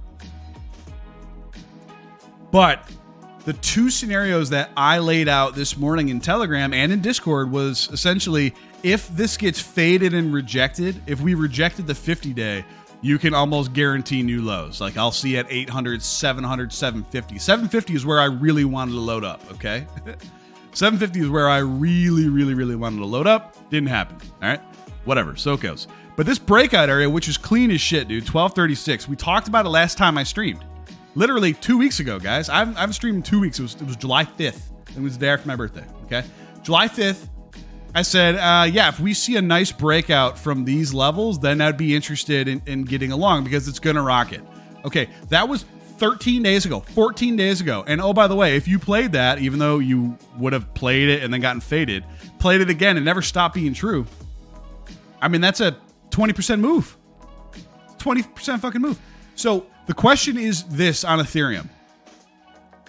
But 2.50 2.88
the 3.44 3.52
two 3.54 3.90
scenarios 3.90 4.50
that 4.50 4.70
I 4.76 4.98
laid 4.98 5.28
out 5.28 5.54
this 5.54 5.76
morning 5.76 6.09
in 6.09 6.20
Telegram 6.20 6.72
and 6.72 6.90
in 6.90 7.00
Discord 7.00 7.50
was 7.50 7.88
essentially 7.92 8.54
if 8.83 9.09
this 9.09 9.37
gets 9.37 9.61
faded 9.61 10.14
and 10.14 10.33
rejected, 10.33 11.00
if 11.07 11.20
we 11.20 11.35
rejected 11.35 11.87
the 11.87 11.94
50 11.94 12.33
day, 12.33 12.64
you 13.02 13.18
can 13.18 13.35
almost 13.35 13.74
guarantee 13.74 14.22
new 14.22 14.40
lows. 14.40 14.80
Like 14.80 14.96
I'll 14.96 15.12
see 15.12 15.37
at 15.37 15.46
800, 15.50 16.02
700, 16.02 16.72
750. 16.72 17.38
750 17.38 17.94
is 17.94 18.07
where 18.07 18.20
I 18.20 18.26
really 18.26 18.64
wanted 18.64 18.92
to 18.92 19.00
load 19.00 19.24
up, 19.24 19.42
okay? 19.52 19.87
750 20.72 21.20
is 21.20 21.28
where 21.28 21.48
I 21.48 21.59
really, 21.59 22.28
really, 22.28 22.54
really 22.54 22.76
wanted 22.76 22.98
to 22.98 23.07
load 23.07 23.26
up. 23.26 23.57
Didn't 23.68 23.90
happen. 23.90 24.16
All 24.42 24.48
right. 24.48 24.61
Whatever. 25.04 25.37
So 25.37 25.52
it 25.52 25.61
goes. 25.61 25.87
But 26.16 26.24
this 26.24 26.38
breakout 26.38 26.88
area, 26.88 27.11
which 27.11 27.28
is 27.28 27.37
clean 27.37 27.70
as 27.70 27.80
shit, 27.80 28.09
dude, 28.09 28.22
1236. 28.22 29.07
We 29.07 29.16
talked 29.16 29.48
about 29.48 29.66
it 29.66 29.68
last 29.68 29.98
time 29.98 30.16
I 30.16 30.22
streamed 30.22 30.64
literally 31.14 31.53
two 31.53 31.79
weeks 31.79 32.00
ago, 32.00 32.18
guys. 32.18 32.48
I've, 32.48 32.77
I've 32.77 32.94
streamed 32.94 33.24
two 33.24 33.40
weeks. 33.40 33.59
It 33.59 33.62
was, 33.62 33.74
it 33.74 33.83
was 33.83 33.96
July 33.96 34.24
5th. 34.24 34.61
It 34.96 35.00
was 35.00 35.18
the 35.18 35.27
day 35.27 35.33
after 35.33 35.48
my 35.48 35.57
birthday. 35.57 35.85
Okay. 36.05 36.24
July 36.62 36.88
5th, 36.88 37.29
I 37.94 38.03
said, 38.03 38.37
uh, 38.37 38.64
yeah, 38.64 38.88
if 38.88 38.98
we 38.98 39.14
see 39.14 39.37
a 39.37 39.42
nice 39.42 39.70
breakout 39.70 40.38
from 40.38 40.64
these 40.64 40.92
levels, 40.92 41.38
then 41.38 41.61
I'd 41.61 41.77
be 41.77 41.94
interested 41.94 42.48
in, 42.48 42.62
in 42.66 42.85
getting 42.85 43.12
along 43.12 43.44
because 43.44 43.68
it's 43.68 43.79
going 43.79 43.96
to 43.96 44.03
rocket. 44.03 44.42
Okay. 44.85 45.09
That 45.29 45.48
was 45.48 45.64
13 45.98 46.42
days 46.42 46.66
ago, 46.66 46.81
14 46.81 47.37
days 47.37 47.61
ago. 47.61 47.85
And 47.87 48.00
oh, 48.00 48.12
by 48.12 48.27
the 48.27 48.35
way, 48.35 48.57
if 48.57 48.66
you 48.66 48.79
played 48.79 49.12
that, 49.12 49.38
even 49.38 49.59
though 49.59 49.79
you 49.79 50.18
would 50.38 50.53
have 50.53 50.74
played 50.74 51.09
it 51.09 51.22
and 51.22 51.33
then 51.33 51.40
gotten 51.40 51.61
faded, 51.61 52.05
played 52.38 52.61
it 52.61 52.68
again 52.68 52.96
and 52.96 53.05
never 53.05 53.22
stopped 53.22 53.55
being 53.55 53.74
true, 53.74 54.07
I 55.22 55.29
mean, 55.29 55.40
that's 55.40 55.61
a 55.61 55.77
20% 56.11 56.61
move. 56.61 56.96
20% 57.98 58.61
fucking 58.61 58.81
move. 58.81 58.98
So 59.37 59.66
the 59.87 59.94
question 59.94 60.38
is 60.38 60.64
this 60.64 61.05
on 61.05 61.18
Ethereum. 61.18 61.68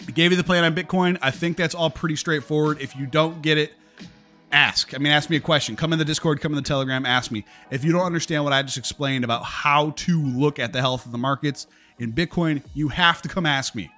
I 0.07 0.11
gave 0.11 0.31
you 0.31 0.37
the 0.37 0.43
plan 0.43 0.63
on 0.63 0.75
Bitcoin. 0.75 1.17
I 1.21 1.31
think 1.31 1.57
that's 1.57 1.75
all 1.75 1.89
pretty 1.89 2.15
straightforward. 2.15 2.81
If 2.81 2.95
you 2.95 3.05
don't 3.05 3.41
get 3.41 3.57
it, 3.57 3.73
ask. 4.51 4.93
I 4.93 4.97
mean, 4.97 5.11
ask 5.11 5.29
me 5.29 5.35
a 5.35 5.41
question. 5.41 5.75
Come 5.75 5.93
in 5.93 5.99
the 5.99 6.05
Discord, 6.05 6.41
come 6.41 6.51
in 6.51 6.55
the 6.55 6.61
Telegram, 6.61 7.05
ask 7.05 7.31
me. 7.31 7.45
If 7.71 7.83
you 7.83 7.91
don't 7.91 8.05
understand 8.05 8.43
what 8.43 8.53
I 8.53 8.61
just 8.61 8.77
explained 8.77 9.23
about 9.23 9.43
how 9.43 9.91
to 9.91 10.21
look 10.21 10.59
at 10.59 10.73
the 10.73 10.79
health 10.79 11.05
of 11.05 11.11
the 11.11 11.17
markets 11.17 11.67
in 11.99 12.13
Bitcoin, 12.13 12.61
you 12.73 12.89
have 12.89 13.21
to 13.23 13.29
come 13.29 13.45
ask 13.45 13.75
me. 13.75 13.91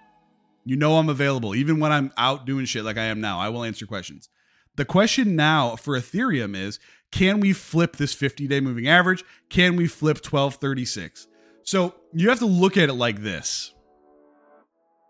You 0.66 0.76
know 0.76 0.98
I'm 0.98 1.10
available. 1.10 1.56
Even 1.56 1.80
when 1.80 1.92
I'm 1.92 2.12
out 2.18 2.46
doing 2.46 2.66
shit 2.66 2.84
like 2.84 2.98
I 2.98 3.06
am 3.06 3.22
now, 3.22 3.40
I 3.40 3.50
will 3.50 3.64
answer 3.64 3.86
questions. 3.86 4.30
The 4.76 4.86
question 4.86 5.36
now 5.36 5.76
for 5.76 5.98
Ethereum 5.98 6.56
is 6.56 6.80
can 7.12 7.40
we 7.40 7.54
flip 7.54 7.96
this 7.96 8.14
50 8.14 8.48
day 8.48 8.60
moving 8.60 8.88
average? 8.88 9.24
Can 9.50 9.76
we 9.76 9.88
flip 9.88 10.18
1236? 10.18 11.28
So 11.68 11.94
you 12.14 12.30
have 12.30 12.40
to 12.40 12.46
look 12.46 12.78
at 12.78 12.88
it 12.88 12.94
like 12.94 13.22
this. 13.22 13.74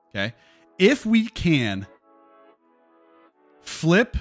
Okay. 0.10 0.34
If 0.80 1.06
we 1.06 1.28
can 1.28 1.86
flip, 3.62 4.18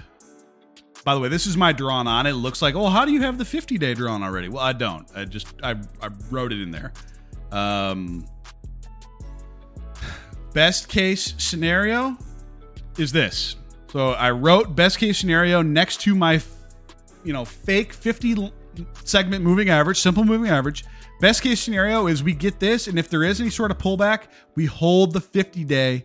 by 1.03 1.14
the 1.14 1.20
way, 1.20 1.31
this 1.31 1.46
is 1.46 1.57
my 1.57 1.72
drawn 1.72 2.07
on. 2.07 2.27
It 2.27 2.35
looks 2.35 2.61
like, 2.61 2.75
oh, 2.75 2.88
how 2.88 3.07
do 3.07 3.12
you 3.12 3.22
have 3.22 3.38
the 3.38 3.46
50 3.46 3.79
day 3.79 3.94
drawn 3.94 4.22
already? 4.22 4.51
Well, 4.51 4.62
I 4.62 4.75
don't. 4.75 5.09
I 5.16 5.25
just, 5.25 5.46
I, 5.62 5.77
I 6.03 6.11
wrote 6.31 6.53
it 6.53 6.61
in 6.61 6.70
there. 6.70 6.92
Um, 7.53 8.27
best 10.53 10.90
case 10.90 11.35
scenario 11.38 12.18
is 12.99 13.12
this. 13.12 13.57
So 13.90 14.11
I 14.11 14.31
wrote 14.31 14.77
best 14.77 14.99
case 14.99 15.16
scenario 15.16 15.62
next 15.62 16.03
to 16.03 16.14
my, 16.14 16.42
you 17.25 17.33
know, 17.33 17.46
fake 17.46 17.94
50 17.94 18.53
segment 19.05 19.42
moving 19.42 19.70
average, 19.70 20.01
simple 20.01 20.22
moving 20.22 20.51
average. 20.51 20.85
Best 21.18 21.42
case 21.42 21.61
scenario 21.61 22.09
is 22.09 22.22
we 22.22 22.35
get 22.35 22.61
this, 22.61 22.88
and 22.88 22.98
if 22.98 23.09
there 23.09 23.22
is 23.22 23.40
any 23.40 23.48
sort 23.48 23.70
of 23.70 23.79
pullback, 23.79 24.24
we 24.55 24.66
hold 24.66 25.14
the 25.14 25.20
50 25.20 25.64
day 25.64 26.05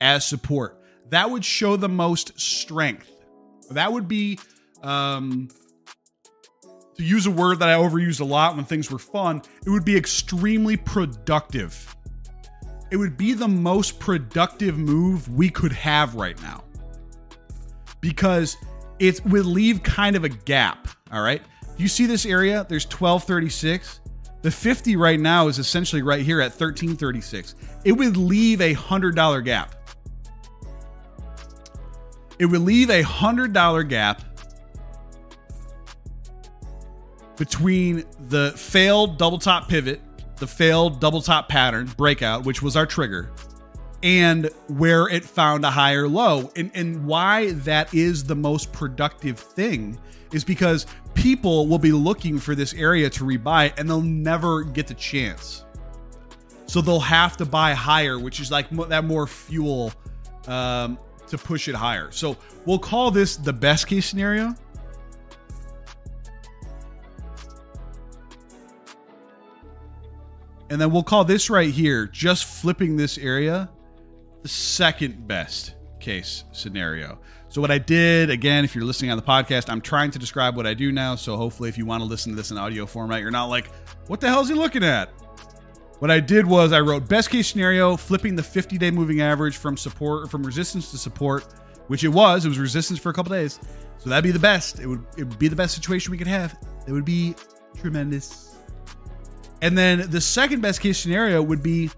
as 0.00 0.26
support. 0.26 0.82
That 1.10 1.30
would 1.30 1.44
show 1.44 1.76
the 1.76 1.88
most 1.88 2.38
strength. 2.38 3.10
That 3.70 3.92
would 3.92 4.08
be, 4.08 4.38
um, 4.82 5.48
to 6.96 7.04
use 7.04 7.26
a 7.26 7.30
word 7.30 7.60
that 7.60 7.68
I 7.68 7.74
overused 7.74 8.20
a 8.20 8.24
lot 8.24 8.56
when 8.56 8.64
things 8.64 8.90
were 8.90 8.98
fun, 8.98 9.42
it 9.64 9.70
would 9.70 9.84
be 9.84 9.96
extremely 9.96 10.76
productive. 10.76 11.94
It 12.90 12.96
would 12.96 13.16
be 13.16 13.34
the 13.34 13.48
most 13.48 14.00
productive 14.00 14.76
move 14.76 15.28
we 15.28 15.50
could 15.50 15.72
have 15.72 16.16
right 16.16 16.40
now 16.42 16.64
because 18.00 18.56
it 18.98 19.24
would 19.26 19.46
leave 19.46 19.82
kind 19.84 20.16
of 20.16 20.24
a 20.24 20.28
gap. 20.28 20.88
All 21.12 21.22
right. 21.22 21.42
You 21.76 21.86
see 21.86 22.06
this 22.06 22.26
area? 22.26 22.66
There's 22.68 22.84
1236. 22.84 24.00
The 24.42 24.50
50 24.50 24.96
right 24.96 25.18
now 25.18 25.48
is 25.48 25.58
essentially 25.58 26.02
right 26.02 26.22
here 26.22 26.40
at 26.40 26.52
1336. 26.52 27.54
It 27.84 27.92
would 27.92 28.16
leave 28.16 28.60
a 28.60 28.74
$100 28.74 29.44
gap. 29.44 29.74
It 32.38 32.46
would 32.46 32.60
leave 32.60 32.88
a 32.88 33.02
$100 33.02 33.88
gap 33.88 34.22
between 37.36 38.04
the 38.28 38.52
failed 38.56 39.18
double 39.18 39.38
top 39.38 39.68
pivot, 39.68 40.00
the 40.36 40.46
failed 40.46 41.00
double 41.00 41.20
top 41.20 41.48
pattern 41.48 41.90
breakout, 41.96 42.44
which 42.44 42.62
was 42.62 42.76
our 42.76 42.86
trigger, 42.86 43.32
and 44.04 44.50
where 44.68 45.08
it 45.08 45.24
found 45.24 45.64
a 45.64 45.70
higher 45.70 46.06
low. 46.06 46.50
And, 46.54 46.70
and 46.74 47.06
why 47.06 47.52
that 47.52 47.92
is 47.92 48.22
the 48.22 48.36
most 48.36 48.72
productive 48.72 49.38
thing 49.38 49.98
is 50.32 50.44
because 50.44 50.86
people 51.14 51.66
will 51.66 51.78
be 51.78 51.92
looking 51.92 52.38
for 52.38 52.54
this 52.54 52.74
area 52.74 53.08
to 53.10 53.24
rebuy 53.24 53.72
and 53.78 53.88
they'll 53.88 54.00
never 54.00 54.62
get 54.62 54.86
the 54.86 54.94
chance. 54.94 55.64
So 56.66 56.80
they'll 56.80 57.00
have 57.00 57.36
to 57.38 57.46
buy 57.46 57.72
higher, 57.72 58.18
which 58.18 58.40
is 58.40 58.50
like 58.50 58.68
that 58.88 59.04
more 59.04 59.26
fuel 59.26 59.92
um, 60.46 60.98
to 61.28 61.38
push 61.38 61.68
it 61.68 61.74
higher. 61.74 62.10
So 62.10 62.36
we'll 62.66 62.78
call 62.78 63.10
this 63.10 63.36
the 63.36 63.52
best 63.52 63.86
case 63.86 64.06
scenario. 64.06 64.54
And 70.70 70.78
then 70.78 70.90
we'll 70.90 71.02
call 71.02 71.24
this 71.24 71.48
right 71.48 71.72
here, 71.72 72.06
just 72.06 72.44
flipping 72.44 72.96
this 72.96 73.16
area, 73.16 73.70
the 74.42 74.48
second 74.48 75.26
best 75.26 75.74
case 76.00 76.44
scenario. 76.52 77.18
So, 77.50 77.62
what 77.62 77.70
I 77.70 77.78
did, 77.78 78.28
again, 78.28 78.64
if 78.64 78.74
you're 78.74 78.84
listening 78.84 79.10
on 79.10 79.16
the 79.16 79.22
podcast, 79.22 79.70
I'm 79.70 79.80
trying 79.80 80.10
to 80.10 80.18
describe 80.18 80.54
what 80.54 80.66
I 80.66 80.74
do 80.74 80.92
now. 80.92 81.14
So, 81.14 81.36
hopefully, 81.36 81.70
if 81.70 81.78
you 81.78 81.86
want 81.86 82.02
to 82.02 82.08
listen 82.08 82.32
to 82.32 82.36
this 82.36 82.50
in 82.50 82.58
audio 82.58 82.84
format, 82.84 83.22
you're 83.22 83.30
not 83.30 83.46
like, 83.46 83.74
what 84.06 84.20
the 84.20 84.28
hell 84.28 84.42
is 84.42 84.48
he 84.48 84.54
looking 84.54 84.84
at? 84.84 85.08
What 85.98 86.10
I 86.10 86.20
did 86.20 86.46
was 86.46 86.72
I 86.72 86.80
wrote 86.80 87.08
best 87.08 87.30
case 87.30 87.48
scenario, 87.48 87.96
flipping 87.96 88.36
the 88.36 88.42
50 88.42 88.76
day 88.76 88.90
moving 88.90 89.22
average 89.22 89.56
from 89.56 89.78
support, 89.78 90.30
from 90.30 90.42
resistance 90.44 90.90
to 90.90 90.98
support, 90.98 91.46
which 91.86 92.04
it 92.04 92.08
was. 92.08 92.44
It 92.44 92.48
was 92.48 92.58
resistance 92.58 93.00
for 93.00 93.08
a 93.08 93.14
couple 93.14 93.30
days. 93.32 93.58
So, 93.96 94.10
that'd 94.10 94.24
be 94.24 94.30
the 94.30 94.38
best. 94.38 94.78
It 94.78 94.86
would, 94.86 95.04
it 95.16 95.24
would 95.24 95.38
be 95.38 95.48
the 95.48 95.56
best 95.56 95.74
situation 95.74 96.10
we 96.10 96.18
could 96.18 96.26
have. 96.26 96.58
It 96.86 96.92
would 96.92 97.06
be 97.06 97.34
tremendous. 97.78 98.56
And 99.62 99.76
then 99.76 100.10
the 100.10 100.20
second 100.20 100.60
best 100.60 100.82
case 100.82 100.98
scenario 100.98 101.42
would 101.42 101.62
be 101.62 101.90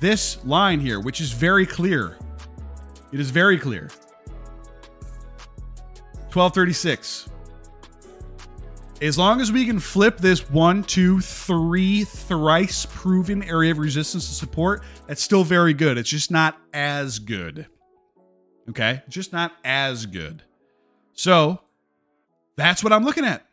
this 0.00 0.44
line 0.44 0.78
here, 0.78 1.00
which 1.00 1.22
is 1.22 1.32
very 1.32 1.64
clear. 1.64 2.18
It 3.12 3.18
is 3.18 3.30
very 3.30 3.58
clear. 3.58 3.88
1236. 6.34 7.28
As 9.02 9.16
long 9.16 9.40
as 9.40 9.50
we 9.50 9.64
can 9.64 9.80
flip 9.80 10.18
this 10.18 10.50
one, 10.50 10.84
two, 10.84 11.20
three 11.20 12.04
thrice 12.04 12.86
proven 12.86 13.42
area 13.42 13.72
of 13.72 13.78
resistance 13.78 14.28
to 14.28 14.34
support, 14.34 14.82
that's 15.06 15.22
still 15.22 15.42
very 15.42 15.72
good. 15.72 15.96
It's 15.96 16.10
just 16.10 16.30
not 16.30 16.58
as 16.74 17.18
good. 17.18 17.66
Okay? 18.68 19.02
Just 19.08 19.32
not 19.32 19.52
as 19.64 20.04
good. 20.04 20.42
So 21.14 21.60
that's 22.56 22.84
what 22.84 22.92
I'm 22.92 23.04
looking 23.04 23.24
at. 23.24 23.46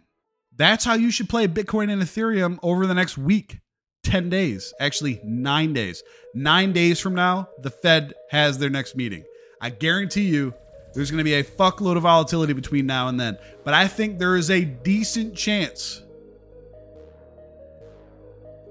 That's 0.55 0.83
how 0.83 0.95
you 0.95 1.11
should 1.11 1.29
play 1.29 1.47
Bitcoin 1.47 1.91
and 1.91 2.01
Ethereum 2.01 2.59
over 2.61 2.85
the 2.85 2.93
next 2.93 3.17
week, 3.17 3.59
10 4.03 4.29
days, 4.29 4.73
actually, 4.79 5.21
nine 5.23 5.71
days. 5.71 6.03
Nine 6.33 6.73
days 6.73 6.99
from 6.99 7.15
now, 7.15 7.47
the 7.61 7.69
Fed 7.69 8.13
has 8.31 8.57
their 8.57 8.69
next 8.69 8.95
meeting. 8.95 9.23
I 9.61 9.69
guarantee 9.69 10.27
you 10.27 10.53
there's 10.97 11.11
going 11.11 11.19
to 11.19 11.23
be 11.23 11.35
a 11.35 11.43
fuckload 11.43 11.95
of 11.95 12.01
volatility 12.01 12.53
between 12.53 12.87
now 12.87 13.07
and 13.07 13.19
then. 13.19 13.37
But 13.63 13.75
I 13.75 13.87
think 13.87 14.17
there 14.17 14.35
is 14.35 14.49
a 14.49 14.65
decent 14.65 15.35
chance. 15.35 16.01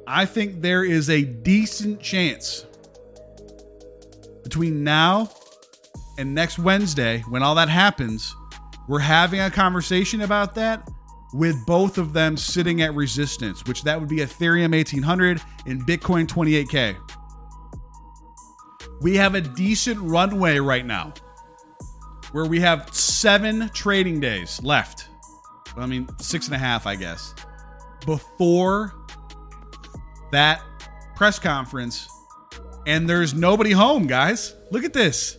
I 0.08 0.24
think 0.26 0.60
there 0.60 0.84
is 0.84 1.08
a 1.08 1.22
decent 1.22 2.00
chance 2.00 2.66
between 4.42 4.82
now 4.82 5.30
and 6.18 6.34
next 6.34 6.58
Wednesday, 6.58 7.22
when 7.28 7.44
all 7.44 7.54
that 7.54 7.68
happens, 7.68 8.34
We're 8.88 8.98
having 8.98 9.40
a 9.40 9.50
conversation 9.50 10.22
about 10.22 10.54
that 10.56 10.88
with 11.32 11.56
both 11.64 11.96
of 11.96 12.12
them 12.12 12.36
sitting 12.36 12.82
at 12.82 12.94
resistance, 12.94 13.64
which 13.66 13.84
that 13.84 13.98
would 13.98 14.08
be 14.08 14.18
Ethereum 14.18 14.72
1800 14.72 15.40
and 15.66 15.82
Bitcoin 15.82 16.26
28k. 16.26 16.96
We 19.00 19.16
have 19.16 19.36
a 19.36 19.40
decent 19.40 20.00
runway 20.00 20.58
right 20.58 20.86
now 20.86 21.14
where 22.36 22.44
we 22.44 22.60
have 22.60 22.94
seven 22.94 23.70
trading 23.70 24.20
days 24.20 24.62
left. 24.62 25.08
I 25.74 25.86
mean, 25.86 26.06
six 26.20 26.44
and 26.44 26.54
a 26.54 26.58
half, 26.58 26.86
I 26.86 26.94
guess, 26.94 27.34
before 28.04 28.92
that 30.32 30.60
press 31.14 31.38
conference. 31.38 32.06
And 32.86 33.08
there's 33.08 33.32
nobody 33.32 33.70
home, 33.70 34.06
guys. 34.06 34.54
Look 34.70 34.84
at 34.84 34.92
this. 34.92 35.38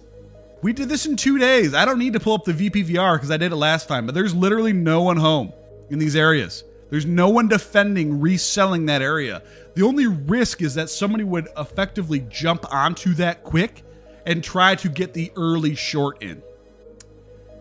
We 0.64 0.74
did 0.74 0.90
this 0.90 1.06
in 1.06 1.18
two 1.18 1.38
days. 1.38 1.76
I 1.76 1.86
don't 1.86 2.00
need 2.00 2.14
to 2.14 2.20
pull 2.20 2.34
up 2.34 2.46
the 2.46 2.54
VPVR 2.54 3.18
because 3.18 3.30
I 3.30 3.38
did 3.38 3.52
it 3.52 3.58
last 3.58 3.88
time, 3.88 4.08
but 4.08 4.16
there's 4.16 4.34
literally 4.34 4.74
no 4.74 5.04
one 5.04 5.18
home 5.18 5.54
in 5.92 6.00
these 6.00 6.16
areas. 6.16 6.64
There's 6.90 7.06
no 7.06 7.30
one 7.30 7.48
defending 7.48 8.20
reselling 8.20 8.88
that 8.88 9.04
area. 9.04 9.44
The 9.76 9.84
only 9.84 10.08
risk 10.08 10.64
is 10.64 10.74
that 10.74 10.90
somebody 10.90 11.26
would 11.26 11.48
effectively 11.60 12.22
jump 12.22 12.66
onto 12.74 13.14
that 13.16 13.44
quick 13.44 13.84
and 14.26 14.44
try 14.44 14.74
to 14.74 14.90
get 14.90 15.14
the 15.14 15.32
early 15.36 15.76
short 15.76 16.24
in. 16.24 16.42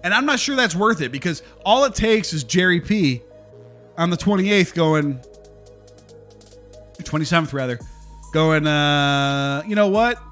And 0.06 0.14
I'm 0.14 0.24
not 0.24 0.38
sure 0.38 0.54
that's 0.54 0.76
worth 0.76 1.00
it 1.00 1.10
because 1.10 1.42
all 1.64 1.82
it 1.82 1.92
takes 1.92 2.32
is 2.32 2.44
Jerry 2.44 2.80
P 2.80 3.22
on 3.98 4.08
the 4.08 4.16
28th 4.16 4.72
going 4.72 5.18
27th 6.98 7.52
rather 7.52 7.80
going 8.32 8.68
uh 8.68 9.64
you 9.66 9.74
know 9.74 9.88
what 9.88 10.22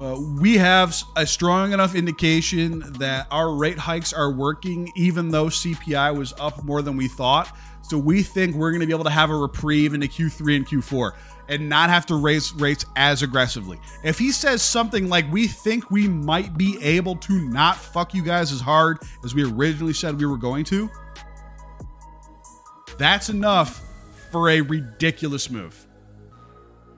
uh, 0.00 0.18
we 0.40 0.56
have 0.56 0.96
a 1.16 1.26
strong 1.26 1.74
enough 1.74 1.94
indication 1.94 2.80
that 2.94 3.26
our 3.30 3.54
rate 3.54 3.78
hikes 3.78 4.12
are 4.12 4.30
working, 4.30 4.90
even 4.94 5.30
though 5.30 5.46
CPI 5.46 6.14
was 6.16 6.34
up 6.38 6.62
more 6.64 6.82
than 6.82 6.98
we 6.98 7.08
thought. 7.08 7.54
So 7.82 7.96
we 7.96 8.22
think 8.22 8.56
we're 8.56 8.72
going 8.72 8.82
to 8.82 8.86
be 8.86 8.92
able 8.92 9.04
to 9.04 9.10
have 9.10 9.30
a 9.30 9.36
reprieve 9.36 9.94
into 9.94 10.06
Q3 10.06 10.56
and 10.56 10.68
Q4 10.68 11.12
and 11.48 11.68
not 11.68 11.90
have 11.90 12.06
to 12.06 12.16
raise 12.16 12.52
rates 12.54 12.84
as 12.96 13.22
aggressively. 13.22 13.78
If 14.02 14.18
he 14.18 14.32
says 14.32 14.62
something 14.62 15.08
like, 15.08 15.30
we 15.30 15.46
think 15.46 15.90
we 15.90 16.08
might 16.08 16.56
be 16.56 16.78
able 16.82 17.16
to 17.16 17.48
not 17.48 17.76
fuck 17.76 18.14
you 18.14 18.22
guys 18.22 18.52
as 18.52 18.60
hard 18.60 18.98
as 19.24 19.34
we 19.34 19.44
originally 19.44 19.92
said 19.92 20.18
we 20.18 20.26
were 20.26 20.36
going 20.36 20.64
to, 20.64 20.90
that's 22.98 23.28
enough 23.28 23.82
for 24.30 24.50
a 24.50 24.60
ridiculous 24.60 25.50
move. 25.50 25.86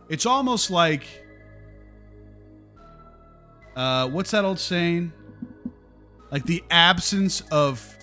It's 0.09 0.25
almost 0.27 0.71
like 0.71 1.05
uh, 3.79 4.09
what's 4.09 4.33
that 4.33 4.45
old 4.45 4.59
saying? 4.59 5.13
Like 6.33 6.45
the 6.45 6.65
absence 6.69 7.43
of 7.53 7.97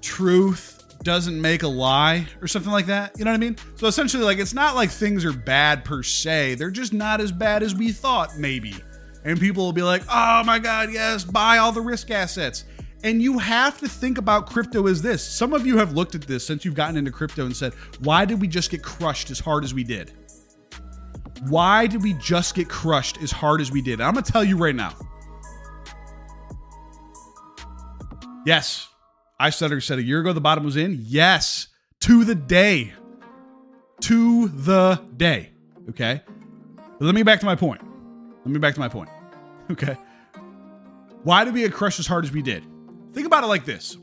truth 0.00 0.71
doesn't 1.02 1.40
make 1.40 1.62
a 1.62 1.68
lie 1.68 2.26
or 2.40 2.48
something 2.48 2.72
like 2.72 2.86
that. 2.86 3.18
You 3.18 3.24
know 3.24 3.30
what 3.30 3.36
I 3.36 3.40
mean? 3.40 3.56
So 3.76 3.86
essentially, 3.86 4.24
like, 4.24 4.38
it's 4.38 4.54
not 4.54 4.74
like 4.74 4.90
things 4.90 5.24
are 5.24 5.32
bad 5.32 5.84
per 5.84 6.02
se. 6.02 6.54
They're 6.56 6.70
just 6.70 6.92
not 6.92 7.20
as 7.20 7.32
bad 7.32 7.62
as 7.62 7.74
we 7.74 7.92
thought, 7.92 8.38
maybe. 8.38 8.74
And 9.24 9.38
people 9.38 9.64
will 9.64 9.72
be 9.72 9.82
like, 9.82 10.02
oh 10.10 10.42
my 10.44 10.58
God, 10.58 10.92
yes, 10.92 11.24
buy 11.24 11.58
all 11.58 11.72
the 11.72 11.80
risk 11.80 12.10
assets. 12.10 12.64
And 13.04 13.20
you 13.20 13.38
have 13.38 13.78
to 13.80 13.88
think 13.88 14.18
about 14.18 14.48
crypto 14.48 14.86
as 14.86 15.02
this. 15.02 15.26
Some 15.26 15.52
of 15.52 15.66
you 15.66 15.76
have 15.76 15.92
looked 15.92 16.14
at 16.14 16.22
this 16.22 16.46
since 16.46 16.64
you've 16.64 16.74
gotten 16.74 16.96
into 16.96 17.10
crypto 17.10 17.46
and 17.46 17.56
said, 17.56 17.74
why 18.00 18.24
did 18.24 18.40
we 18.40 18.46
just 18.46 18.70
get 18.70 18.82
crushed 18.82 19.30
as 19.30 19.40
hard 19.40 19.64
as 19.64 19.74
we 19.74 19.82
did? 19.82 20.12
Why 21.48 21.88
did 21.88 22.02
we 22.02 22.12
just 22.14 22.54
get 22.54 22.68
crushed 22.68 23.20
as 23.20 23.32
hard 23.32 23.60
as 23.60 23.72
we 23.72 23.82
did? 23.82 24.00
I'm 24.00 24.14
going 24.14 24.24
to 24.24 24.32
tell 24.32 24.44
you 24.44 24.56
right 24.56 24.74
now. 24.74 24.94
Yes, 28.46 28.88
I 29.42 29.50
said, 29.50 29.82
said 29.82 29.98
a 29.98 30.02
year 30.04 30.20
ago 30.20 30.32
the 30.32 30.40
bottom 30.40 30.62
was 30.62 30.76
in. 30.76 30.98
Yes, 31.00 31.66
to 32.00 32.24
the 32.24 32.36
day. 32.36 32.92
To 34.02 34.46
the 34.46 35.02
day. 35.16 35.50
Okay. 35.90 36.22
But 36.76 37.04
let 37.04 37.14
me 37.16 37.24
back 37.24 37.40
to 37.40 37.46
my 37.46 37.56
point. 37.56 37.80
Let 38.44 38.52
me 38.52 38.60
back 38.60 38.74
to 38.74 38.80
my 38.80 38.88
point. 38.88 39.10
Okay. 39.70 39.96
Why 41.22 41.44
did 41.44 41.54
we 41.54 41.60
get 41.60 41.72
crushed 41.72 41.98
as 41.98 42.06
hard 42.06 42.24
as 42.24 42.32
we 42.32 42.42
did? 42.42 42.64
Think 43.14 43.26
about 43.26 43.42
it 43.42 43.46
like 43.46 43.64
this. 43.64 43.96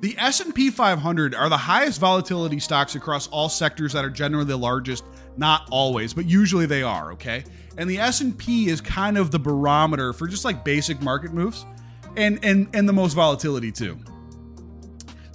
The 0.00 0.16
S&P 0.18 0.70
500 0.70 1.34
are 1.34 1.48
the 1.48 1.56
highest 1.56 2.00
volatility 2.00 2.58
stocks 2.58 2.96
across 2.96 3.28
all 3.28 3.48
sectors 3.48 3.92
that 3.92 4.04
are 4.04 4.10
generally 4.10 4.46
the 4.46 4.56
largest 4.56 5.04
not 5.36 5.68
always, 5.70 6.14
but 6.14 6.24
usually 6.24 6.66
they 6.66 6.82
are, 6.82 7.12
okay? 7.12 7.44
And 7.76 7.88
the 7.88 7.98
S&P 7.98 8.68
is 8.68 8.80
kind 8.80 9.16
of 9.18 9.30
the 9.30 9.38
barometer 9.38 10.12
for 10.12 10.26
just 10.26 10.44
like 10.44 10.64
basic 10.64 11.00
market 11.00 11.32
moves 11.32 11.64
and 12.16 12.42
and 12.42 12.68
and 12.74 12.88
the 12.88 12.92
most 12.92 13.12
volatility 13.12 13.70
too. 13.70 13.96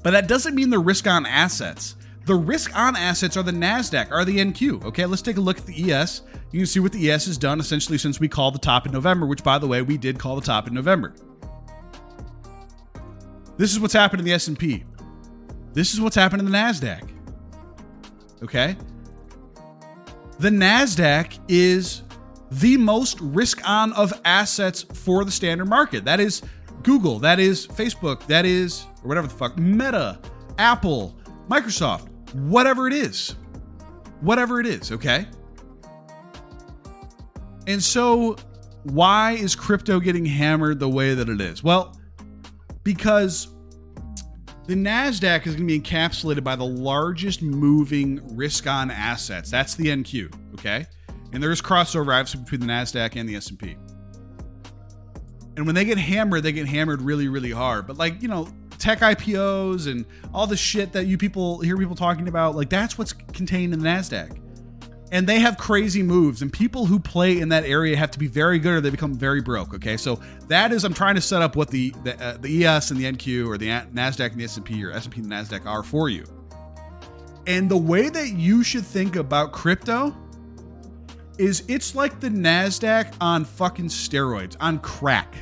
But 0.03 0.11
that 0.11 0.27
doesn't 0.27 0.55
mean 0.55 0.69
the 0.69 0.79
risk 0.79 1.07
on 1.07 1.25
assets. 1.25 1.95
The 2.25 2.35
risk 2.35 2.75
on 2.75 2.95
assets 2.95 3.37
are 3.37 3.43
the 3.43 3.51
Nasdaq, 3.51 4.11
are 4.11 4.23
the 4.23 4.37
NQ. 4.37 4.85
Okay, 4.85 5.05
let's 5.05 5.21
take 5.21 5.37
a 5.37 5.41
look 5.41 5.57
at 5.57 5.65
the 5.65 5.91
ES. 5.91 6.21
You 6.51 6.59
can 6.59 6.67
see 6.67 6.79
what 6.79 6.91
the 6.91 7.11
ES 7.11 7.25
has 7.25 7.37
done 7.37 7.59
essentially 7.59 7.97
since 7.97 8.19
we 8.19 8.27
called 8.27 8.53
the 8.53 8.59
top 8.59 8.85
in 8.85 8.91
November, 8.91 9.25
which 9.25 9.43
by 9.43 9.57
the 9.57 9.67
way, 9.67 9.81
we 9.81 9.97
did 9.97 10.19
call 10.19 10.35
the 10.35 10.41
top 10.41 10.67
in 10.67 10.73
November. 10.73 11.13
This 13.57 13.71
is 13.71 13.79
what's 13.79 13.93
happened 13.93 14.21
in 14.21 14.25
the 14.25 14.33
S&P. 14.33 14.83
This 15.73 15.93
is 15.93 15.99
what's 15.99 16.15
happened 16.15 16.41
in 16.41 16.45
the 16.45 16.57
Nasdaq. 16.57 17.09
Okay? 18.41 18.77
the 20.39 20.49
NASDAQ 20.49 21.37
is 21.49 22.03
the 22.51 22.77
most 22.77 23.19
risk 23.19 23.61
on 23.69 23.91
of 23.93 24.13
assets 24.25 24.83
for 24.83 25.25
the 25.25 25.31
standard 25.31 25.67
market. 25.67 26.05
That 26.05 26.19
is 26.19 26.41
Google, 26.81 27.19
that 27.19 27.39
is 27.39 27.67
Facebook, 27.67 28.25
that 28.27 28.45
is, 28.45 28.85
or 29.03 29.07
whatever 29.07 29.27
the 29.27 29.33
fuck, 29.33 29.57
Meta, 29.57 30.19
Apple, 30.57 31.17
Microsoft, 31.47 32.09
whatever 32.33 32.87
it 32.87 32.93
is. 32.93 33.35
Whatever 34.21 34.59
it 34.59 34.65
is, 34.65 34.91
okay? 34.91 35.25
And 37.67 37.81
so, 37.81 38.35
why 38.83 39.33
is 39.33 39.55
crypto 39.55 39.99
getting 39.99 40.25
hammered 40.25 40.79
the 40.79 40.89
way 40.89 41.13
that 41.13 41.29
it 41.29 41.39
is? 41.39 41.63
Well, 41.63 41.95
because 42.83 43.47
the 44.65 44.75
NASDAQ 44.75 45.47
is 45.47 45.55
going 45.55 45.67
to 45.67 45.79
be 45.79 45.79
encapsulated 45.79 46.43
by 46.43 46.55
the 46.55 46.65
largest 46.65 47.41
moving 47.41 48.21
risk 48.35 48.67
on 48.67 48.91
assets. 48.91 49.49
That's 49.49 49.75
the 49.75 49.87
NQ, 49.87 50.33
okay? 50.53 50.85
And 51.33 51.41
there's 51.41 51.61
crossover 51.61 52.13
obviously 52.13 52.41
between 52.41 52.61
the 52.61 52.67
NASDAQ 52.67 53.15
and 53.15 53.27
the 53.27 53.35
S&P. 53.35 53.77
And 55.57 55.65
when 55.65 55.75
they 55.75 55.85
get 55.85 55.97
hammered, 55.97 56.43
they 56.43 56.51
get 56.51 56.67
hammered 56.67 57.01
really, 57.01 57.27
really 57.27 57.51
hard. 57.51 57.87
But 57.87 57.97
like, 57.97 58.21
you 58.21 58.27
know, 58.27 58.47
tech 58.79 58.99
IPOs 58.99 59.87
and 59.87 60.05
all 60.33 60.47
the 60.47 60.57
shit 60.57 60.93
that 60.93 61.05
you 61.05 61.17
people 61.17 61.59
hear 61.59 61.77
people 61.77 61.95
talking 61.95 62.27
about, 62.27 62.55
like 62.55 62.69
that's 62.69 62.97
what's 62.97 63.13
contained 63.13 63.73
in 63.73 63.79
the 63.79 63.87
NASDAQ. 63.87 64.39
And 65.11 65.25
they 65.25 65.39
have 65.39 65.57
crazy 65.57 66.03
moves 66.03 66.43
and 66.43 66.53
people 66.53 66.85
who 66.85 66.99
play 66.99 67.39
in 67.39 67.49
that 67.49 67.63
area 67.63 67.97
have 67.97 68.11
to 68.11 68.19
be 68.19 68.27
very 68.27 68.59
good 68.59 68.73
or 68.73 68.81
they 68.81 68.91
become 68.91 69.15
very 69.15 69.41
broke 69.41 69.73
okay? 69.73 69.97
So 69.97 70.19
that 70.47 70.71
is 70.71 70.83
i'm 70.83 70.93
trying 70.93 71.15
to 71.15 71.21
set 71.21 71.41
up 71.41 71.55
what 71.55 71.69
the 71.69 71.93
the, 72.03 72.23
uh, 72.23 72.37
the 72.37 72.65
es 72.65 72.91
and 72.91 72.99
the 72.99 73.11
nq 73.11 73.47
or 73.47 73.57
the 73.57 73.67
nasdaq 73.67 74.31
and 74.31 74.39
the 74.39 74.43
s&p 74.43 74.83
or 74.83 74.91
s&p 74.91 75.19
and 75.19 75.31
nasdaq 75.31 75.65
are 75.65 75.81
for 75.81 76.09
you. 76.09 76.25
And 77.47 77.69
the 77.71 77.77
way 77.77 78.09
that 78.09 78.29
you 78.33 78.63
should 78.63 78.85
think 78.85 79.15
about 79.15 79.51
crypto 79.51 80.15
is 81.39 81.63
it's 81.67 81.95
like 81.95 82.19
the 82.19 82.29
nasdaq 82.29 83.11
on 83.19 83.45
fucking 83.45 83.87
steroids 83.87 84.55
on 84.59 84.77
crack 84.77 85.33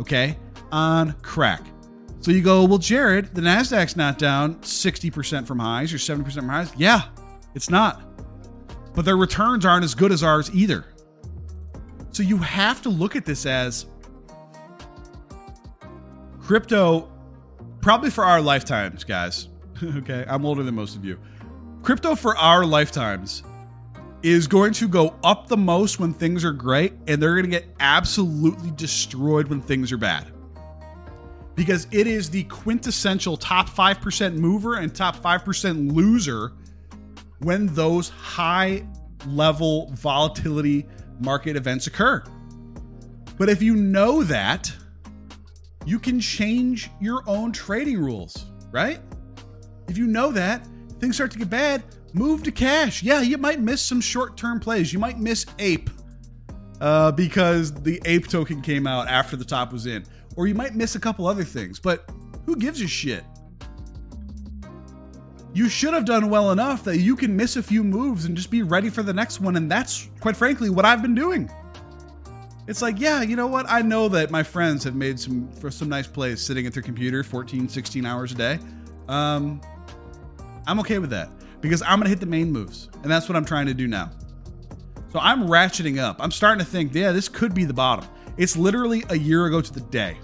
okay? 0.00 0.36
On 0.72 1.12
crack 1.22 1.62
so 2.20 2.30
you 2.30 2.42
go 2.42 2.64
well 2.64 2.78
jared 2.78 3.34
the 3.34 3.40
nasdaq's 3.40 3.96
not 3.96 4.18
down 4.18 4.56
60% 4.56 5.46
from 5.46 5.58
highs 5.58 5.92
or 5.92 5.98
70% 5.98 6.32
from 6.32 6.48
highs 6.48 6.72
yeah 6.76 7.02
it's 7.54 7.70
not 7.70 8.06
but 8.96 9.04
their 9.04 9.18
returns 9.18 9.66
aren't 9.66 9.84
as 9.84 9.94
good 9.94 10.10
as 10.10 10.22
ours 10.22 10.50
either. 10.54 10.86
So 12.10 12.22
you 12.22 12.38
have 12.38 12.80
to 12.82 12.88
look 12.88 13.14
at 13.14 13.26
this 13.26 13.44
as 13.44 13.84
crypto, 16.40 17.12
probably 17.82 18.08
for 18.08 18.24
our 18.24 18.40
lifetimes, 18.40 19.04
guys. 19.04 19.48
okay, 19.84 20.24
I'm 20.26 20.46
older 20.46 20.62
than 20.62 20.74
most 20.74 20.96
of 20.96 21.04
you. 21.04 21.20
Crypto 21.82 22.14
for 22.14 22.34
our 22.38 22.64
lifetimes 22.64 23.42
is 24.22 24.46
going 24.48 24.72
to 24.72 24.88
go 24.88 25.14
up 25.22 25.46
the 25.46 25.58
most 25.58 26.00
when 26.00 26.14
things 26.14 26.42
are 26.42 26.52
great, 26.54 26.94
and 27.06 27.22
they're 27.22 27.34
going 27.34 27.44
to 27.44 27.50
get 27.50 27.68
absolutely 27.78 28.70
destroyed 28.72 29.46
when 29.48 29.60
things 29.60 29.92
are 29.92 29.98
bad. 29.98 30.32
Because 31.56 31.88
it 31.90 32.06
is 32.06 32.30
the 32.30 32.44
quintessential 32.44 33.36
top 33.36 33.68
5% 33.68 34.36
mover 34.36 34.76
and 34.76 34.94
top 34.94 35.16
5% 35.16 35.92
loser 35.92 36.52
when 37.40 37.66
those 37.68 38.10
high 38.10 38.86
level 39.26 39.90
volatility 39.94 40.86
market 41.18 41.56
events 41.56 41.86
occur. 41.86 42.22
But 43.38 43.48
if 43.48 43.62
you 43.62 43.74
know 43.74 44.22
that, 44.22 44.72
you 45.84 45.98
can 45.98 46.20
change 46.20 46.90
your 47.00 47.22
own 47.26 47.52
trading 47.52 47.98
rules, 47.98 48.46
right? 48.70 49.00
If 49.88 49.98
you 49.98 50.06
know 50.06 50.32
that, 50.32 50.66
things 51.00 51.16
start 51.16 51.30
to 51.32 51.38
get 51.38 51.50
bad, 51.50 51.82
move 52.12 52.42
to 52.44 52.50
cash. 52.50 53.02
Yeah, 53.02 53.20
you 53.20 53.38
might 53.38 53.60
miss 53.60 53.82
some 53.82 54.00
short 54.00 54.36
term 54.36 54.58
plays. 54.58 54.92
You 54.92 54.98
might 54.98 55.18
miss 55.18 55.46
Ape 55.58 55.90
uh, 56.80 57.12
because 57.12 57.72
the 57.72 58.00
Ape 58.04 58.26
token 58.26 58.62
came 58.62 58.86
out 58.86 59.08
after 59.08 59.36
the 59.36 59.44
top 59.44 59.72
was 59.72 59.86
in. 59.86 60.04
Or 60.36 60.46
you 60.46 60.54
might 60.54 60.74
miss 60.74 60.94
a 60.94 61.00
couple 61.00 61.26
other 61.26 61.44
things, 61.44 61.80
but 61.80 62.08
who 62.44 62.56
gives 62.56 62.80
a 62.80 62.86
shit? 62.86 63.24
You 65.52 65.68
should 65.70 65.94
have 65.94 66.04
done 66.04 66.28
well 66.28 66.52
enough 66.52 66.84
that 66.84 66.98
you 66.98 67.16
can 67.16 67.34
miss 67.34 67.56
a 67.56 67.62
few 67.62 67.82
moves 67.82 68.26
and 68.26 68.36
just 68.36 68.50
be 68.50 68.62
ready 68.62 68.90
for 68.90 69.02
the 69.02 69.14
next 69.14 69.40
one. 69.40 69.56
And 69.56 69.70
that's, 69.70 70.10
quite 70.20 70.36
frankly, 70.36 70.68
what 70.68 70.84
I've 70.84 71.00
been 71.00 71.14
doing. 71.14 71.50
It's 72.66 72.82
like, 72.82 73.00
yeah, 73.00 73.22
you 73.22 73.36
know 73.36 73.46
what? 73.46 73.64
I 73.68 73.80
know 73.80 74.08
that 74.08 74.30
my 74.30 74.42
friends 74.42 74.84
have 74.84 74.94
made 74.94 75.18
some 75.18 75.50
for 75.52 75.70
some 75.70 75.88
nice 75.88 76.06
plays 76.06 76.42
sitting 76.42 76.66
at 76.66 76.74
their 76.74 76.82
computer 76.82 77.22
14, 77.22 77.68
16 77.68 78.04
hours 78.04 78.32
a 78.32 78.34
day. 78.34 78.58
Um, 79.08 79.60
I'm 80.66 80.78
okay 80.80 80.98
with 80.98 81.10
that 81.10 81.30
because 81.60 81.80
I'm 81.82 81.98
going 81.98 82.04
to 82.04 82.10
hit 82.10 82.20
the 82.20 82.26
main 82.26 82.52
moves. 82.52 82.90
And 83.02 83.10
that's 83.10 83.28
what 83.28 83.36
I'm 83.36 83.44
trying 83.44 83.66
to 83.66 83.74
do 83.74 83.86
now. 83.86 84.10
So 85.12 85.20
I'm 85.20 85.46
ratcheting 85.46 85.98
up. 85.98 86.16
I'm 86.20 86.32
starting 86.32 86.62
to 86.64 86.70
think, 86.70 86.92
yeah, 86.92 87.12
this 87.12 87.28
could 87.28 87.54
be 87.54 87.64
the 87.64 87.72
bottom. 87.72 88.06
It's 88.36 88.56
literally 88.56 89.04
a 89.08 89.16
year 89.16 89.46
ago 89.46 89.62
to 89.62 89.72
the 89.72 89.80
day. 89.80 90.18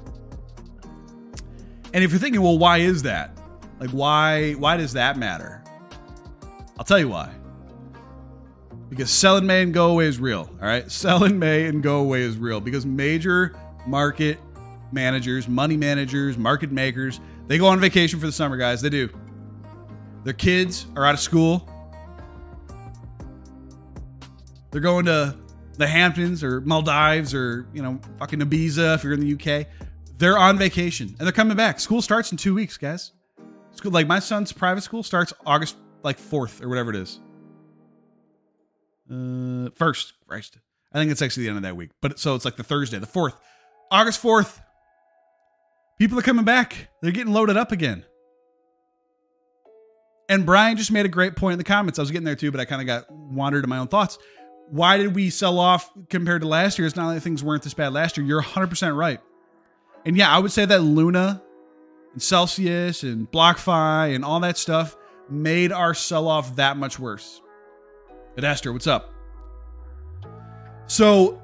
And 1.95 2.03
if 2.03 2.11
you're 2.11 2.21
thinking, 2.21 2.41
well, 2.43 2.59
why 2.59 2.79
is 2.79 3.03
that? 3.03 3.37
Like, 3.81 3.91
why 3.91 4.53
why 4.53 4.77
does 4.77 4.93
that 4.95 5.17
matter? 5.17 5.63
I'll 6.79 6.85
tell 6.85 6.99
you 6.99 7.09
why. 7.09 7.31
Because 8.89 9.11
sell 9.11 9.37
in 9.39 9.47
May 9.47 9.63
and 9.63 9.73
go 9.73 9.91
away 9.91 10.07
is 10.07 10.19
real. 10.19 10.49
All 10.61 10.67
right, 10.67 10.91
sell 10.91 11.25
in 11.25 11.39
May 11.39 11.67
and 11.67 11.83
go 11.83 12.01
away 12.01 12.23
is 12.23 12.37
real. 12.37 12.61
Because 12.61 12.87
major 12.87 13.55
market 13.87 14.39
managers, 14.93 15.49
money 15.49 15.77
managers, 15.77 16.39
market 16.39 16.71
makers, 16.71 17.21
they 17.47 17.59
go 17.59 17.67
on 17.67 17.81
vacation 17.81 18.21
for 18.21 18.27
the 18.27 18.33
summer, 18.33 18.57
guys. 18.57 18.81
They 18.81 18.91
do. 18.91 19.09
Their 20.25 20.35
kids 20.35 20.87
are 20.97 21.05
out 21.05 21.15
of 21.15 21.21
school. 21.21 21.69
They're 24.71 24.81
going 24.81 25.07
to 25.07 25.35
the 25.77 25.87
Hamptons 25.87 26.43
or 26.43 26.61
Maldives 26.61 27.35
or, 27.35 27.67
you 27.75 27.83
know, 27.83 28.01
fucking 28.19 28.39
Ibiza 28.41 28.95
if 28.95 29.05
you're 29.05 29.13
in 29.13 29.21
the 29.21 29.35
UK. 29.35 29.67
They're 30.19 30.39
on 30.39 30.59
vacation 30.59 31.09
and 31.19 31.27
they're 31.27 31.33
coming 31.33 31.57
back. 31.57 31.81
School 31.81 32.03
starts 32.03 32.33
in 32.33 32.39
two 32.39 32.55
weeks, 32.55 32.77
guys. 32.77 33.13
School, 33.73 33.93
like 33.93 34.07
my 34.07 34.19
son's 34.19 34.53
private 34.53 34.83
school 34.83 35.03
starts 35.03 35.33
August 35.47 35.77
like 36.03 36.19
4th 36.19 36.63
or 36.63 36.69
whatever 36.69 36.91
it 36.91 36.97
is. 36.97 37.21
Uh, 39.11 39.71
first, 39.75 40.15
Christ. 40.27 40.59
I 40.93 40.99
think 40.99 41.11
it's 41.11 41.23
actually 41.23 41.45
the 41.45 41.49
end 41.51 41.59
of 41.59 41.63
that 41.63 41.77
week. 41.77 41.91
But 42.01 42.19
so 42.19 42.35
it's 42.35 42.45
like 42.45 42.57
the 42.57 42.65
Thursday, 42.65 42.99
the 42.99 43.07
4th. 43.07 43.35
August 43.91 44.23
4th. 44.23 44.61
People 45.99 46.19
are 46.19 46.23
coming 46.23 46.45
back. 46.45 46.89
They're 47.01 47.13
getting 47.13 47.33
loaded 47.33 47.57
up 47.57 47.73
again. 47.73 48.05
And 50.29 50.47
Brian 50.47 50.77
just 50.77 50.91
made 50.93 51.05
a 51.05 51.11
great 51.11 51.37
point 51.37 51.53
in 51.53 51.59
the 51.59 51.65
comments. 51.65 51.99
I 51.99 52.03
was 52.03 52.11
getting 52.11 52.25
there 52.25 52.37
too, 52.37 52.51
but 52.51 52.61
I 52.61 52.65
kind 52.65 52.81
of 52.81 52.87
got 52.87 53.11
wandered 53.11 53.65
in 53.65 53.71
my 53.71 53.79
own 53.79 53.89
thoughts. 53.89 54.19
Why 54.69 54.97
did 54.97 55.15
we 55.15 55.29
sell 55.31 55.59
off 55.59 55.91
compared 56.09 56.43
to 56.43 56.49
last 56.49 56.79
year? 56.79 56.87
It's 56.87 56.97
not 56.97 57.09
like 57.09 57.23
things 57.23 57.45
weren't 57.45 57.63
this 57.63 57.75
bad 57.75 57.93
last 57.93 58.17
year. 58.17 58.27
You're 58.27 58.43
100% 58.43 58.97
right. 58.97 59.21
And 60.05 60.17
yeah, 60.17 60.35
I 60.35 60.39
would 60.39 60.53
say 60.53 60.65
that 60.65 60.81
Luna 60.81 61.43
and 62.13 62.23
Celsius 62.23 63.03
and 63.03 63.31
BlockFi 63.31 64.15
and 64.15 64.25
all 64.25 64.41
that 64.41 64.59
stuff 64.59 64.97
made 65.29 65.73
our 65.73 65.95
sell 65.95 66.29
off 66.29 66.57
that 66.57 66.77
much 66.77 66.99
worse. 66.99 67.41
But 68.35 68.45
Esther, 68.45 68.73
what's 68.73 68.87
up? 68.87 69.13
So 70.87 71.41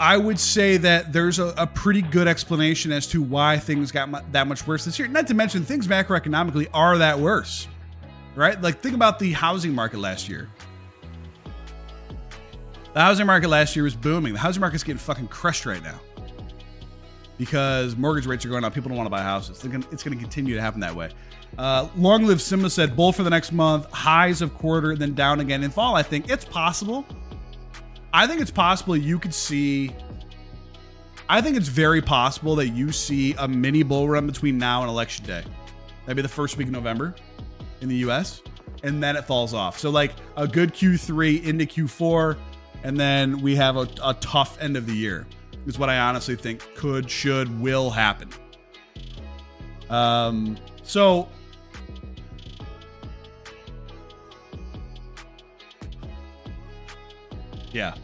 I 0.00 0.16
would 0.16 0.38
say 0.38 0.76
that 0.78 1.12
there's 1.12 1.38
a, 1.38 1.54
a, 1.56 1.66
pretty 1.66 2.02
good 2.02 2.26
explanation 2.26 2.90
as 2.90 3.06
to 3.08 3.22
why 3.22 3.58
things 3.58 3.92
got 3.92 4.10
mu- 4.10 4.18
that 4.32 4.46
much 4.46 4.66
worse 4.66 4.84
this 4.84 4.98
year. 4.98 5.08
Not 5.08 5.26
to 5.28 5.34
mention 5.34 5.64
things 5.64 5.86
macroeconomically 5.86 6.68
are 6.74 6.98
that 6.98 7.18
worse, 7.18 7.68
right? 8.34 8.60
Like 8.60 8.80
think 8.80 8.94
about 8.94 9.18
the 9.18 9.32
housing 9.32 9.72
market 9.72 10.00
last 10.00 10.28
year. 10.28 10.50
The 12.92 13.00
housing 13.00 13.26
market 13.26 13.48
last 13.48 13.76
year 13.76 13.84
was 13.84 13.94
booming. 13.94 14.34
The 14.34 14.38
housing 14.38 14.60
market's 14.60 14.84
getting 14.84 14.98
fucking 14.98 15.28
crushed 15.28 15.64
right 15.64 15.82
now 15.82 16.00
because 17.38 17.96
mortgage 17.96 18.26
rates 18.26 18.44
are 18.44 18.48
going 18.48 18.64
up. 18.64 18.74
People 18.74 18.88
don't 18.88 18.96
want 18.96 19.06
to 19.06 19.10
buy 19.10 19.22
houses. 19.22 19.64
It's 19.64 20.02
going 20.02 20.16
to 20.16 20.22
continue 20.22 20.54
to 20.54 20.60
happen 20.60 20.80
that 20.80 20.94
way. 20.94 21.10
Uh, 21.58 21.88
Long 21.96 22.24
Live 22.24 22.40
Simba 22.40 22.70
said 22.70 22.96
bull 22.96 23.12
for 23.12 23.22
the 23.22 23.30
next 23.30 23.52
month, 23.52 23.90
highs 23.90 24.42
of 24.42 24.54
quarter, 24.54 24.96
then 24.96 25.14
down 25.14 25.40
again 25.40 25.62
in 25.62 25.70
fall. 25.70 25.94
I 25.94 26.02
think 26.02 26.30
it's 26.30 26.44
possible. 26.44 27.04
I 28.12 28.26
think 28.26 28.40
it's 28.40 28.50
possible 28.50 28.96
you 28.96 29.18
could 29.18 29.34
see. 29.34 29.92
I 31.28 31.40
think 31.40 31.56
it's 31.56 31.68
very 31.68 32.02
possible 32.02 32.54
that 32.56 32.68
you 32.68 32.92
see 32.92 33.34
a 33.38 33.48
mini 33.48 33.82
bull 33.82 34.08
run 34.08 34.26
between 34.26 34.58
now 34.58 34.82
and 34.82 34.90
election 34.90 35.24
day. 35.26 35.44
That'd 36.04 36.16
be 36.16 36.22
the 36.22 36.28
first 36.28 36.56
week 36.56 36.66
of 36.66 36.72
November 36.72 37.14
in 37.80 37.88
the 37.88 37.96
US. 38.08 38.42
And 38.82 39.02
then 39.02 39.16
it 39.16 39.24
falls 39.24 39.54
off. 39.54 39.78
So, 39.78 39.90
like 39.90 40.12
a 40.36 40.46
good 40.46 40.74
Q3 40.74 41.44
into 41.44 41.64
Q4. 41.64 42.36
And 42.82 43.00
then 43.00 43.40
we 43.40 43.56
have 43.56 43.76
a, 43.76 43.88
a 44.04 44.12
tough 44.20 44.60
end 44.60 44.76
of 44.76 44.86
the 44.86 44.92
year 44.92 45.26
is 45.66 45.78
what 45.78 45.88
I 45.88 45.98
honestly 45.98 46.36
think 46.36 46.60
could, 46.74 47.10
should, 47.10 47.60
will 47.60 47.90
happen. 47.90 48.28
Um, 49.90 50.56
so 50.82 51.28
yeah. 57.72 57.94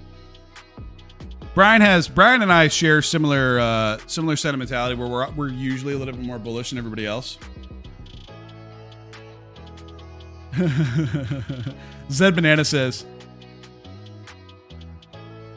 Brian 1.54 1.80
has 1.80 2.08
Brian 2.08 2.42
and 2.42 2.52
I 2.52 2.68
share 2.68 3.02
similar 3.02 3.58
uh, 3.58 3.98
similar 4.06 4.36
sentimentality 4.36 4.94
where 4.94 5.08
we're 5.08 5.30
we're 5.30 5.48
usually 5.48 5.94
a 5.94 5.96
little 5.96 6.14
bit 6.14 6.22
more 6.22 6.38
bullish 6.38 6.70
than 6.70 6.78
everybody 6.78 7.06
else. 7.06 7.38
Zed 12.10 12.34
Banana 12.34 12.64
says, 12.64 13.06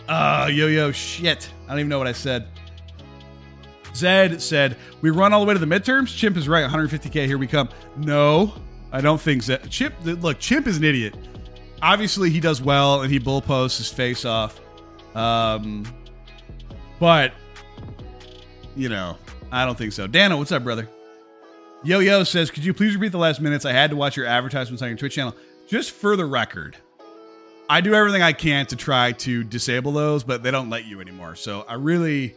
"Ah, 0.08 0.44
uh, 0.44 0.48
yo 0.48 0.68
yo, 0.68 0.92
shit." 0.92 1.50
I 1.66 1.70
don't 1.70 1.80
even 1.80 1.90
know 1.90 1.98
what 1.98 2.08
I 2.08 2.14
said. 2.14 2.48
Zed 3.96 4.42
said, 4.42 4.78
We 5.02 5.10
run 5.12 5.34
all 5.34 5.40
the 5.40 5.46
way 5.46 5.54
to 5.54 5.60
the 5.60 5.66
midterms? 5.66 6.16
Chimp 6.16 6.38
is 6.38 6.48
right. 6.48 6.70
150K, 6.70 7.26
here 7.26 7.38
we 7.38 7.48
come. 7.48 7.70
No, 7.98 8.54
I 8.92 9.02
don't 9.02 9.22
think 9.22 9.44
Zed. 9.44 9.70
Chimp, 9.70 9.94
look, 10.04 10.40
Chimp 10.40 10.68
is 10.68 10.78
an 10.78 10.84
idiot. 10.84 11.16
Obviously, 11.82 12.30
he 12.30 12.40
does 12.40 12.62
well 12.62 13.02
and 13.02 13.12
he 13.12 13.20
bull 13.20 13.42
posts 13.42 13.78
his 13.78 13.92
face 13.92 14.26
off. 14.26 14.60
Um, 15.16 15.86
but, 17.00 17.34
you 18.76 18.90
know, 18.90 19.18
I 19.52 19.66
don't 19.66 19.78
think 19.78 19.94
so. 19.94 20.08
Dano, 20.08 20.38
what's 20.38 20.52
up, 20.52 20.64
brother? 20.64 20.88
Yo 21.84 22.00
Yo 22.00 22.24
says, 22.24 22.50
Could 22.50 22.66
you 22.66 22.74
please 22.74 22.96
repeat 22.96 23.12
the 23.12 23.18
last 23.18 23.42
minutes? 23.42 23.66
I 23.66 23.74
had 23.74 23.90
to 23.92 23.96
watch 23.96 24.16
your 24.18 24.26
advertisements 24.26 24.82
on 24.82 24.88
your 24.88 24.98
Twitch 24.98 25.14
channel. 25.14 25.36
Just 25.68 25.92
for 25.92 26.16
the 26.16 26.26
record, 26.26 26.78
I 27.70 27.82
do 27.82 27.94
everything 27.94 28.22
I 28.22 28.34
can 28.34 28.66
to 28.68 28.76
try 28.76 29.14
to 29.14 29.44
disable 29.44 29.92
those, 29.92 30.24
but 30.24 30.44
they 30.44 30.52
don't 30.52 30.70
let 30.70 30.86
you 30.86 31.00
anymore. 31.00 31.36
So 31.36 31.66
I 31.68 31.76
really 31.76 32.36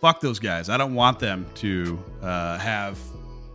fuck 0.00 0.20
those 0.20 0.38
guys. 0.38 0.68
I 0.68 0.76
don't 0.76 0.94
want 0.94 1.18
them 1.18 1.46
to 1.56 1.98
uh, 2.22 2.58
have 2.58 2.98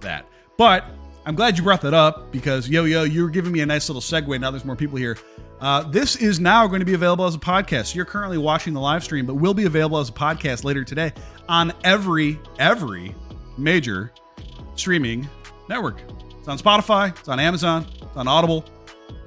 that. 0.02 0.26
But 0.58 0.86
I'm 1.26 1.36
glad 1.36 1.58
you 1.58 1.64
brought 1.64 1.82
that 1.82 1.94
up 1.94 2.32
because 2.32 2.68
yo 2.68 2.84
yo, 2.84 3.04
you're 3.04 3.30
giving 3.30 3.52
me 3.52 3.62
a 3.62 3.66
nice 3.66 3.88
little 3.90 4.02
segue. 4.02 4.40
Now 4.40 4.52
there's 4.52 4.66
more 4.66 4.76
people 4.76 4.98
here. 4.98 5.18
Uh, 5.62 5.84
this 5.84 6.18
is 6.18 6.42
now 6.42 6.68
going 6.68 6.82
to 6.82 6.86
be 6.86 6.94
available 6.94 7.26
as 7.26 7.36
a 7.36 7.40
podcast. 7.40 7.96
You're 7.96 8.06
currently 8.06 8.38
watching 8.38 8.74
the 8.74 8.82
live 8.82 9.04
stream, 9.04 9.26
but 9.26 9.36
will 9.36 9.54
be 9.54 9.64
available 9.64 9.98
as 10.00 10.10
a 10.10 10.14
podcast 10.14 10.66
later 10.66 10.84
today 10.84 11.14
on 11.48 11.72
every 11.86 12.38
every 12.60 13.16
major 13.58 14.12
streaming 14.76 15.28
network. 15.70 16.02
It's 16.38 16.50
on 16.50 16.58
Spotify. 16.58 17.18
It's 17.18 17.30
on 17.30 17.40
Amazon. 17.40 17.88
It's 18.02 18.18
on 18.18 18.28
Audible. 18.28 18.66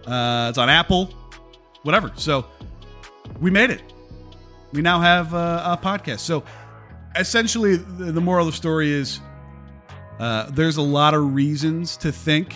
Uh, 0.07 0.49
it's 0.51 0.59
on 0.59 0.69
Apple 0.69 1.11
whatever. 1.87 2.13
So 2.17 2.45
we 3.41 3.51
made 3.51 3.71
it. 3.71 3.81
We 4.73 4.83
now 4.83 5.01
have 5.01 5.33
a, 5.33 5.63
a 5.65 5.81
podcast. 5.83 6.19
So 6.19 6.45
essentially, 7.15 7.77
the, 7.77 8.13
the, 8.13 8.21
moral 8.21 8.47
of 8.47 8.53
the 8.53 8.57
story 8.57 8.91
is 8.91 9.21
uh, 10.19 10.51
there's 10.51 10.77
a 10.77 10.83
lot 10.83 11.15
of 11.15 11.35
reasons 11.35 11.97
to 11.99 12.13
think 12.13 12.55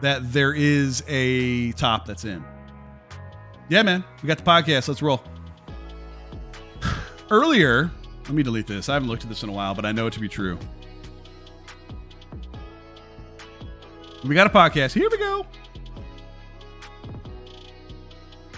that 0.00 0.32
there 0.32 0.54
is 0.54 1.02
a 1.08 1.72
top 1.72 2.06
that's 2.06 2.24
in. 2.24 2.42
Yeah, 3.68 3.82
man, 3.82 4.04
we 4.22 4.26
got 4.26 4.38
the 4.38 4.44
podcast. 4.44 4.88
Let's 4.88 5.02
roll. 5.02 5.22
Earlier, 7.30 7.90
let 8.24 8.32
me 8.32 8.42
delete 8.42 8.66
this. 8.66 8.88
I 8.88 8.94
haven't 8.94 9.08
looked 9.08 9.24
at 9.24 9.28
this 9.28 9.42
in 9.42 9.48
a 9.48 9.52
while, 9.52 9.74
but 9.74 9.84
I 9.84 9.92
know 9.92 10.06
it 10.06 10.12
to 10.14 10.20
be 10.20 10.28
true. 10.28 10.58
We 14.24 14.36
got 14.36 14.46
a 14.46 14.50
podcast. 14.50 14.92
Here 14.92 15.08
we 15.10 15.18
go. 15.18 15.46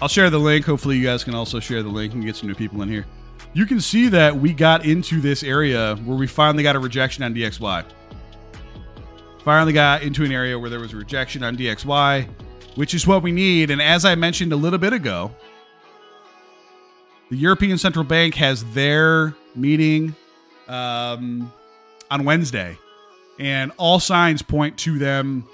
I'll 0.01 0.07
share 0.07 0.29
the 0.29 0.39
link. 0.39 0.65
Hopefully, 0.65 0.97
you 0.97 1.03
guys 1.03 1.23
can 1.23 1.35
also 1.35 1.59
share 1.59 1.81
the 1.81 1.89
link 1.89 2.13
and 2.13 2.23
get 2.23 2.35
some 2.35 2.49
new 2.49 2.55
people 2.55 2.81
in 2.81 2.89
here. 2.89 3.05
You 3.53 3.65
can 3.65 3.79
see 3.79 4.09
that 4.09 4.35
we 4.35 4.51
got 4.51 4.85
into 4.85 5.21
this 5.21 5.41
area 5.41 5.95
where 6.03 6.17
we 6.17 6.27
finally 6.27 6.63
got 6.63 6.75
a 6.75 6.79
rejection 6.79 7.23
on 7.23 7.33
DXY. 7.33 7.85
Finally 9.45 9.73
got 9.73 10.03
into 10.03 10.25
an 10.25 10.31
area 10.31 10.59
where 10.59 10.69
there 10.69 10.79
was 10.79 10.91
a 10.91 10.97
rejection 10.97 11.43
on 11.43 11.55
DXY, 11.55 12.27
which 12.75 12.93
is 12.93 13.07
what 13.07 13.23
we 13.23 13.31
need. 13.31 13.71
And 13.71 13.81
as 13.81 14.03
I 14.03 14.15
mentioned 14.15 14.51
a 14.51 14.57
little 14.57 14.79
bit 14.79 14.91
ago, 14.91 15.33
the 17.29 17.37
European 17.37 17.77
Central 17.77 18.03
Bank 18.03 18.35
has 18.35 18.65
their 18.73 19.33
meeting 19.55 20.13
um, 20.67 21.51
on 22.11 22.25
Wednesday, 22.25 22.77
and 23.39 23.71
all 23.77 23.99
signs 23.99 24.41
point 24.41 24.77
to 24.79 24.99
them 24.99 25.47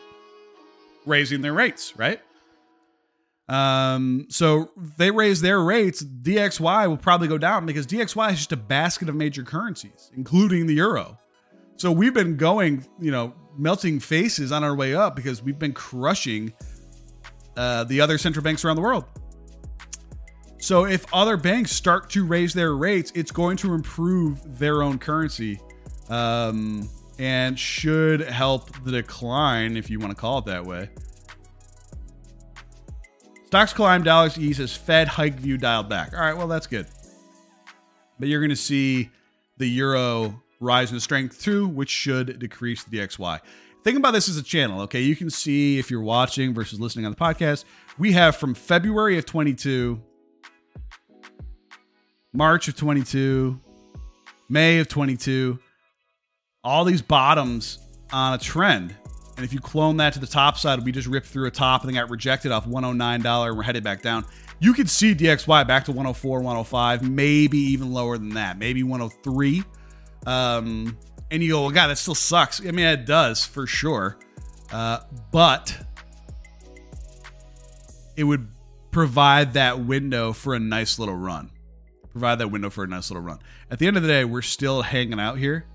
raising 1.06 1.42
their 1.42 1.54
rates, 1.54 1.96
right? 1.98 2.20
Um, 3.52 4.28
so 4.30 4.72
they 4.98 5.12
raise 5.12 5.42
their 5.42 5.62
rates, 5.62 6.02
DXY 6.02 6.88
will 6.88 6.96
probably 6.96 7.28
go 7.28 7.38
down 7.38 7.66
because 7.66 7.86
DXY 7.86 8.32
is 8.32 8.38
just 8.38 8.54
a 8.54 8.58
basket 8.58 9.10
of 9.10 9.16
major 9.16 9.44
currencies, 9.44 10.10
including 10.16 10.68
the 10.68 10.76
euro. 10.76 11.20
So 11.76 11.92
we've 11.92 12.14
been 12.14 12.38
going, 12.38 12.86
you 12.98 13.12
know, 13.12 13.34
melting 13.58 14.00
faces 14.00 14.54
on 14.54 14.64
our 14.64 14.74
way 14.74 14.96
up 14.96 15.18
because 15.18 15.44
we've 15.44 15.60
been 15.60 15.74
crushing 15.74 16.54
uh, 17.58 17.84
the 17.84 18.00
other 18.00 18.18
central 18.18 18.42
banks 18.42 18.64
around 18.64 18.78
the 18.78 18.84
world. 18.84 19.04
So 20.60 20.86
if 20.86 21.06
other 21.14 21.36
banks 21.36 21.74
start 21.74 22.10
to 22.12 22.26
raise 22.26 22.54
their 22.54 22.74
rates, 22.78 23.12
it's 23.16 23.32
going 23.32 23.58
to 23.58 23.74
improve 23.74 24.60
their 24.60 24.82
own 24.82 24.98
currency 24.98 25.60
um, 26.08 26.90
and 27.20 27.60
should 27.60 28.22
help 28.22 28.82
the 28.86 28.92
decline, 28.94 29.76
if 29.76 29.90
you 29.90 30.00
want 30.00 30.12
to 30.12 30.16
call 30.16 30.38
it 30.38 30.46
that 30.46 30.64
way. 30.64 30.90
Stocks 33.52 33.74
climb, 33.74 34.02
dollars 34.02 34.38
ease 34.38 34.62
as 34.62 34.74
Fed 34.74 35.10
hike 35.10 35.34
view 35.34 35.58
dialed 35.58 35.90
back. 35.90 36.14
All 36.14 36.22
right, 36.22 36.38
well, 36.38 36.48
that's 36.48 36.68
good. 36.68 36.88
But 38.18 38.30
you're 38.30 38.40
going 38.40 38.50
to 38.50 38.56
see 38.56 39.10
the 39.58 39.68
euro 39.68 40.42
rise 40.62 40.94
in 40.94 41.02
strength 41.02 41.42
too, 41.42 41.68
which 41.68 41.90
should 41.90 42.40
decrease 42.40 42.86
the 42.86 42.98
DXY. 42.98 43.42
Think 43.84 43.98
about 43.98 44.12
this 44.12 44.30
as 44.30 44.38
a 44.38 44.42
channel, 44.42 44.80
okay? 44.84 45.02
You 45.02 45.18
can 45.18 45.30
see 45.30 45.78
if 45.80 45.92
you're 45.92 46.02
watching 46.02 46.54
versus 46.54 46.80
listening 46.80 47.06
on 47.06 47.12
the 47.12 47.18
podcast. 47.18 47.66
We 47.98 48.14
have 48.14 48.38
from 48.38 48.54
February 48.54 49.18
of 49.18 49.26
22, 49.26 50.02
March 52.32 52.70
of 52.70 52.78
22, 52.78 53.60
May 54.48 54.80
of 54.80 54.88
22, 54.88 55.60
all 56.64 56.86
these 56.86 57.02
bottoms 57.02 57.80
on 58.14 58.34
a 58.34 58.38
trend. 58.38 58.96
And 59.42 59.48
if 59.48 59.54
you 59.56 59.60
clone 59.60 59.98
that 59.98 60.14
to 60.14 60.20
the 60.20 60.28
top 60.28 60.60
side, 60.60 60.86
we 60.86 60.92
just 60.92 61.08
ripped 61.08 61.26
through 61.26 61.48
a 61.48 61.52
top 61.52 61.82
and 61.82 61.90
then 61.90 62.00
got 62.00 62.12
rejected 62.12 62.52
off 62.52 62.68
$109 62.68 63.48
and 63.48 63.58
we're 63.58 63.64
headed 63.64 63.84
back 63.84 64.04
down. 64.04 64.24
You 64.60 64.72
could 64.72 64.88
see 64.88 65.16
DXY 65.16 65.68
back 65.68 65.86
to 65.86 65.92
104, 65.92 66.42
105, 66.42 67.10
maybe 67.10 67.58
even 67.58 67.92
lower 67.92 68.20
than 68.20 68.36
that, 68.36 68.60
maybe 68.60 68.84
103. 68.84 69.64
Um, 70.28 70.96
and 71.32 71.42
you 71.42 71.54
go, 71.54 71.62
well, 71.62 71.72
God, 71.72 71.88
that 71.88 71.98
still 71.98 72.14
sucks. 72.14 72.62
I 72.62 72.66
mean, 72.70 72.86
it 72.86 73.08
does 73.08 73.44
for 73.44 73.66
sure. 73.66 74.20
Uh, 74.72 75.00
but 75.32 75.76
it 78.16 78.24
would 78.24 78.48
provide 78.92 79.54
that 79.54 79.80
window 79.84 80.34
for 80.34 80.54
a 80.54 80.60
nice 80.60 81.00
little 81.00 81.18
run. 81.18 81.50
Provide 82.12 82.38
that 82.38 82.50
window 82.50 82.70
for 82.70 82.84
a 82.84 82.88
nice 82.88 83.10
little 83.10 83.24
run. 83.24 83.40
At 83.72 83.80
the 83.80 83.88
end 83.88 83.98
of 83.98 84.04
the 84.04 84.10
day, 84.10 84.24
we're 84.24 84.44
still 84.44 84.84
hanging 84.84 85.20
out 85.20 85.40
here 85.40 85.66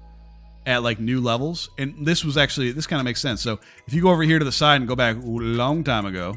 at 0.66 0.82
like 0.82 0.98
new 0.98 1.20
levels. 1.20 1.70
And 1.78 2.04
this 2.04 2.24
was 2.24 2.36
actually, 2.36 2.72
this 2.72 2.86
kind 2.86 3.00
of 3.00 3.04
makes 3.04 3.20
sense. 3.20 3.40
So 3.40 3.60
if 3.86 3.94
you 3.94 4.02
go 4.02 4.10
over 4.10 4.22
here 4.22 4.38
to 4.38 4.44
the 4.44 4.52
side 4.52 4.76
and 4.76 4.88
go 4.88 4.96
back 4.96 5.16
a 5.16 5.20
long 5.20 5.84
time 5.84 6.04
ago, 6.04 6.36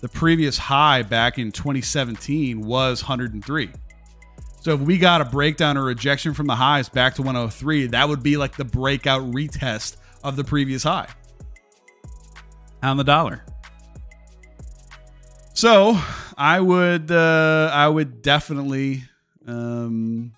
the 0.00 0.08
previous 0.08 0.58
high 0.58 1.02
back 1.02 1.38
in 1.38 1.52
2017 1.52 2.60
was 2.60 3.02
103. 3.02 3.70
So 4.60 4.72
if 4.72 4.80
we 4.80 4.96
got 4.96 5.20
a 5.20 5.26
breakdown 5.26 5.76
or 5.76 5.84
rejection 5.84 6.32
from 6.32 6.46
the 6.46 6.54
highs 6.54 6.88
back 6.88 7.14
to 7.16 7.22
103, 7.22 7.88
that 7.88 8.08
would 8.08 8.22
be 8.22 8.38
like 8.38 8.56
the 8.56 8.64
breakout 8.64 9.22
retest 9.32 9.96
of 10.22 10.36
the 10.36 10.44
previous 10.44 10.82
high 10.82 11.08
on 12.82 12.96
the 12.96 13.04
dollar. 13.04 13.44
So 15.54 15.98
I 16.36 16.60
would 16.60 17.10
uh, 17.10 17.70
I 17.72 17.88
would 17.88 18.22
definitely 18.22 19.04
um, 19.46 20.32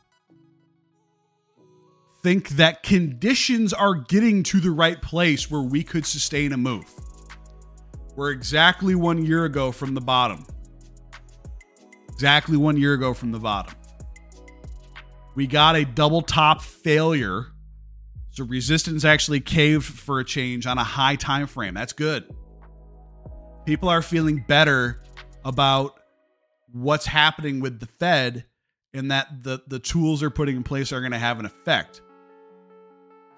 think 2.26 2.48
that 2.48 2.82
conditions 2.82 3.72
are 3.72 3.94
getting 3.94 4.42
to 4.42 4.58
the 4.58 4.72
right 4.72 5.00
place 5.00 5.48
where 5.48 5.62
we 5.62 5.84
could 5.84 6.04
sustain 6.04 6.52
a 6.52 6.56
move. 6.56 6.84
We're 8.16 8.32
exactly 8.32 8.96
one 8.96 9.24
year 9.24 9.44
ago 9.44 9.70
from 9.70 9.94
the 9.94 10.00
bottom. 10.00 10.44
Exactly 12.08 12.56
one 12.56 12.76
year 12.78 12.94
ago 12.94 13.14
from 13.14 13.30
the 13.30 13.38
bottom. 13.38 13.76
We 15.36 15.46
got 15.46 15.76
a 15.76 15.84
double 15.84 16.20
top 16.20 16.62
failure. 16.62 17.46
So 18.30 18.42
resistance 18.42 19.04
actually 19.04 19.38
caved 19.38 19.84
for 19.84 20.18
a 20.18 20.24
change 20.24 20.66
on 20.66 20.78
a 20.78 20.84
high 20.84 21.14
time 21.14 21.46
frame. 21.46 21.74
That's 21.74 21.92
good. 21.92 22.28
People 23.66 23.88
are 23.88 24.02
feeling 24.02 24.44
better 24.48 25.00
about 25.44 26.00
what's 26.72 27.06
happening 27.06 27.60
with 27.60 27.78
the 27.78 27.86
Fed 27.86 28.46
and 28.92 29.12
that 29.12 29.44
the, 29.44 29.62
the 29.68 29.78
tools 29.78 30.18
they're 30.18 30.30
putting 30.30 30.56
in 30.56 30.64
place 30.64 30.90
are 30.90 30.98
going 30.98 31.12
to 31.12 31.18
have 31.18 31.38
an 31.38 31.46
effect. 31.46 32.00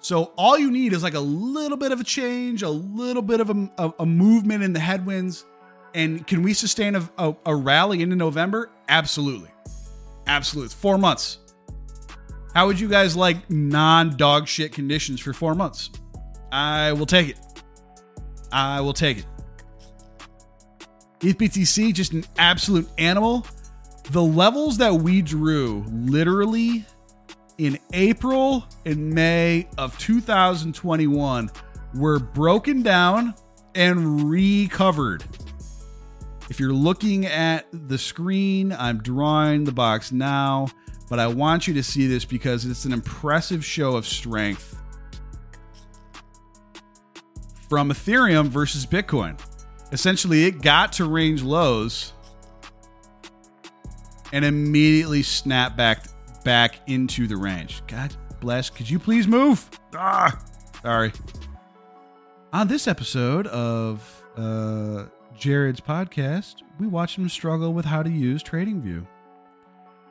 So 0.01 0.33
all 0.37 0.59
you 0.59 0.71
need 0.71 0.93
is 0.93 1.03
like 1.03 1.15
a 1.15 1.21
little 1.21 1.77
bit 1.77 1.93
of 1.93 2.01
a 2.01 2.05
change, 2.05 2.63
a 2.63 2.69
little 2.69 3.23
bit 3.23 3.41
of 3.41 3.51
a, 3.51 3.71
a, 3.79 3.93
a 4.01 4.07
movement 4.07 4.63
in 4.63 4.73
the 4.73 4.81
headwinds. 4.81 5.45
And 5.95 6.27
can 6.27 6.43
we 6.43 6.55
sustain 6.55 6.95
a, 6.95 7.11
a, 7.19 7.35
a 7.47 7.55
rally 7.57 8.03
into 8.03 8.15
November? 8.15 8.71
Absolutely. 8.89 9.51
Absolutely. 10.27 10.67
It's 10.67 10.75
four 10.75 10.99
months. 10.99 11.39
How 12.55 12.67
would 12.67 12.79
you 12.79 12.89
guys 12.89 13.17
like 13.17 13.51
non 13.51 14.17
dog 14.17 14.47
shit 14.49 14.73
conditions 14.73 15.21
for 15.21 15.33
four 15.33 15.55
months? 15.55 15.91
I 16.53 16.93
will 16.93 17.07
take 17.07 17.31
it. 17.31 17.39
I 18.53 18.81
will 18.81 18.93
take 18.93 19.19
it. 19.19 19.27
ETHBTC, 21.21 21.93
just 21.93 22.13
an 22.13 22.25
absolute 22.39 22.89
animal. 22.97 23.47
The 24.11 24.23
levels 24.23 24.79
that 24.79 24.95
we 24.95 25.21
drew 25.21 25.85
literally 25.89 26.87
in 27.59 27.77
April 27.93 28.65
and 28.87 29.13
May 29.13 29.69
of 29.77 29.99
2021 29.99 31.51
were 31.95 32.19
broken 32.21 32.83
down 32.83 33.35
and 33.75 34.31
recovered. 34.31 35.25
If 36.49 36.59
you're 36.61 36.73
looking 36.73 37.27
at 37.27 37.67
the 37.73 37.99
screen, 37.99 38.73
I'm 38.73 39.03
drawing 39.03 39.65
the 39.65 39.73
box 39.73 40.13
now, 40.13 40.69
but 41.11 41.19
I 41.19 41.27
want 41.27 41.67
you 41.67 41.75
to 41.75 41.83
see 41.83 42.07
this 42.07 42.25
because 42.25 42.65
it's 42.65 42.85
an 42.85 42.93
impressive 42.93 43.65
show 43.65 43.97
of 43.97 44.07
strength 44.07 44.77
from 47.69 47.91
Ethereum 47.91 48.47
versus 48.47 48.87
Bitcoin. 48.87 49.39
Essentially, 49.93 50.45
it 50.45 50.63
got 50.63 50.93
to 50.95 51.05
range 51.05 51.43
lows 51.43 52.13
and 54.33 54.45
immediately 54.45 55.23
snapped 55.23 55.77
back 55.77 56.05
back 56.49 56.81
into 56.87 57.27
the 57.27 57.37
range. 57.37 57.83
God 57.87 58.17
bless. 58.41 58.71
Could 58.71 58.89
you 58.89 58.99
please 58.99 59.29
move? 59.29 59.69
Ah, 59.95 60.43
sorry. 60.81 61.13
On 62.55 62.67
this 62.67 62.89
episode 62.89 63.47
of 63.49 64.25
uh, 64.35 65.05
Jared's 65.37 65.83
podcast, 65.83 66.63
we 66.81 66.87
watched 66.87 67.19
him 67.19 67.29
struggle 67.29 67.75
with 67.75 67.85
how 67.85 68.03
to 68.03 68.09
use 68.09 68.43
TradingView. 68.43 69.07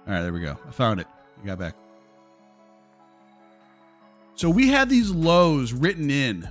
All 0.06 0.14
right, 0.14 0.22
there 0.22 0.32
we 0.32 0.42
go. 0.42 0.56
I 0.68 0.70
found 0.70 1.00
it. 1.00 1.08
You 1.40 1.48
got 1.48 1.58
back. 1.58 1.74
So 4.36 4.48
we 4.48 4.68
had 4.68 4.90
these 4.90 5.10
lows 5.10 5.74
written 5.74 6.12
in 6.12 6.48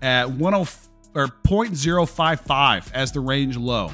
at 0.00 0.28
10 0.28 0.38
or 0.38 1.26
0.055 1.26 2.92
as 2.94 3.10
the 3.10 3.18
range 3.18 3.56
low. 3.56 3.90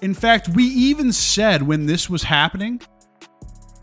In 0.00 0.14
fact, 0.14 0.48
we 0.48 0.64
even 0.64 1.12
said 1.12 1.62
when 1.62 1.86
this 1.86 2.10
was 2.10 2.24
happening 2.24 2.80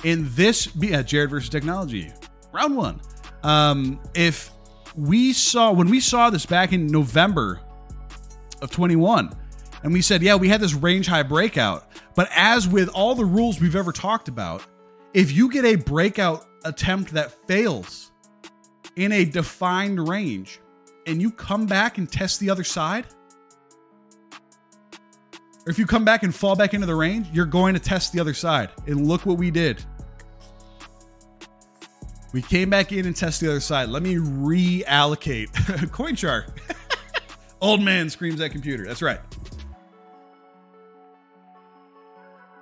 in 0.04 0.28
this 0.36 0.74
yeah, 0.76 1.02
Jared 1.02 1.30
versus 1.30 1.50
technology 1.50 2.12
round 2.52 2.76
one. 2.76 3.02
Um, 3.44 4.00
if 4.14 4.52
we 4.96 5.34
saw 5.34 5.72
when 5.72 5.90
we 5.90 6.00
saw 6.00 6.30
this 6.30 6.46
back 6.46 6.74
in 6.74 6.88
November 6.88 7.62
of 8.62 8.72
21, 8.72 9.32
and 9.84 9.94
we 9.94 10.02
said, 10.02 10.22
yeah, 10.22 10.36
we 10.36 10.50
had 10.50 10.62
this 10.62 10.74
range 10.74 11.08
high 11.08 11.24
breakout. 11.24 11.88
But 12.16 12.30
as 12.36 12.68
with 12.68 12.90
all 12.90 13.16
the 13.16 13.26
rules 13.26 13.62
we've 13.62 13.76
ever 13.76 13.92
talked 13.92 14.28
about, 14.28 14.66
if 15.14 15.32
you 15.32 15.50
get 15.50 15.66
a 15.66 15.76
breakout 15.76 16.46
attempt 16.66 17.14
that 17.14 17.32
fails 17.48 18.12
in 18.96 19.12
a 19.12 19.24
defined 19.24 20.08
range 20.08 20.60
and 21.08 21.22
you 21.22 21.32
come 21.32 21.66
back 21.66 21.98
and 21.98 22.12
test 22.12 22.40
the 22.40 22.50
other 22.50 22.64
side, 22.64 23.06
or 25.66 25.72
if 25.72 25.80
you 25.80 25.86
come 25.86 26.04
back 26.04 26.24
and 26.24 26.34
fall 26.34 26.56
back 26.56 26.74
into 26.74 26.86
the 26.86 26.96
range, 26.96 27.28
you're 27.32 27.46
going 27.46 27.74
to 27.74 27.80
test 27.80 28.12
the 28.12 28.20
other 28.20 28.34
side. 28.34 28.70
And 28.86 29.08
look 29.08 29.26
what 29.26 29.38
we 29.38 29.52
did. 29.52 29.84
We 32.32 32.42
came 32.42 32.70
back 32.70 32.92
in 32.92 33.06
and 33.06 33.16
tested 33.16 33.48
the 33.48 33.52
other 33.54 33.60
side. 33.60 33.90
Let 33.90 34.04
me 34.04 34.16
reallocate. 34.16 35.92
Coin 35.92 36.16
chart. 36.16 36.52
Old 37.62 37.82
man 37.82 38.10
screams 38.10 38.40
at 38.40 38.52
computer. 38.52 38.86
That's 38.86 39.02
right. 39.02 39.20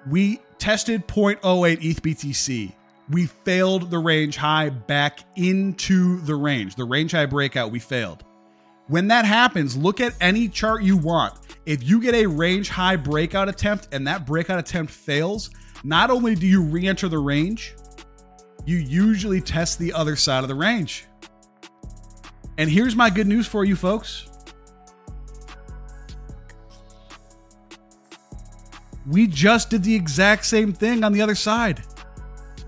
We 0.10 0.40
tested 0.58 1.08
0.08 1.08 1.84
ETH 1.84 2.02
BTC. 2.02 2.72
We 3.10 3.26
failed 3.26 3.92
the 3.92 4.00
range 4.00 4.38
high 4.38 4.70
back 4.70 5.20
into 5.36 6.20
the 6.22 6.36
range. 6.36 6.76
The 6.76 6.86
range 6.86 7.12
high 7.12 7.26
breakout, 7.26 7.72
we 7.72 7.80
failed. 7.80 8.24
When 8.88 9.10
that 9.10 9.26
happens, 9.26 9.76
look 9.76 10.00
at 10.00 10.14
any 10.22 10.48
chart 10.48 10.82
you 10.82 10.96
want. 10.96 11.34
If 11.66 11.84
you 11.84 12.02
get 12.02 12.16
a 12.16 12.26
range 12.26 12.70
high 12.70 12.96
breakout 12.96 13.50
attempt 13.50 13.90
and 13.92 14.08
that 14.08 14.26
breakout 14.26 14.60
attempt 14.60 14.94
fails, 14.94 15.50
not 15.84 16.10
only 16.10 16.36
do 16.36 16.48
you 16.48 16.64
re 16.64 16.88
enter 16.88 17.10
the 17.10 17.18
range, 17.18 17.76
you 18.68 18.78
usually 18.78 19.40
test 19.40 19.80
the 19.80 19.94
other 19.94 20.16
side 20.16 20.44
of 20.44 20.50
the 20.50 20.56
range. 20.56 21.06
And 22.58 22.70
here's 22.70 22.96
my 22.96 23.10
good 23.10 23.26
news 23.26 23.48
for 23.48 23.64
you 23.64 23.76
folks 23.76 24.28
We 29.08 29.26
just 29.26 29.70
did 29.70 29.84
the 29.84 29.96
exact 29.96 30.46
same 30.46 30.74
thing 30.74 31.06
on 31.06 31.14
the 31.14 31.22
other 31.22 31.36
side. 31.36 31.82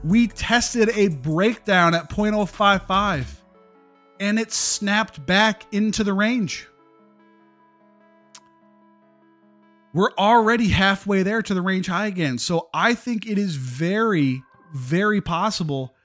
We 0.05 0.27
tested 0.27 0.89
a 0.95 1.09
breakdown 1.09 1.93
at 1.93 2.09
0.055 2.09 3.25
and 4.21 4.39
it 4.39 4.53
snapped 4.53 5.25
back 5.25 5.65
into 5.73 6.05
the 6.05 6.13
range. 6.13 6.65
We're 9.93 10.13
already 10.17 10.69
halfway 10.69 11.23
there 11.23 11.41
to 11.41 11.53
the 11.53 11.61
range 11.61 11.87
high 11.87 12.07
again. 12.07 12.37
So 12.37 12.69
I 12.73 12.93
think 12.93 13.25
it 13.25 13.37
is 13.37 13.55
very, 13.55 14.41
very 14.73 15.21
possible 15.21 15.95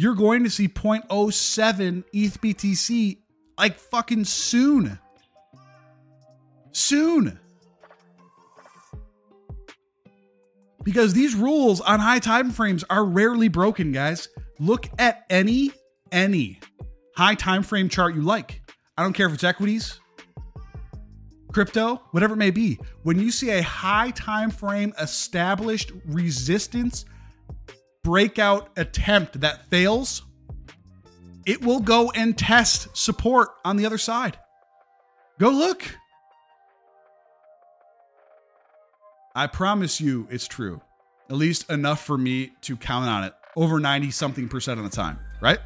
you're 0.00 0.14
going 0.14 0.44
to 0.44 0.50
see 0.50 0.66
0.07 0.66 2.04
ETH 2.14 2.40
BTC 2.40 3.18
like 3.58 3.78
fucking 3.78 4.24
soon. 4.24 4.98
Soon. 6.72 7.38
Because 10.82 11.12
these 11.12 11.34
rules 11.34 11.82
on 11.82 12.00
high 12.00 12.18
time 12.18 12.50
frames 12.50 12.82
are 12.88 13.04
rarely 13.04 13.48
broken, 13.48 13.92
guys. 13.92 14.30
Look 14.58 14.88
at 14.98 15.26
any, 15.28 15.70
any 16.10 16.60
high 17.14 17.34
time 17.34 17.62
frame 17.62 17.90
chart 17.90 18.14
you 18.14 18.22
like. 18.22 18.62
I 18.96 19.02
don't 19.02 19.12
care 19.12 19.26
if 19.26 19.34
it's 19.34 19.44
equities, 19.44 20.00
crypto, 21.52 22.00
whatever 22.12 22.32
it 22.32 22.38
may 22.38 22.50
be. 22.50 22.78
When 23.02 23.18
you 23.18 23.30
see 23.30 23.50
a 23.50 23.62
high 23.62 24.12
time 24.12 24.50
frame 24.50 24.94
established 24.98 25.92
resistance 26.06 27.04
breakout 28.02 28.70
attempt 28.76 29.40
that 29.40 29.66
fails, 29.70 30.22
it 31.46 31.64
will 31.64 31.80
go 31.80 32.10
and 32.10 32.36
test 32.36 32.96
support 32.96 33.50
on 33.64 33.76
the 33.76 33.86
other 33.86 33.98
side. 33.98 34.38
Go 35.38 35.50
look. 35.50 35.82
I 39.34 39.46
promise 39.46 40.00
you 40.00 40.26
it's 40.30 40.46
true. 40.46 40.80
At 41.28 41.36
least 41.36 41.70
enough 41.70 42.04
for 42.04 42.18
me 42.18 42.52
to 42.62 42.76
count 42.76 43.08
on 43.08 43.24
it 43.24 43.32
over 43.56 43.78
90 43.78 44.10
something 44.10 44.48
percent 44.48 44.78
of 44.78 44.84
the 44.84 44.94
time, 44.94 45.18
right? 45.40 45.60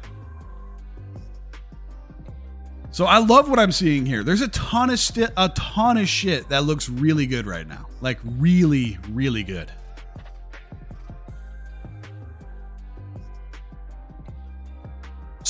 So 2.91 3.05
I 3.05 3.17
love 3.17 3.49
what 3.49 3.59
I'm 3.59 3.73
seeing 3.73 4.05
here. 4.05 4.23
There's 4.23 4.41
a 4.41 4.47
ton 4.47 4.89
of 4.89 4.99
st- 4.99 5.31
a 5.35 5.49
ton 5.49 5.97
of 5.97 6.07
shit 6.07 6.47
that 6.47 6.63
looks 6.63 6.87
really 6.87 7.25
good 7.25 7.45
right 7.45 7.67
now. 7.67 7.87
Like 7.99 8.19
really, 8.23 8.97
really 9.09 9.43
good. 9.43 9.69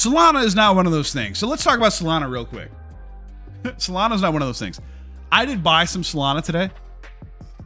Solana 0.05 0.43
is 0.43 0.55
not 0.55 0.75
one 0.75 0.85
of 0.85 0.91
those 0.91 1.11
things. 1.11 1.39
So 1.39 1.47
let's 1.47 1.63
talk 1.63 1.77
about 1.77 1.91
Solana 1.91 2.29
real 2.29 2.45
quick. 2.45 2.69
Solana 3.63 4.13
is 4.13 4.21
not 4.21 4.33
one 4.33 4.41
of 4.41 4.47
those 4.47 4.59
things. 4.59 4.79
I 5.31 5.45
did 5.45 5.63
buy 5.63 5.85
some 5.85 6.03
Solana 6.03 6.43
today. 6.43 6.69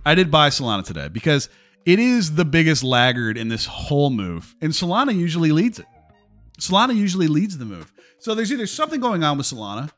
I 0.05 0.15
did 0.15 0.31
buy 0.31 0.49
Solana 0.49 0.85
today 0.85 1.09
because 1.09 1.49
it 1.85 1.99
is 1.99 2.35
the 2.35 2.45
biggest 2.45 2.83
laggard 2.83 3.37
in 3.37 3.49
this 3.49 3.65
whole 3.65 4.09
move, 4.09 4.55
and 4.61 4.71
Solana 4.71 5.13
usually 5.13 5.51
leads 5.51 5.79
it. 5.79 5.85
Solana 6.59 6.95
usually 6.95 7.27
leads 7.27 7.57
the 7.57 7.65
move. 7.65 7.91
So 8.19 8.35
there's 8.35 8.51
either 8.51 8.67
something 8.67 8.99
going 9.01 9.23
on 9.23 9.37
with 9.37 9.45
Solana, 9.45 9.89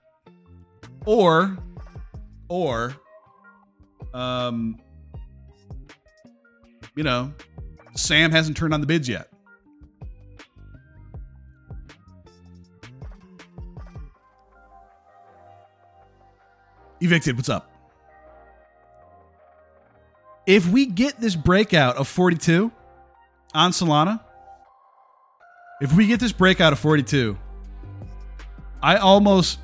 or, 1.05 1.57
or, 2.49 2.95
um, 4.13 4.79
you 6.95 7.03
know, 7.03 7.33
Sam 7.95 8.31
hasn't 8.31 8.57
turned 8.57 8.73
on 8.73 8.81
the 8.81 8.87
bids 8.87 9.07
yet. 9.07 9.30
Evicted, 17.01 17.35
what's 17.35 17.49
up? 17.49 17.67
If 20.45 20.67
we 20.67 20.85
get 20.85 21.19
this 21.19 21.35
breakout 21.35 21.97
of 21.97 22.07
42 22.07 22.71
on 23.53 23.71
Solana, 23.71 24.21
if 25.81 25.93
we 25.93 26.05
get 26.05 26.19
this 26.19 26.31
breakout 26.31 26.73
of 26.73 26.79
42, 26.79 27.37
I 28.83 28.97
almost, 28.97 29.59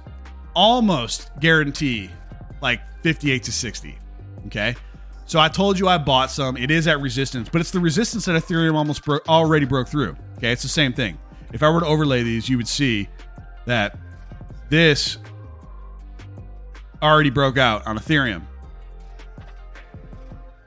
almost 0.55 1.29
guarantee 1.39 2.09
like 2.61 2.81
58 3.03 3.43
to 3.43 3.51
60. 3.51 3.97
Okay. 4.47 4.75
So 5.27 5.39
I 5.39 5.47
told 5.47 5.77
you 5.77 5.87
I 5.87 5.97
bought 5.99 6.31
some. 6.31 6.57
It 6.57 6.71
is 6.71 6.87
at 6.87 6.99
resistance, 7.01 7.49
but 7.49 7.61
it's 7.61 7.71
the 7.71 7.79
resistance 7.79 8.25
that 8.25 8.41
Ethereum 8.41 8.73
almost 8.75 9.03
broke, 9.03 9.27
already 9.29 9.65
broke 9.65 9.87
through. 9.89 10.15
Okay. 10.37 10.51
It's 10.51 10.63
the 10.63 10.69
same 10.69 10.93
thing. 10.93 11.19
If 11.53 11.61
I 11.61 11.69
were 11.69 11.81
to 11.81 11.85
overlay 11.85 12.23
these, 12.23 12.49
you 12.49 12.57
would 12.57 12.67
see 12.67 13.07
that 13.65 13.97
this 14.69 15.17
already 17.01 17.29
broke 17.29 17.57
out 17.57 17.85
on 17.87 17.97
Ethereum. 17.97 18.43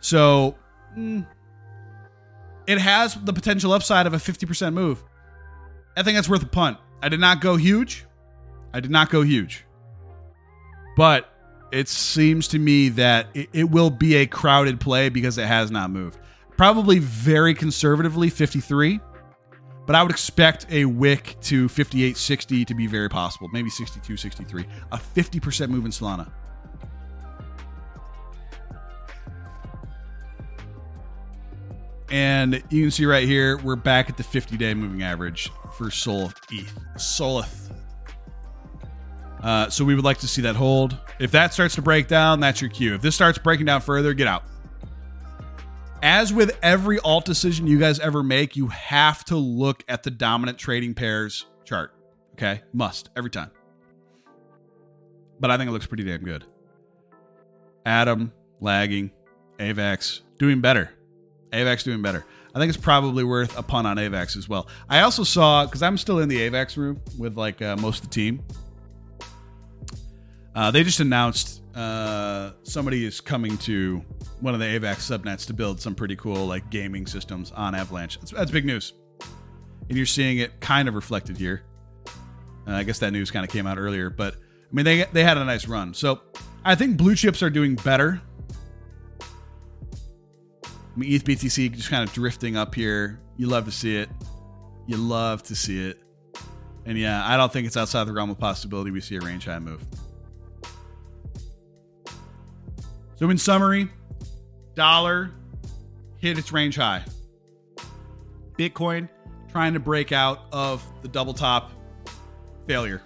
So 0.01 0.57
mm, 0.97 1.27
it 2.67 2.79
has 2.79 3.15
the 3.15 3.33
potential 3.33 3.73
upside 3.73 4.07
of 4.07 4.15
a 4.15 4.19
50% 4.19 4.73
move. 4.73 5.03
I 5.97 6.03
think 6.03 6.17
that's 6.17 6.29
worth 6.29 6.43
a 6.43 6.47
punt. 6.47 6.79
I 7.03 7.09
did 7.09 7.21
not 7.21 7.41
go 7.41 7.57
huge. 7.57 8.07
I 8.73 8.81
did 8.81 8.91
not 8.91 9.11
go 9.11 9.23
huge. 9.23 9.65
But 10.97 11.33
it 11.73 11.89
seems 11.89 12.49
to 12.49 12.59
me 12.59 12.89
that 12.91 13.29
it, 13.35 13.49
it 13.53 13.71
will 13.71 13.91
be 13.91 14.17
a 14.17 14.27
crowded 14.27 14.81
play 14.81 15.09
because 15.09 15.39
it 15.39 15.47
has 15.47 15.71
not 15.71 15.91
moved. 15.91 16.19
Probably 16.57 16.99
very 16.99 17.55
conservatively 17.55 18.31
53 18.31 19.01
but 19.91 19.97
I 19.97 20.05
would 20.05 20.13
expect 20.13 20.67
a 20.71 20.85
wick 20.85 21.35
to 21.41 21.69
58 21.69 22.17
60 22.17 22.65
to 22.65 22.75
be 22.75 22.87
very 22.87 23.09
possible, 23.09 23.49
maybe 23.53 23.69
62 23.69 24.17
63. 24.17 24.65
A 24.93 24.97
50% 24.97 25.69
move 25.69 25.85
in 25.85 25.91
Solana. 25.91 26.31
And 32.09 32.63
you 32.71 32.85
can 32.85 32.93
see 32.93 33.05
right 33.05 33.27
here, 33.27 33.57
we're 33.57 33.75
back 33.75 34.09
at 34.09 34.17
the 34.17 34.23
50 34.23 34.57
day 34.57 34.75
moving 34.75 35.03
average 35.03 35.51
for 35.77 35.91
Sol 35.91 36.31
ETH. 36.53 36.79
Solith. 36.97 37.73
Uh, 39.43 39.69
so 39.71 39.85
we 39.85 39.97
would 39.97 40.05
like 40.05 40.19
to 40.19 40.29
see 40.29 40.43
that 40.43 40.55
hold. 40.55 40.97
If 41.19 41.33
that 41.33 41.53
starts 41.53 41.75
to 41.75 41.83
break 41.83 42.07
down, 42.07 42.39
that's 42.39 42.61
your 42.61 42.71
cue. 42.71 42.95
If 42.95 43.03
this 43.03 43.17
starts 43.17 43.39
breaking 43.39 43.67
down 43.67 43.81
further, 43.81 44.15
get 44.15 44.29
out. 44.29 44.45
As 46.03 46.33
with 46.33 46.59
every 46.63 46.99
alt 47.01 47.27
decision 47.27 47.67
you 47.67 47.79
guys 47.79 48.01
ever 48.01 48.23
make, 48.23 48.57
you 48.57 48.69
have 48.69 49.25
to 49.27 49.37
look 49.37 49.85
at 49.89 50.03
the 50.03 50.11
dominant 50.11 50.59
trading 50.59 50.95
pairs 50.95 51.47
chart. 51.65 51.95
Okay? 52.35 52.63
Must 52.73 53.11
every 53.17 53.31
time. 53.31 53.51
But 55.41 55.51
I 55.51 55.59
think 55.59 55.69
it 55.69 55.73
looks 55.73 55.87
pretty 55.87 56.05
damn 56.05 56.23
good. 56.23 56.45
ATOM 57.85 58.31
lagging, 58.61 59.11
AVAX 59.59 60.21
doing 60.39 60.61
better. 60.61 60.91
AVAX 61.53 61.85
doing 61.85 62.03
better. 62.03 62.25
I 62.55 62.59
think 62.59 62.71
it's 62.71 62.83
probably 62.83 63.25
worth 63.25 63.57
a 63.59 63.63
pun 63.63 63.87
on 63.87 63.97
AVAX 63.97 64.37
as 64.37 64.49
well. 64.49 64.69
I 64.89 65.01
also 65.01 65.23
saw 65.23 65.65
because 65.67 65.83
I'm 65.83 65.97
still 65.99 66.19
in 66.19 66.29
the 66.29 66.39
AVAX 66.51 66.77
room 66.77 67.01
with 67.19 67.37
like 67.37 67.61
uh, 67.63 67.77
most 67.77 68.03
of 68.03 68.09
the 68.09 68.15
team. 68.15 68.43
Uh, 70.55 70.71
they 70.71 70.83
just 70.83 71.01
announced 71.01 71.60
uh, 71.75 72.53
somebody 72.63 73.05
is 73.05 73.21
coming 73.21 73.57
to 73.59 74.03
one 74.41 74.55
of 74.55 74.61
the 74.61 74.67
AVAX 74.67 74.97
subnets 74.97 75.47
to 75.47 75.55
build 75.55 75.81
some 75.81 75.95
pretty 75.95 76.17
cool 76.17 76.47
like 76.47 76.69
gaming 76.71 77.07
systems 77.07 77.53
on 77.53 77.75
Avalanche. 77.75 78.19
That's, 78.19 78.33
that's 78.33 78.51
big 78.51 78.65
news, 78.65 78.95
and 79.89 79.97
you're 79.97 80.07
seeing 80.07 80.39
it 80.39 80.61
kind 80.61 80.89
of 80.89 80.95
reflected 80.95 81.37
here. 81.37 81.63
Uh, 82.67 82.73
I 82.73 82.83
guess 82.83 82.99
that 83.01 83.13
news 83.13 83.31
kind 83.31 83.45
of 83.45 83.51
came 83.51 83.67
out 83.67 83.79
earlier, 83.79 84.11
but 84.11 84.35
I 84.35 84.75
mean 84.75 84.85
they 84.85 85.05
they 85.13 85.25
had 85.25 85.39
a 85.39 85.45
nice 85.45 85.67
run. 85.67 85.95
So 85.95 86.21
I 86.65 86.75
think 86.75 86.97
blue 86.97 87.15
chips 87.15 87.43
are 87.43 87.51
doing 87.51 87.77
better 87.77 88.21
I 90.95 90.99
mean, 90.99 91.13
ETH 91.13 91.25
BTC 91.25 91.73
just 91.73 91.91
kind 91.91 92.07
of 92.07 92.13
drifting 92.13 92.57
up 92.57 92.75
here. 92.75 93.21
You 93.37 93.47
love 93.47 93.65
to 93.67 93.71
see 93.71 93.97
it. 93.97 94.09
You 94.87 94.97
love 94.97 95.43
to 95.45 95.55
see 95.55 95.89
it. 95.89 95.99
And 96.85 96.99
yeah, 96.99 97.27
I 97.27 97.37
don't 97.37 97.53
think 97.53 97.67
it's 97.67 97.77
outside 97.77 98.05
the 98.05 98.13
realm 98.13 98.31
of 98.31 98.39
possibility 98.39 98.91
we 98.91 99.01
see 99.01 99.17
a 99.17 99.21
range 99.21 99.45
high 99.45 99.59
move. 99.59 99.83
So, 103.21 103.29
in 103.29 103.37
summary, 103.37 103.91
dollar 104.75 105.31
hit 106.17 106.39
its 106.39 106.53
range 106.53 106.77
high. 106.77 107.05
Bitcoin 108.59 109.11
trying 109.53 109.75
to 109.75 109.81
break 109.81 110.11
out 110.11 110.47
of 110.53 110.83
the 111.03 111.09
double 111.09 111.35
top 111.35 111.71
failure. 112.67 113.03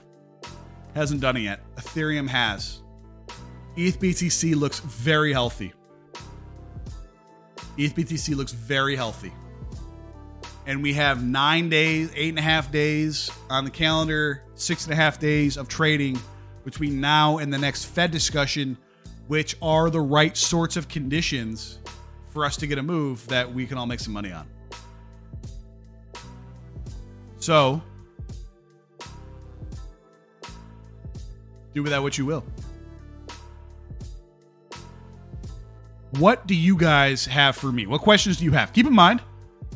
Hasn't 0.95 1.21
done 1.21 1.37
it 1.37 1.41
yet. 1.41 1.63
Ethereum 1.75 2.29
has. 2.29 2.81
ETH 3.77 3.99
BTC 3.99 4.55
looks 4.55 4.79
very 4.79 5.33
healthy. 5.33 5.73
ETHBTC 7.77 8.37
looks 8.37 8.53
very 8.53 8.95
healthy. 8.95 9.33
And 10.65 10.81
we 10.81 10.93
have 10.93 11.25
nine 11.25 11.69
days, 11.69 12.13
eight 12.15 12.29
and 12.29 12.39
a 12.39 12.43
half 12.43 12.71
days 12.71 13.33
on 13.51 13.65
the 13.65 13.71
calendar, 13.73 14.45
six 14.55 14.85
and 14.85 14.93
a 14.93 14.97
half 14.97 15.19
days 15.19 15.57
of 15.57 15.67
trading 15.67 16.21
between 16.65 17.01
now 17.01 17.39
and 17.39 17.53
the 17.53 17.59
next 17.59 17.87
Fed 17.87 18.13
discussion, 18.13 18.79
which 19.27 19.57
are 19.63 19.91
the 19.91 20.01
right 20.01 20.37
sorts 20.37 20.77
of 20.77 20.89
conditions 20.89 21.79
for 22.29 22.45
us 22.45 22.57
to 22.57 22.67
get 22.67 22.79
a 22.79 22.83
move 22.83 23.27
that 23.29 23.53
we 23.53 23.67
can 23.67 23.79
all 23.79 23.87
make 23.87 24.01
some 24.01 24.13
money 24.13 24.33
on. 24.33 24.47
So, 27.39 27.83
do 31.75 31.83
with 31.83 31.93
that 31.93 32.03
what 32.03 32.17
you 32.17 32.27
will. 32.27 32.45
What 36.19 36.47
do 36.47 36.55
you 36.55 36.77
guys 36.77 37.27
have 37.27 37.57
for 37.57 37.73
me? 37.73 37.87
What 37.87 38.01
questions 38.01 38.37
do 38.37 38.45
you 38.45 38.53
have? 38.53 38.73
Keep 38.73 38.87
in 38.87 38.95
mind, 38.95 39.21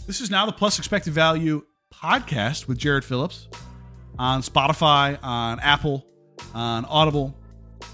this 0.07 0.21
is 0.21 0.31
now 0.31 0.47
the 0.47 0.53
Plus 0.53 0.79
Expected 0.79 1.13
Value 1.13 1.65
podcast 1.93 2.69
with 2.69 2.79
Jared 2.79 3.05
Phillips 3.05 3.49
on 4.19 4.43
Spotify, 4.43 5.19
on 5.23 5.59
Apple, 5.61 6.07
on 6.55 6.85
Audible, 6.85 7.37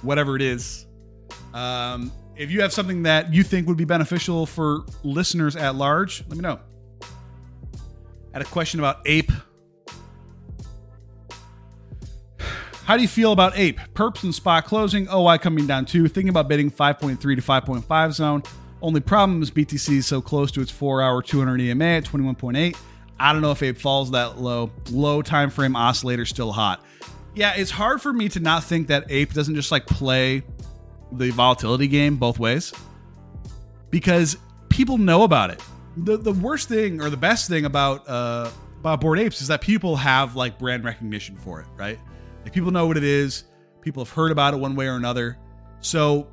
whatever 0.03 0.37
it 0.37 0.43
is. 0.43 0.87
Um, 1.55 2.13
if 2.37 2.51
you 2.51 2.61
have 2.63 2.73
something 2.73 3.05
that 3.05 3.33
you 3.33 3.45
think 3.45 3.69
would 3.69 3.77
be 3.77 3.85
beneficial 3.85 4.45
for 4.45 4.85
listeners 5.05 5.55
at 5.57 5.77
large, 5.77 6.25
let 6.29 6.37
me 6.37 6.43
know. 6.43 6.59
I 7.03 7.07
had 8.33 8.43
a 8.43 8.47
question 8.47 8.81
about 8.81 9.01
Ape. 9.07 9.31
How 12.85 12.97
do 12.97 13.03
you 13.03 13.09
feel 13.09 13.33
about 13.33 13.57
Ape? 13.57 13.79
Perps 13.95 14.25
and 14.25 14.35
spot 14.35 14.65
closing, 14.67 15.09
OI 15.09 15.39
coming 15.39 15.67
down 15.67 15.87
too. 15.87 16.09
Thinking 16.09 16.29
about 16.29 16.49
bidding 16.49 16.71
5.3 16.71 17.19
to 17.21 17.37
5.5 17.37 18.13
zone. 18.13 18.43
Only 18.83 19.01
problem 19.01 19.41
is 19.41 19.51
BTC 19.51 19.99
is 19.99 20.07
so 20.07 20.21
close 20.21 20.51
to 20.53 20.61
its 20.61 20.71
four 20.71 21.01
hour 21.01 21.23
200 21.23 21.61
EMA 21.61 21.85
at 21.85 22.05
21.8. 22.05 22.77
I 23.19 23.33
don't 23.33 23.41
know 23.41 23.53
if 23.53 23.63
Ape 23.63 23.79
falls 23.79 24.11
that 24.11 24.41
low. 24.41 24.73
Low 24.91 25.23
time 25.23 25.51
frame 25.51 25.77
oscillator 25.77 26.27
still 26.27 26.53
hot. 26.53 26.85
Yeah, 27.35 27.55
it's 27.57 27.71
hard 27.71 28.03
for 28.03 28.13
me 28.13 28.29
to 28.31 28.41
not 28.41 28.65
think 28.65 28.89
that 28.89 29.07
Ape 29.09 29.33
doesn't 29.33 29.55
just 29.55 29.73
like 29.73 29.87
play 29.87 30.43
the 31.19 31.31
volatility 31.31 31.89
game 31.89 32.17
both 32.17 32.39
ways 32.39 32.73
because 33.91 34.37
people 34.69 34.99
know 34.99 35.23
about 35.23 35.51
it. 35.51 35.63
The 35.97 36.17
the 36.17 36.33
worst 36.33 36.69
thing 36.69 37.01
or 37.01 37.11
the 37.11 37.17
best 37.17 37.49
thing 37.49 37.65
about 37.65 38.09
uh 38.09 38.51
about 38.81 39.01
Bored 39.01 39.19
Apes 39.19 39.41
is 39.41 39.49
that 39.49 39.61
people 39.61 39.97
have 39.97 40.37
like 40.37 40.59
brand 40.59 40.85
recognition 40.85 41.37
for 41.37 41.61
it, 41.61 41.67
right? 41.77 41.99
Like 42.43 42.53
people 42.53 42.71
know 42.71 42.87
what 42.87 42.97
it 42.97 43.05
is. 43.05 43.45
People 43.81 44.05
have 44.05 44.13
heard 44.13 44.31
about 44.31 44.53
it 44.53 44.59
one 44.59 44.77
way 44.77 44.87
or 44.87 44.97
another. 44.97 45.39
So 45.81 46.29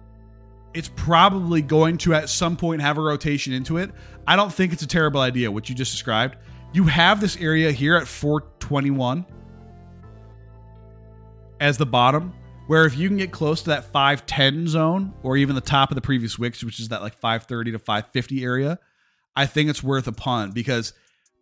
it's 0.74 0.90
probably 0.96 1.62
going 1.62 1.98
to 2.00 2.14
at 2.14 2.30
some 2.30 2.58
point 2.58 2.82
have 2.82 2.98
a 2.98 3.02
rotation 3.02 3.54
into 3.54 3.78
it. 3.78 3.92
I 4.28 4.36
don't 4.36 4.54
think 4.54 4.74
it's 4.74 4.84
a 4.84 4.88
terrible 4.88 5.22
idea 5.22 5.52
what 5.52 5.70
you 5.70 5.76
just 5.76 5.92
described. 5.92 6.38
You 6.74 6.86
have 6.86 7.20
this 7.20 7.38
area 7.38 7.72
here 7.72 7.96
at 7.96 8.08
421 8.08 9.26
as 11.60 11.78
the 11.78 11.86
bottom 11.86 12.34
where 12.72 12.86
if 12.86 12.98
you 12.98 13.10
can 13.10 13.18
get 13.18 13.32
close 13.32 13.64
to 13.64 13.70
that 13.70 13.86
510 13.92 14.68
zone 14.68 15.14
or 15.24 15.36
even 15.36 15.56
the 15.56 15.62
top 15.62 15.92
of 15.92 15.96
the 15.96 16.02
previous 16.02 16.40
wicks 16.40 16.64
which 16.64 16.80
is 16.80 16.90
that 16.90 17.02
like 17.02 17.14
530 17.16 17.74
to 17.74 17.80
550 17.80 18.44
area 18.44 18.80
i 19.36 19.46
think 19.46 19.70
it's 19.70 19.84
worth 19.84 20.08
a 20.08 20.12
punt 20.12 20.54
because 20.54 20.94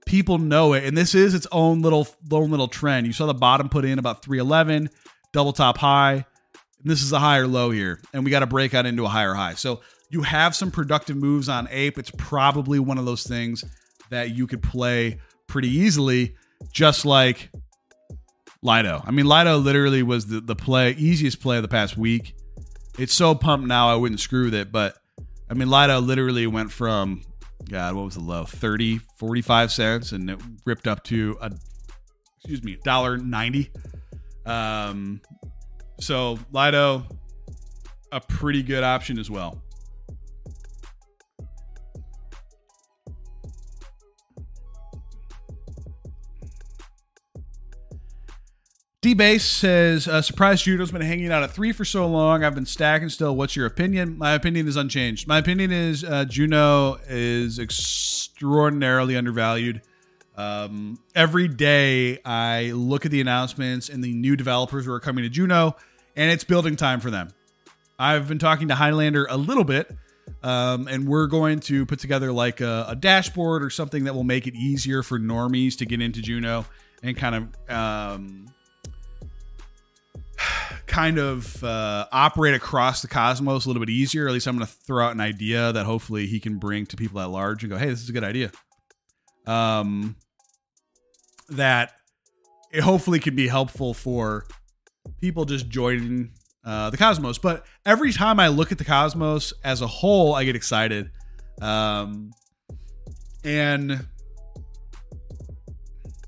people 0.09 0.39
know 0.39 0.73
it. 0.73 0.83
And 0.83 0.97
this 0.97 1.13
is 1.13 1.35
its 1.35 1.45
own 1.51 1.81
little 1.81 2.07
own 2.31 2.49
little 2.49 2.67
trend. 2.67 3.05
You 3.05 3.13
saw 3.13 3.27
the 3.27 3.33
bottom 3.33 3.69
put 3.69 3.85
in 3.85 3.99
about 3.99 4.23
311 4.23 4.89
double 5.31 5.53
top 5.53 5.77
high. 5.77 6.13
And 6.13 6.91
this 6.91 7.03
is 7.03 7.13
a 7.13 7.19
higher 7.19 7.45
low 7.45 7.69
here 7.71 7.99
and 8.13 8.25
we 8.25 8.31
got 8.31 8.39
to 8.39 8.47
break 8.47 8.73
out 8.73 8.85
into 8.85 9.05
a 9.05 9.09
higher 9.09 9.33
high. 9.33 9.53
So 9.53 9.81
you 10.09 10.23
have 10.23 10.55
some 10.55 10.71
productive 10.71 11.15
moves 11.15 11.47
on 11.47 11.67
ape. 11.69 11.99
It's 11.99 12.11
probably 12.17 12.79
one 12.79 12.97
of 12.97 13.05
those 13.05 13.23
things 13.23 13.63
that 14.09 14.35
you 14.35 14.47
could 14.47 14.63
play 14.63 15.19
pretty 15.45 15.69
easily 15.69 16.35
just 16.73 17.05
like 17.05 17.51
Lido. 18.61 19.01
I 19.05 19.11
mean, 19.11 19.25
Lido 19.25 19.57
literally 19.57 20.03
was 20.03 20.27
the, 20.27 20.41
the 20.41 20.55
play, 20.55 20.91
easiest 20.91 21.41
play 21.41 21.57
of 21.57 21.63
the 21.63 21.69
past 21.69 21.97
week. 21.97 22.35
It's 22.97 23.13
so 23.13 23.33
pumped 23.35 23.67
now, 23.67 23.89
I 23.89 23.95
wouldn't 23.95 24.19
screw 24.19 24.45
with 24.45 24.53
it. 24.53 24.71
But 24.71 24.97
I 25.49 25.53
mean, 25.53 25.69
Lido 25.69 25.99
literally 25.99 26.47
went 26.47 26.71
from, 26.71 27.21
God, 27.69 27.95
what 27.95 28.05
was 28.05 28.15
the 28.15 28.21
low? 28.21 28.43
30, 28.43 28.99
45 29.17 29.71
cents, 29.71 30.11
and 30.11 30.29
it 30.29 30.39
ripped 30.65 30.87
up 30.87 31.03
to 31.05 31.37
a, 31.41 31.51
excuse 32.37 32.63
me, 32.63 32.77
$1.90. 32.85 33.69
Um, 34.49 35.21
so 35.99 36.39
Lido, 36.51 37.05
a 38.11 38.19
pretty 38.19 38.63
good 38.63 38.83
option 38.83 39.19
as 39.19 39.29
well. 39.29 39.61
D 49.01 49.13
Base 49.13 49.45
says, 49.45 50.09
uh, 50.09 50.21
surprised 50.21 50.65
Juno's 50.65 50.91
been 50.91 50.99
hanging 50.99 51.31
out 51.31 51.41
at 51.41 51.51
three 51.51 51.71
for 51.71 51.85
so 51.85 52.05
long. 52.05 52.43
I've 52.43 52.53
been 52.53 52.65
stacking 52.65 53.07
still. 53.07 53.33
What's 53.33 53.55
your 53.55 53.65
opinion? 53.65 54.17
My 54.17 54.33
opinion 54.33 54.67
is 54.67 54.75
unchanged. 54.75 55.25
My 55.25 55.37
opinion 55.37 55.71
is 55.71 56.03
uh, 56.03 56.25
Juno 56.25 56.99
is 57.07 57.59
extraordinarily 57.59 59.15
undervalued. 59.15 59.83
Um, 60.35 60.99
every 61.15 61.47
day 61.47 62.19
I 62.25 62.71
look 62.71 63.05
at 63.05 63.11
the 63.11 63.21
announcements 63.21 63.87
and 63.87 64.03
the 64.03 64.13
new 64.13 64.35
developers 64.35 64.83
who 64.83 64.91
are 64.91 64.99
coming 64.99 65.23
to 65.23 65.29
Juno, 65.29 65.77
and 66.17 66.29
it's 66.29 66.43
building 66.43 66.75
time 66.75 66.99
for 66.99 67.09
them. 67.09 67.29
I've 67.97 68.27
been 68.27 68.39
talking 68.39 68.67
to 68.67 68.75
Highlander 68.75 69.27
a 69.29 69.37
little 69.37 69.63
bit, 69.63 69.95
um, 70.43 70.89
and 70.89 71.07
we're 71.07 71.27
going 71.27 71.61
to 71.61 71.85
put 71.85 71.99
together 71.99 72.33
like 72.33 72.59
a, 72.59 72.87
a, 72.89 72.97
dashboard 72.97 73.63
or 73.63 73.69
something 73.69 74.03
that 74.03 74.13
will 74.13 74.25
make 74.25 74.45
it 74.45 74.55
easier 74.55 75.03
for 75.03 75.17
normies 75.17 75.77
to 75.77 75.85
get 75.85 76.01
into 76.01 76.21
Juno 76.21 76.65
and 77.01 77.15
kind 77.15 77.35
of 77.35 77.69
um, 77.73 78.45
kind 80.87 81.17
of 81.17 81.63
uh, 81.63 82.07
operate 82.11 82.53
across 82.53 83.01
the 83.01 83.07
cosmos 83.07 83.65
a 83.65 83.69
little 83.69 83.79
bit 83.79 83.89
easier. 83.89 84.27
At 84.27 84.33
least 84.33 84.47
I'm 84.47 84.55
going 84.55 84.67
to 84.67 84.73
throw 84.73 85.05
out 85.05 85.13
an 85.13 85.21
idea 85.21 85.71
that 85.71 85.85
hopefully 85.85 86.27
he 86.27 86.39
can 86.39 86.57
bring 86.57 86.85
to 86.87 86.97
people 86.97 87.19
at 87.19 87.29
large 87.29 87.63
and 87.63 87.71
go, 87.71 87.77
"Hey, 87.77 87.87
this 87.87 88.01
is 88.01 88.09
a 88.09 88.13
good 88.13 88.23
idea." 88.23 88.51
Um, 89.45 90.15
that 91.49 91.93
it 92.71 92.81
hopefully 92.81 93.19
can 93.19 93.35
be 93.35 93.47
helpful 93.47 93.93
for 93.93 94.45
people 95.19 95.45
just 95.45 95.69
joining 95.69 96.31
uh, 96.63 96.89
the 96.89 96.97
cosmos. 96.97 97.37
But 97.37 97.65
every 97.85 98.13
time 98.13 98.39
I 98.39 98.49
look 98.49 98.71
at 98.71 98.77
the 98.77 98.85
cosmos 98.85 99.53
as 99.63 99.81
a 99.81 99.87
whole, 99.87 100.35
I 100.35 100.43
get 100.43 100.55
excited. 100.55 101.11
Um, 101.61 102.31
and 103.43 104.07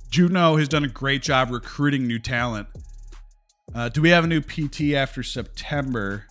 Juno 0.09 0.57
has 0.57 0.67
done 0.67 0.83
a 0.83 0.89
great 0.89 1.21
job 1.21 1.51
recruiting 1.51 2.07
new 2.07 2.19
talent. 2.19 2.67
Uh, 3.73 3.89
do 3.89 4.01
we 4.01 4.09
have 4.09 4.23
a 4.23 4.27
new 4.27 4.41
PT 4.41 4.93
after 4.93 5.23
September? 5.23 6.25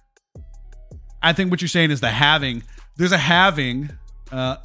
I 1.22 1.32
think 1.32 1.50
what 1.50 1.60
you're 1.60 1.68
saying 1.68 1.90
is 1.90 2.00
the 2.00 2.10
halving. 2.10 2.62
There's 2.96 3.12
a 3.12 3.18
halving 3.18 3.90
uh, 4.30 4.56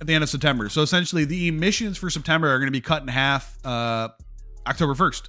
at 0.00 0.06
the 0.06 0.14
end 0.14 0.22
of 0.22 0.30
September. 0.30 0.68
So 0.68 0.82
essentially, 0.82 1.24
the 1.24 1.48
emissions 1.48 1.98
for 1.98 2.08
September 2.08 2.48
are 2.48 2.58
going 2.58 2.68
to 2.68 2.72
be 2.72 2.80
cut 2.80 3.02
in 3.02 3.08
half 3.08 3.58
uh, 3.64 4.08
October 4.66 4.94
1st. 4.94 5.28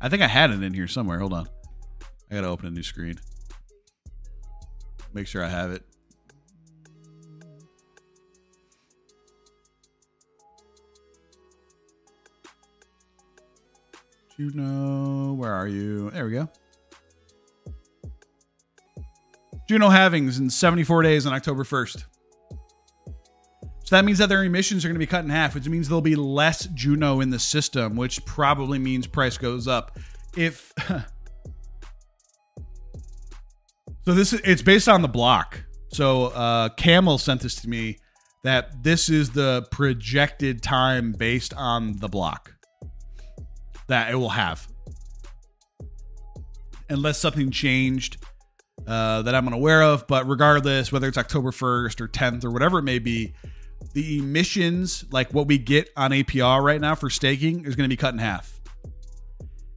I 0.00 0.08
think 0.08 0.22
I 0.22 0.26
had 0.26 0.50
it 0.50 0.62
in 0.62 0.74
here 0.74 0.88
somewhere. 0.88 1.18
Hold 1.18 1.32
on. 1.32 1.48
I 2.30 2.34
got 2.34 2.42
to 2.42 2.48
open 2.48 2.66
a 2.66 2.70
new 2.70 2.82
screen. 2.82 3.18
Make 5.12 5.26
sure 5.26 5.44
I 5.44 5.48
have 5.48 5.72
it. 5.72 5.84
Juno, 14.40 15.34
where 15.34 15.52
are 15.52 15.68
you? 15.68 16.10
There 16.12 16.24
we 16.24 16.32
go. 16.32 16.48
Juno 19.68 19.90
halvings 19.90 20.38
in 20.38 20.48
74 20.48 21.02
days 21.02 21.26
on 21.26 21.34
October 21.34 21.62
1st. 21.62 22.04
So 23.84 23.96
that 23.96 24.06
means 24.06 24.16
that 24.16 24.30
their 24.30 24.42
emissions 24.42 24.82
are 24.82 24.88
going 24.88 24.94
to 24.94 24.98
be 24.98 25.06
cut 25.06 25.24
in 25.24 25.30
half, 25.30 25.54
which 25.54 25.68
means 25.68 25.88
there'll 25.88 26.00
be 26.00 26.16
less 26.16 26.64
Juno 26.68 27.20
in 27.20 27.28
the 27.28 27.38
system, 27.38 27.96
which 27.96 28.24
probably 28.24 28.78
means 28.78 29.06
price 29.06 29.36
goes 29.36 29.68
up. 29.68 29.98
If 30.34 30.72
so, 30.88 31.04
this 34.06 34.32
is 34.32 34.40
it's 34.42 34.62
based 34.62 34.88
on 34.88 35.02
the 35.02 35.08
block. 35.08 35.62
So 35.92 36.28
uh, 36.28 36.70
Camel 36.70 37.18
sent 37.18 37.42
this 37.42 37.56
to 37.56 37.68
me 37.68 37.98
that 38.42 38.82
this 38.82 39.10
is 39.10 39.32
the 39.32 39.68
projected 39.70 40.62
time 40.62 41.12
based 41.12 41.52
on 41.52 41.98
the 41.98 42.08
block 42.08 42.54
that 43.90 44.10
it 44.10 44.16
will 44.16 44.30
have. 44.30 44.66
Unless 46.88 47.18
something 47.18 47.50
changed 47.50 48.16
uh, 48.86 49.22
that 49.22 49.34
I'm 49.34 49.46
unaware 49.46 49.82
of. 49.82 50.06
But 50.06 50.26
regardless, 50.28 50.90
whether 50.90 51.08
it's 51.08 51.18
October 51.18 51.50
1st 51.50 52.00
or 52.00 52.08
10th 52.08 52.44
or 52.44 52.50
whatever 52.50 52.78
it 52.78 52.82
may 52.82 52.98
be, 52.98 53.34
the 53.92 54.18
emissions, 54.18 55.04
like 55.10 55.32
what 55.32 55.46
we 55.46 55.58
get 55.58 55.90
on 55.96 56.10
APR 56.10 56.62
right 56.62 56.80
now 56.80 56.94
for 56.94 57.10
staking, 57.10 57.64
is 57.64 57.76
going 57.76 57.88
to 57.88 57.92
be 57.92 57.96
cut 57.96 58.14
in 58.14 58.18
half. 58.18 58.60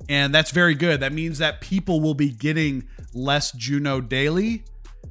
And 0.10 0.34
that's 0.34 0.52
very 0.52 0.76
good. 0.76 1.00
That 1.00 1.14
means 1.14 1.38
that 1.38 1.62
people 1.62 2.02
will 2.02 2.14
be 2.14 2.30
getting 2.30 2.88
less 3.14 3.52
Juno 3.54 4.02
daily, 4.02 4.66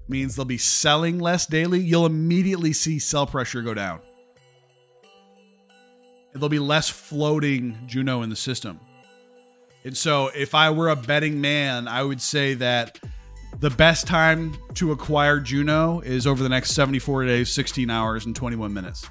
means 0.08 0.36
they'll 0.36 0.44
be 0.44 0.58
selling 0.58 1.18
less 1.18 1.46
daily. 1.46 1.80
You'll 1.80 2.06
immediately 2.06 2.72
see 2.72 2.98
sell 2.98 3.26
pressure 3.26 3.62
go 3.62 3.74
down. 3.74 4.00
There'll 6.32 6.48
be 6.48 6.58
less 6.58 6.88
floating 6.88 7.78
Juno 7.86 8.22
in 8.22 8.30
the 8.30 8.36
system. 8.36 8.80
And 9.84 9.96
so, 9.96 10.28
if 10.28 10.54
I 10.54 10.70
were 10.70 10.88
a 10.88 10.96
betting 10.96 11.40
man, 11.40 11.88
I 11.88 12.02
would 12.02 12.20
say 12.20 12.54
that 12.54 13.00
the 13.58 13.70
best 13.70 14.06
time 14.06 14.56
to 14.74 14.92
acquire 14.92 15.40
Juno 15.40 16.00
is 16.00 16.26
over 16.26 16.42
the 16.42 16.48
next 16.48 16.72
74 16.72 17.24
days, 17.26 17.50
16 17.50 17.90
hours, 17.90 18.26
and 18.26 18.34
21 18.34 18.72
minutes 18.72 19.08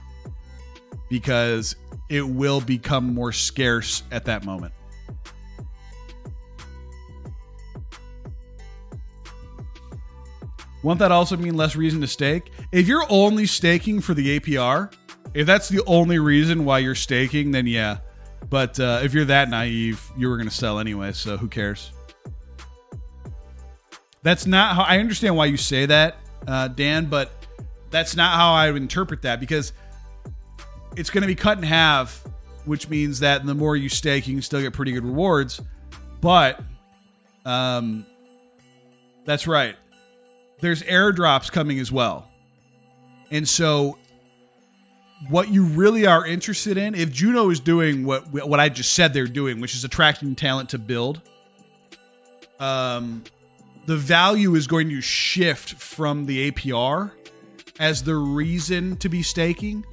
because 1.09 1.75
it 2.07 2.21
will 2.21 2.61
become 2.61 3.13
more 3.13 3.33
scarce 3.33 4.03
at 4.11 4.25
that 4.25 4.45
moment. 4.45 4.73
Won't 10.83 10.99
that 10.99 11.11
also 11.11 11.37
mean 11.37 11.55
less 11.55 11.75
reason 11.75 12.01
to 12.01 12.07
stake? 12.07 12.51
If 12.71 12.87
you're 12.87 13.05
only 13.09 13.45
staking 13.45 14.01
for 14.01 14.13
the 14.13 14.39
APR, 14.39 14.91
if 15.33 15.45
that's 15.45 15.69
the 15.69 15.83
only 15.85 16.17
reason 16.17 16.65
why 16.65 16.79
you're 16.79 16.95
staking, 16.95 17.51
then 17.51 17.67
yeah. 17.67 17.97
But 18.49 18.79
uh, 18.79 19.01
if 19.03 19.13
you're 19.13 19.25
that 19.25 19.49
naive, 19.49 20.11
you 20.17 20.29
were 20.29 20.37
going 20.37 20.49
to 20.49 20.55
sell 20.55 20.79
anyway, 20.79 21.13
so 21.13 21.37
who 21.37 21.47
cares? 21.47 21.91
That's 24.23 24.45
not 24.45 24.75
how 24.75 24.83
I 24.83 24.99
understand 24.99 25.35
why 25.35 25.45
you 25.45 25.57
say 25.57 25.85
that, 25.85 26.17
uh, 26.47 26.67
Dan, 26.67 27.05
but 27.05 27.31
that's 27.89 28.15
not 28.15 28.35
how 28.35 28.53
I 28.53 28.71
would 28.71 28.81
interpret 28.81 29.21
that 29.23 29.39
because 29.39 29.73
it's 30.95 31.09
going 31.09 31.21
to 31.21 31.27
be 31.27 31.35
cut 31.35 31.57
in 31.57 31.63
half, 31.63 32.23
which 32.65 32.89
means 32.89 33.19
that 33.21 33.45
the 33.45 33.55
more 33.55 33.75
you 33.75 33.89
stake, 33.89 34.27
you 34.27 34.35
can 34.35 34.41
still 34.41 34.61
get 34.61 34.73
pretty 34.73 34.91
good 34.91 35.05
rewards. 35.05 35.61
But 36.19 36.61
um, 37.45 38.05
that's 39.25 39.47
right. 39.47 39.75
There's 40.59 40.83
airdrops 40.83 41.51
coming 41.51 41.79
as 41.79 41.91
well. 41.91 42.27
And 43.31 43.47
so 43.47 43.97
what 45.29 45.49
you 45.49 45.63
really 45.63 46.05
are 46.05 46.25
interested 46.25 46.77
in, 46.77 46.95
if 46.95 47.11
Juno 47.11 47.49
is 47.49 47.59
doing 47.59 48.05
what 48.05 48.31
what 48.31 48.59
I 48.59 48.69
just 48.69 48.93
said 48.93 49.13
they're 49.13 49.27
doing, 49.27 49.61
which 49.61 49.75
is 49.75 49.83
attracting 49.83 50.35
talent 50.35 50.69
to 50.69 50.79
build, 50.79 51.21
um, 52.59 53.23
the 53.85 53.97
value 53.97 54.55
is 54.55 54.67
going 54.67 54.89
to 54.89 55.01
shift 55.01 55.73
from 55.73 56.25
the 56.25 56.51
APR 56.51 57.11
as 57.79 58.03
the 58.03 58.15
reason 58.15 58.97
to 58.97 59.09
be 59.09 59.23
staking 59.23 59.85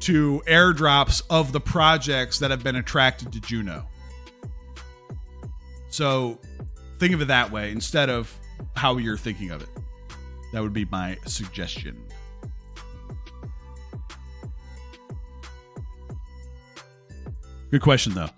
to 0.00 0.42
airdrops 0.46 1.22
of 1.30 1.52
the 1.52 1.60
projects 1.60 2.38
that 2.40 2.50
have 2.50 2.64
been 2.64 2.76
attracted 2.76 3.32
to 3.32 3.40
Juno. 3.40 3.86
So 5.90 6.38
think 6.98 7.14
of 7.14 7.22
it 7.22 7.28
that 7.28 7.50
way 7.50 7.70
instead 7.70 8.10
of 8.10 8.36
how 8.74 8.96
you're 8.96 9.16
thinking 9.16 9.50
of 9.50 9.62
it. 9.62 9.68
That 10.52 10.62
would 10.62 10.72
be 10.72 10.84
my 10.86 11.16
suggestion. 11.26 12.02
Good 17.72 17.80
question, 17.80 18.12
though. 18.12 18.28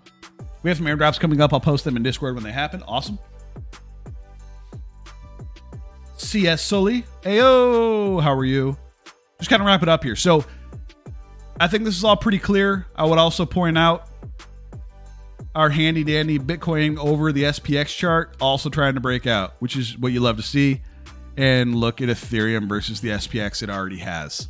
We 0.63 0.69
have 0.69 0.77
some 0.77 0.87
airdrops 0.87 1.19
coming 1.19 1.41
up. 1.41 1.51
I'll 1.51 1.59
post 1.59 1.83
them 1.83 1.97
in 1.97 2.03
Discord 2.03 2.35
when 2.35 2.43
they 2.45 2.53
happen. 2.53 2.81
Awesome. 2.87 3.19
CS 6.15 6.61
Sully. 6.61 7.03
Ayo, 7.23 8.23
how 8.23 8.33
are 8.33 8.45
you? 8.45 8.77
Just 9.37 9.49
kind 9.49 9.61
of 9.61 9.67
wrap 9.67 9.83
it 9.83 9.89
up 9.89 10.05
here. 10.05 10.15
So, 10.15 10.45
I 11.59 11.67
think 11.67 11.83
this 11.83 11.97
is 11.97 12.05
all 12.05 12.15
pretty 12.15 12.39
clear. 12.39 12.87
I 12.95 13.05
would 13.05 13.19
also 13.19 13.45
point 13.45 13.77
out 13.77 14.07
our 15.53 15.69
handy 15.69 16.05
dandy 16.05 16.39
Bitcoin 16.39 16.97
over 16.97 17.33
the 17.33 17.43
SPX 17.43 17.87
chart 17.87 18.37
also 18.39 18.69
trying 18.69 18.93
to 18.93 19.01
break 19.01 19.27
out, 19.27 19.55
which 19.59 19.75
is 19.75 19.97
what 19.97 20.13
you 20.13 20.21
love 20.21 20.37
to 20.37 20.43
see. 20.43 20.81
And 21.35 21.75
look 21.75 22.01
at 22.01 22.07
Ethereum 22.07 22.69
versus 22.69 23.01
the 23.01 23.09
SPX 23.09 23.61
it 23.61 23.69
already 23.69 23.97
has. 23.97 24.47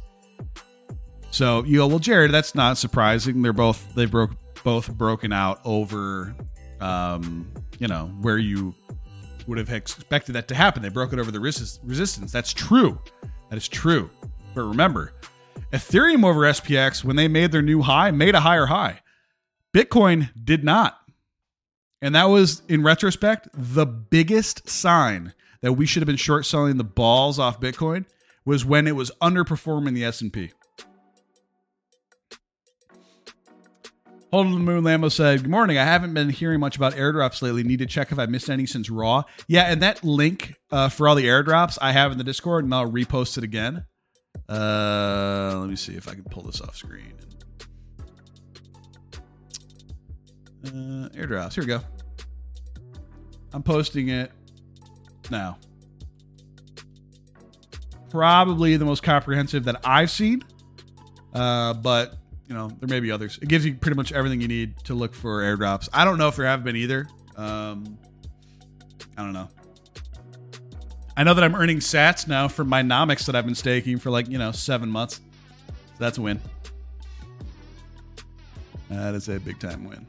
So 1.32 1.64
you 1.64 1.80
go, 1.80 1.88
well, 1.88 2.00
Jared, 2.00 2.32
that's 2.32 2.54
not 2.54 2.78
surprising. 2.78 3.42
They're 3.42 3.52
both 3.52 3.96
they 3.96 4.06
broke 4.06 4.32
both 4.66 4.92
broken 4.98 5.32
out 5.32 5.62
over, 5.64 6.36
um, 6.82 7.50
you 7.78 7.88
know, 7.88 8.08
where 8.20 8.40
you 8.40 8.74
would 9.48 9.60
have 9.60 9.72
expected 9.72 10.34
that 10.34 10.48
to 10.48 10.56
happen. 10.56 10.82
They 10.82 10.90
broke 10.90 11.14
it 11.14 11.20
over 11.20 11.32
the 11.32 11.40
resist- 11.40 11.80
resistance. 11.84 12.32
That's 12.32 12.52
true. 12.52 13.00
That 13.50 13.58
is 13.58 13.68
true. 13.68 14.10
But 14.56 14.64
remember, 14.64 15.14
Ethereum 15.72 16.26
over 16.26 16.42
SPX, 16.42 17.04
when 17.04 17.16
they 17.16 17.28
made 17.28 17.52
their 17.52 17.62
new 17.62 17.84
high, 17.84 18.10
made 18.10 18.34
a 18.34 18.40
higher 18.40 18.66
high. 18.66 19.02
Bitcoin 19.74 20.32
did 20.44 20.64
not. 20.64 20.98
And 22.02 22.16
that 22.16 22.26
was, 22.26 22.64
in 22.68 22.82
retrospect, 22.82 23.48
the 23.54 23.86
biggest 23.86 24.68
sign 24.68 25.34
that 25.62 25.74
we 25.74 25.86
should 25.86 26.02
have 26.02 26.08
been 26.08 26.16
short 26.16 26.46
selling 26.46 26.78
the 26.78 26.84
balls 26.84 27.38
off 27.38 27.62
Bitcoin 27.62 28.06
was 28.46 28.66
when 28.66 28.88
it 28.88 28.96
was 28.96 29.12
underperforming 29.22 29.94
the 29.94 30.06
S&P. 30.06 30.52
Hold 34.32 34.48
the 34.48 34.58
Moon 34.58 34.84
Lambo 34.84 35.12
said, 35.12 35.44
Good 35.44 35.52
morning. 35.52 35.78
I 35.78 35.84
haven't 35.84 36.14
been 36.14 36.30
hearing 36.30 36.60
much 36.60 36.76
about 36.76 36.94
airdrops 36.96 37.42
lately. 37.42 37.64
Need 37.64 37.80
to 37.80 37.86
check 37.86 38.12
if 38.12 38.20
I 38.20 38.26
missed 38.26 38.50
any 38.50 38.66
since 38.66 38.90
Raw. 38.90 39.24
Yeah, 39.48 39.64
and 39.64 39.82
that 39.82 40.04
link 40.04 40.56
uh, 40.72 40.90
for 40.90 41.08
all 41.08 41.16
the 41.16 41.26
airdrops 41.26 41.78
I 41.82 41.92
have 41.92 42.12
in 42.12 42.18
the 42.18 42.24
Discord, 42.24 42.66
and 42.66 42.74
I'll 42.74 42.92
repost 42.92 43.38
it 43.38 43.44
again. 43.44 43.86
Uh, 44.50 45.56
let 45.60 45.70
me 45.70 45.76
see 45.76 45.96
if 45.96 46.10
I 46.10 46.16
can 46.16 46.24
pull 46.24 46.44
this 46.44 46.60
off 46.60 46.76
screen. 46.76 47.14
Uh, 50.66 51.10
airdrops. 51.14 51.54
Here 51.54 51.64
we 51.64 51.68
go. 51.68 51.82
I'm 53.54 53.64
posting 53.64 54.10
it 54.10 54.32
now. 55.32 55.58
Probably 58.10 58.76
the 58.76 58.86
most 58.86 59.04
comprehensive 59.04 59.64
that 59.66 59.80
I've 59.86 60.12
seen. 60.12 60.44
Uh, 61.34 61.74
but 61.74 62.16
you 62.48 62.56
know, 62.56 62.70
there 62.80 62.88
may 62.88 63.00
be 63.00 63.12
others. 63.12 63.40
It 63.42 63.50
gives 63.50 63.66
you 63.66 63.76
pretty 63.76 63.96
much 63.96 64.12
everything 64.12 64.42
you 64.42 64.48
need 64.48 64.78
to 64.86 64.94
look 64.94 65.14
for 65.14 65.42
airdrops. 65.42 65.90
I 65.94 66.06
don't 66.06 66.18
know 66.18 66.28
if 66.28 66.36
there 66.36 66.46
have 66.46 66.64
been 66.64 66.76
either. 66.76 67.08
Um, 67.36 67.98
I 69.18 69.24
don't 69.24 69.34
know. 69.34 69.50
I 71.18 71.24
know 71.24 71.34
that 71.34 71.44
I'm 71.44 71.56
earning 71.56 71.80
sats 71.80 72.28
now 72.28 72.48
from 72.48 72.68
my 72.68 72.82
nomics 72.82 73.26
that 73.26 73.36
I've 73.36 73.46
been 73.46 73.56
staking 73.56 74.00
for 74.00 74.10
like, 74.10 74.28
you 74.30 74.38
know, 74.38 74.52
seven 74.52 74.90
months. 74.90 75.22
So 75.68 75.74
that's 76.00 76.18
a 76.18 76.22
win. 76.22 76.42
That 78.90 79.16
is 79.16 79.30
a 79.30 79.40
big 79.40 79.60
time 79.60 79.86
win. 79.86 80.06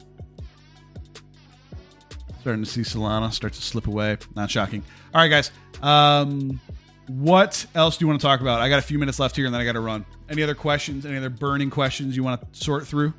Starting 2.41 2.63
to 2.63 2.69
see 2.69 2.81
Solana 2.81 3.31
start 3.31 3.53
to 3.53 3.61
slip 3.61 3.87
away. 3.87 4.17
Not 4.35 4.51
shocking. 4.51 4.83
All 5.13 5.21
right, 5.21 5.29
guys. 5.29 5.51
Um, 5.81 6.59
what 7.07 7.65
else 7.73 7.97
do 7.97 8.03
you 8.03 8.07
want 8.07 8.19
to 8.19 8.27
talk 8.27 8.41
about? 8.41 8.61
I 8.61 8.69
got 8.69 8.79
a 8.79 8.83
few 8.83 8.99
minutes 8.99 9.19
left 9.19 9.35
here 9.35 9.45
and 9.45 9.53
then 9.53 9.61
I 9.61 9.65
got 9.65 9.73
to 9.73 9.79
run. 9.79 10.05
Any 10.29 10.43
other 10.43 10.55
questions? 10.55 11.05
Any 11.05 11.17
other 11.17 11.29
burning 11.29 11.69
questions 11.69 12.15
you 12.15 12.23
want 12.23 12.41
to 12.41 12.59
sort 12.59 12.85
through? 12.85 13.13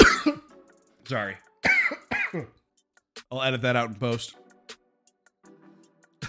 Sorry. 1.08 1.36
I'll 3.30 3.42
edit 3.42 3.62
that 3.62 3.76
out 3.76 3.88
in 3.88 3.94
post. 3.94 4.36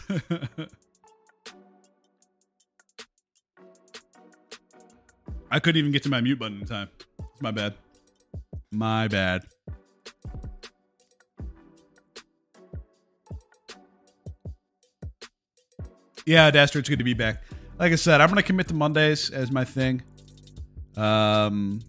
I 5.51 5.59
couldn't 5.59 5.79
even 5.79 5.91
get 5.91 6.03
to 6.03 6.09
my 6.09 6.21
mute 6.21 6.37
button 6.37 6.61
in 6.61 6.67
time. 6.67 6.89
It's 7.19 7.41
my 7.41 7.51
bad. 7.51 7.73
My 8.71 9.07
bad. 9.07 9.43
Yeah, 16.25 16.49
Daster, 16.49 16.79
it's 16.79 16.89
good 16.89 16.97
to 16.97 17.05
be 17.05 17.13
back. 17.13 17.43
Like 17.77 17.91
I 17.91 17.95
said, 17.95 18.19
I'm 18.19 18.29
going 18.29 18.37
to 18.37 18.43
commit 18.43 18.67
to 18.69 18.73
Mondays 18.73 19.29
as 19.29 19.51
my 19.51 19.63
thing. 19.63 20.01
Um, 20.97 21.81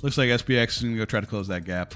looks 0.00 0.16
like 0.16 0.30
SPX 0.30 0.76
is 0.76 0.82
going 0.82 0.94
to 0.94 0.98
go 0.98 1.04
try 1.04 1.20
to 1.20 1.26
close 1.26 1.48
that 1.48 1.64
gap. 1.64 1.94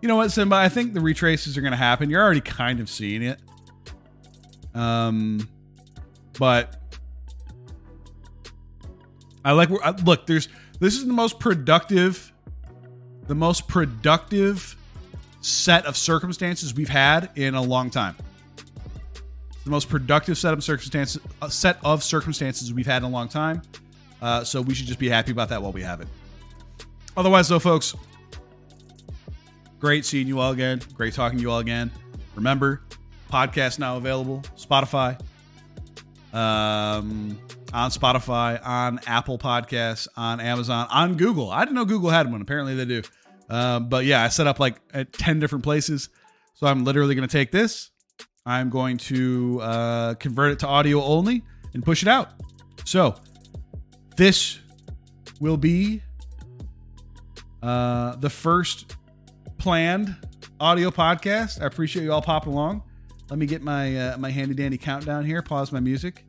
You 0.00 0.08
know 0.08 0.16
what, 0.16 0.32
Simba? 0.32 0.56
I 0.56 0.70
think 0.70 0.94
the 0.94 1.00
retraces 1.00 1.58
are 1.58 1.60
going 1.60 1.72
to 1.72 1.76
happen. 1.76 2.08
You're 2.08 2.22
already 2.22 2.40
kind 2.40 2.80
of 2.80 2.88
seeing 2.88 3.22
it. 3.22 3.40
Um, 4.74 5.46
but 6.38 6.80
I 9.44 9.52
like. 9.52 9.68
Look, 10.04 10.26
there's. 10.26 10.48
This 10.78 10.94
is 10.94 11.04
the 11.04 11.12
most 11.12 11.40
productive, 11.40 12.32
the 13.26 13.34
most 13.34 13.66
productive 13.66 14.76
set 15.40 15.86
of 15.86 15.96
circumstances 15.96 16.74
we've 16.74 16.88
had 16.88 17.30
in 17.36 17.54
a 17.54 17.62
long 17.62 17.90
time. 17.90 18.16
The 19.64 19.70
most 19.70 19.88
productive 19.88 20.38
set 20.38 20.54
of 20.54 20.64
circumstances, 20.64 21.20
uh, 21.42 21.48
set 21.48 21.78
of 21.84 22.02
circumstances 22.02 22.72
we've 22.72 22.86
had 22.86 23.02
in 23.02 23.04
a 23.04 23.10
long 23.10 23.28
time. 23.28 23.62
Uh, 24.20 24.42
so 24.42 24.60
we 24.60 24.74
should 24.74 24.86
just 24.86 24.98
be 24.98 25.08
happy 25.08 25.30
about 25.30 25.48
that 25.50 25.62
while 25.62 25.72
we 25.72 25.82
have 25.82 26.00
it. 26.00 26.08
Otherwise, 27.16 27.48
though, 27.48 27.58
folks, 27.58 27.94
great 29.78 30.04
seeing 30.04 30.26
you 30.26 30.40
all 30.40 30.52
again. 30.52 30.80
Great 30.94 31.14
talking 31.14 31.38
to 31.38 31.42
you 31.42 31.50
all 31.50 31.58
again. 31.58 31.90
Remember, 32.34 32.82
podcast 33.30 33.78
now 33.78 33.96
available. 33.96 34.42
Spotify, 34.56 35.20
um, 36.32 37.38
on 37.72 37.90
Spotify, 37.90 38.64
on 38.64 39.00
Apple 39.06 39.38
Podcasts, 39.38 40.08
on 40.16 40.40
Amazon, 40.40 40.86
on 40.90 41.16
Google. 41.16 41.50
I 41.50 41.64
didn't 41.64 41.76
know 41.76 41.84
Google 41.84 42.10
had 42.10 42.30
one. 42.30 42.40
Apparently, 42.40 42.74
they 42.74 42.84
do. 42.84 43.02
Um, 43.48 43.88
but 43.88 44.04
yeah, 44.04 44.22
I 44.22 44.28
set 44.28 44.46
up 44.46 44.60
like 44.60 44.80
at 44.92 45.12
10 45.12 45.40
different 45.40 45.64
places. 45.64 46.08
So 46.54 46.66
I'm 46.66 46.84
literally 46.84 47.14
going 47.14 47.26
to 47.26 47.32
take 47.32 47.50
this. 47.50 47.90
I'm 48.44 48.70
going 48.70 48.96
to 48.98 49.60
uh, 49.62 50.14
convert 50.14 50.52
it 50.52 50.58
to 50.60 50.66
audio 50.66 51.02
only 51.02 51.42
and 51.74 51.84
push 51.84 52.02
it 52.02 52.08
out. 52.08 52.30
So 52.84 53.14
this 54.16 54.58
will 55.40 55.56
be 55.56 56.02
uh, 57.62 58.16
the 58.16 58.30
first 58.30 58.96
planned 59.58 60.16
audio 60.60 60.90
podcast. 60.90 61.62
I 61.62 61.66
appreciate 61.66 62.04
you 62.04 62.12
all 62.12 62.22
popping 62.22 62.52
along. 62.52 62.82
Let 63.30 63.38
me 63.38 63.46
get 63.46 63.62
my 63.62 63.96
uh, 63.96 64.16
my 64.18 64.30
handy 64.30 64.54
dandy 64.54 64.78
countdown 64.78 65.24
here. 65.24 65.42
Pause 65.42 65.72
my 65.72 65.80
music. 65.80 66.24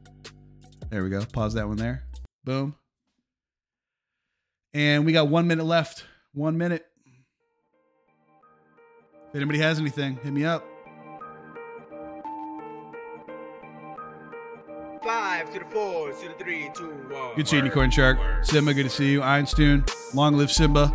There 0.90 1.04
we 1.04 1.10
go. 1.10 1.24
Pause 1.32 1.54
that 1.54 1.68
one 1.68 1.78
there. 1.78 2.04
Boom. 2.44 2.76
And 4.74 5.06
we 5.06 5.14
got 5.14 5.30
one 5.30 5.48
minute 5.48 5.66
left. 5.66 6.04
One 6.34 6.58
minute. 6.58 6.86
If 9.30 9.36
anybody 9.36 9.60
has 9.60 9.78
anything, 9.78 10.18
hit 10.24 10.34
me 10.34 10.44
up. 10.44 10.66
Five 15.04 15.54
to 15.54 15.60
the 15.60 15.66
four 15.66 16.12
to 16.12 16.28
the 16.30 16.34
three, 16.40 16.72
two, 16.76 16.90
one. 17.12 17.36
Good 17.36 17.48
seeing 17.48 17.64
you, 17.64 17.70
Corn 17.70 17.92
Shark. 17.92 18.18
Simba, 18.42 18.74
good 18.74 18.86
to 18.86 18.90
see 18.90 19.12
you. 19.12 19.22
Einstein, 19.22 19.86
long 20.16 20.36
live 20.36 20.52
Simba. 20.52 20.92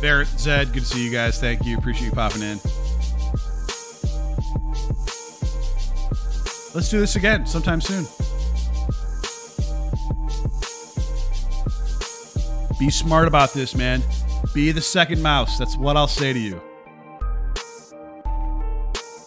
Barrett, 0.00 0.28
Zed, 0.38 0.72
good 0.72 0.80
to 0.80 0.86
see 0.86 1.04
you 1.04 1.10
guys. 1.10 1.38
Thank 1.38 1.66
you. 1.66 1.76
Appreciate 1.76 2.06
you 2.06 2.12
popping 2.12 2.40
in. 2.40 2.58
Let's 6.78 6.90
do 6.90 7.00
this 7.00 7.16
again 7.16 7.44
sometime 7.44 7.80
soon. 7.80 8.04
Be 12.78 12.88
smart 12.88 13.26
about 13.26 13.52
this, 13.52 13.74
man. 13.74 14.00
Be 14.54 14.70
the 14.70 14.80
second 14.80 15.20
mouse. 15.20 15.58
That's 15.58 15.76
what 15.76 15.96
I'll 15.96 16.06
say 16.06 16.32
to 16.32 16.38
you. 16.38 16.60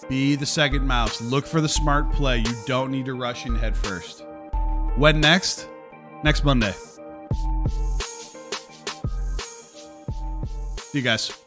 Be 0.08 0.38
the 0.38 0.46
second 0.46 0.88
mouse. 0.88 1.20
Look 1.20 1.46
for 1.46 1.60
the 1.60 1.68
smart 1.68 2.10
play. 2.14 2.38
You 2.38 2.56
don't 2.66 2.90
need 2.90 3.04
to 3.04 3.16
rush 3.16 3.46
in 3.46 3.54
head 3.56 3.76
first. 3.76 4.24
When 4.96 5.20
next? 5.20 5.68
Next 6.24 6.46
Monday. 6.46 6.74
See 10.78 11.00
you 11.00 11.02
guys. 11.02 11.41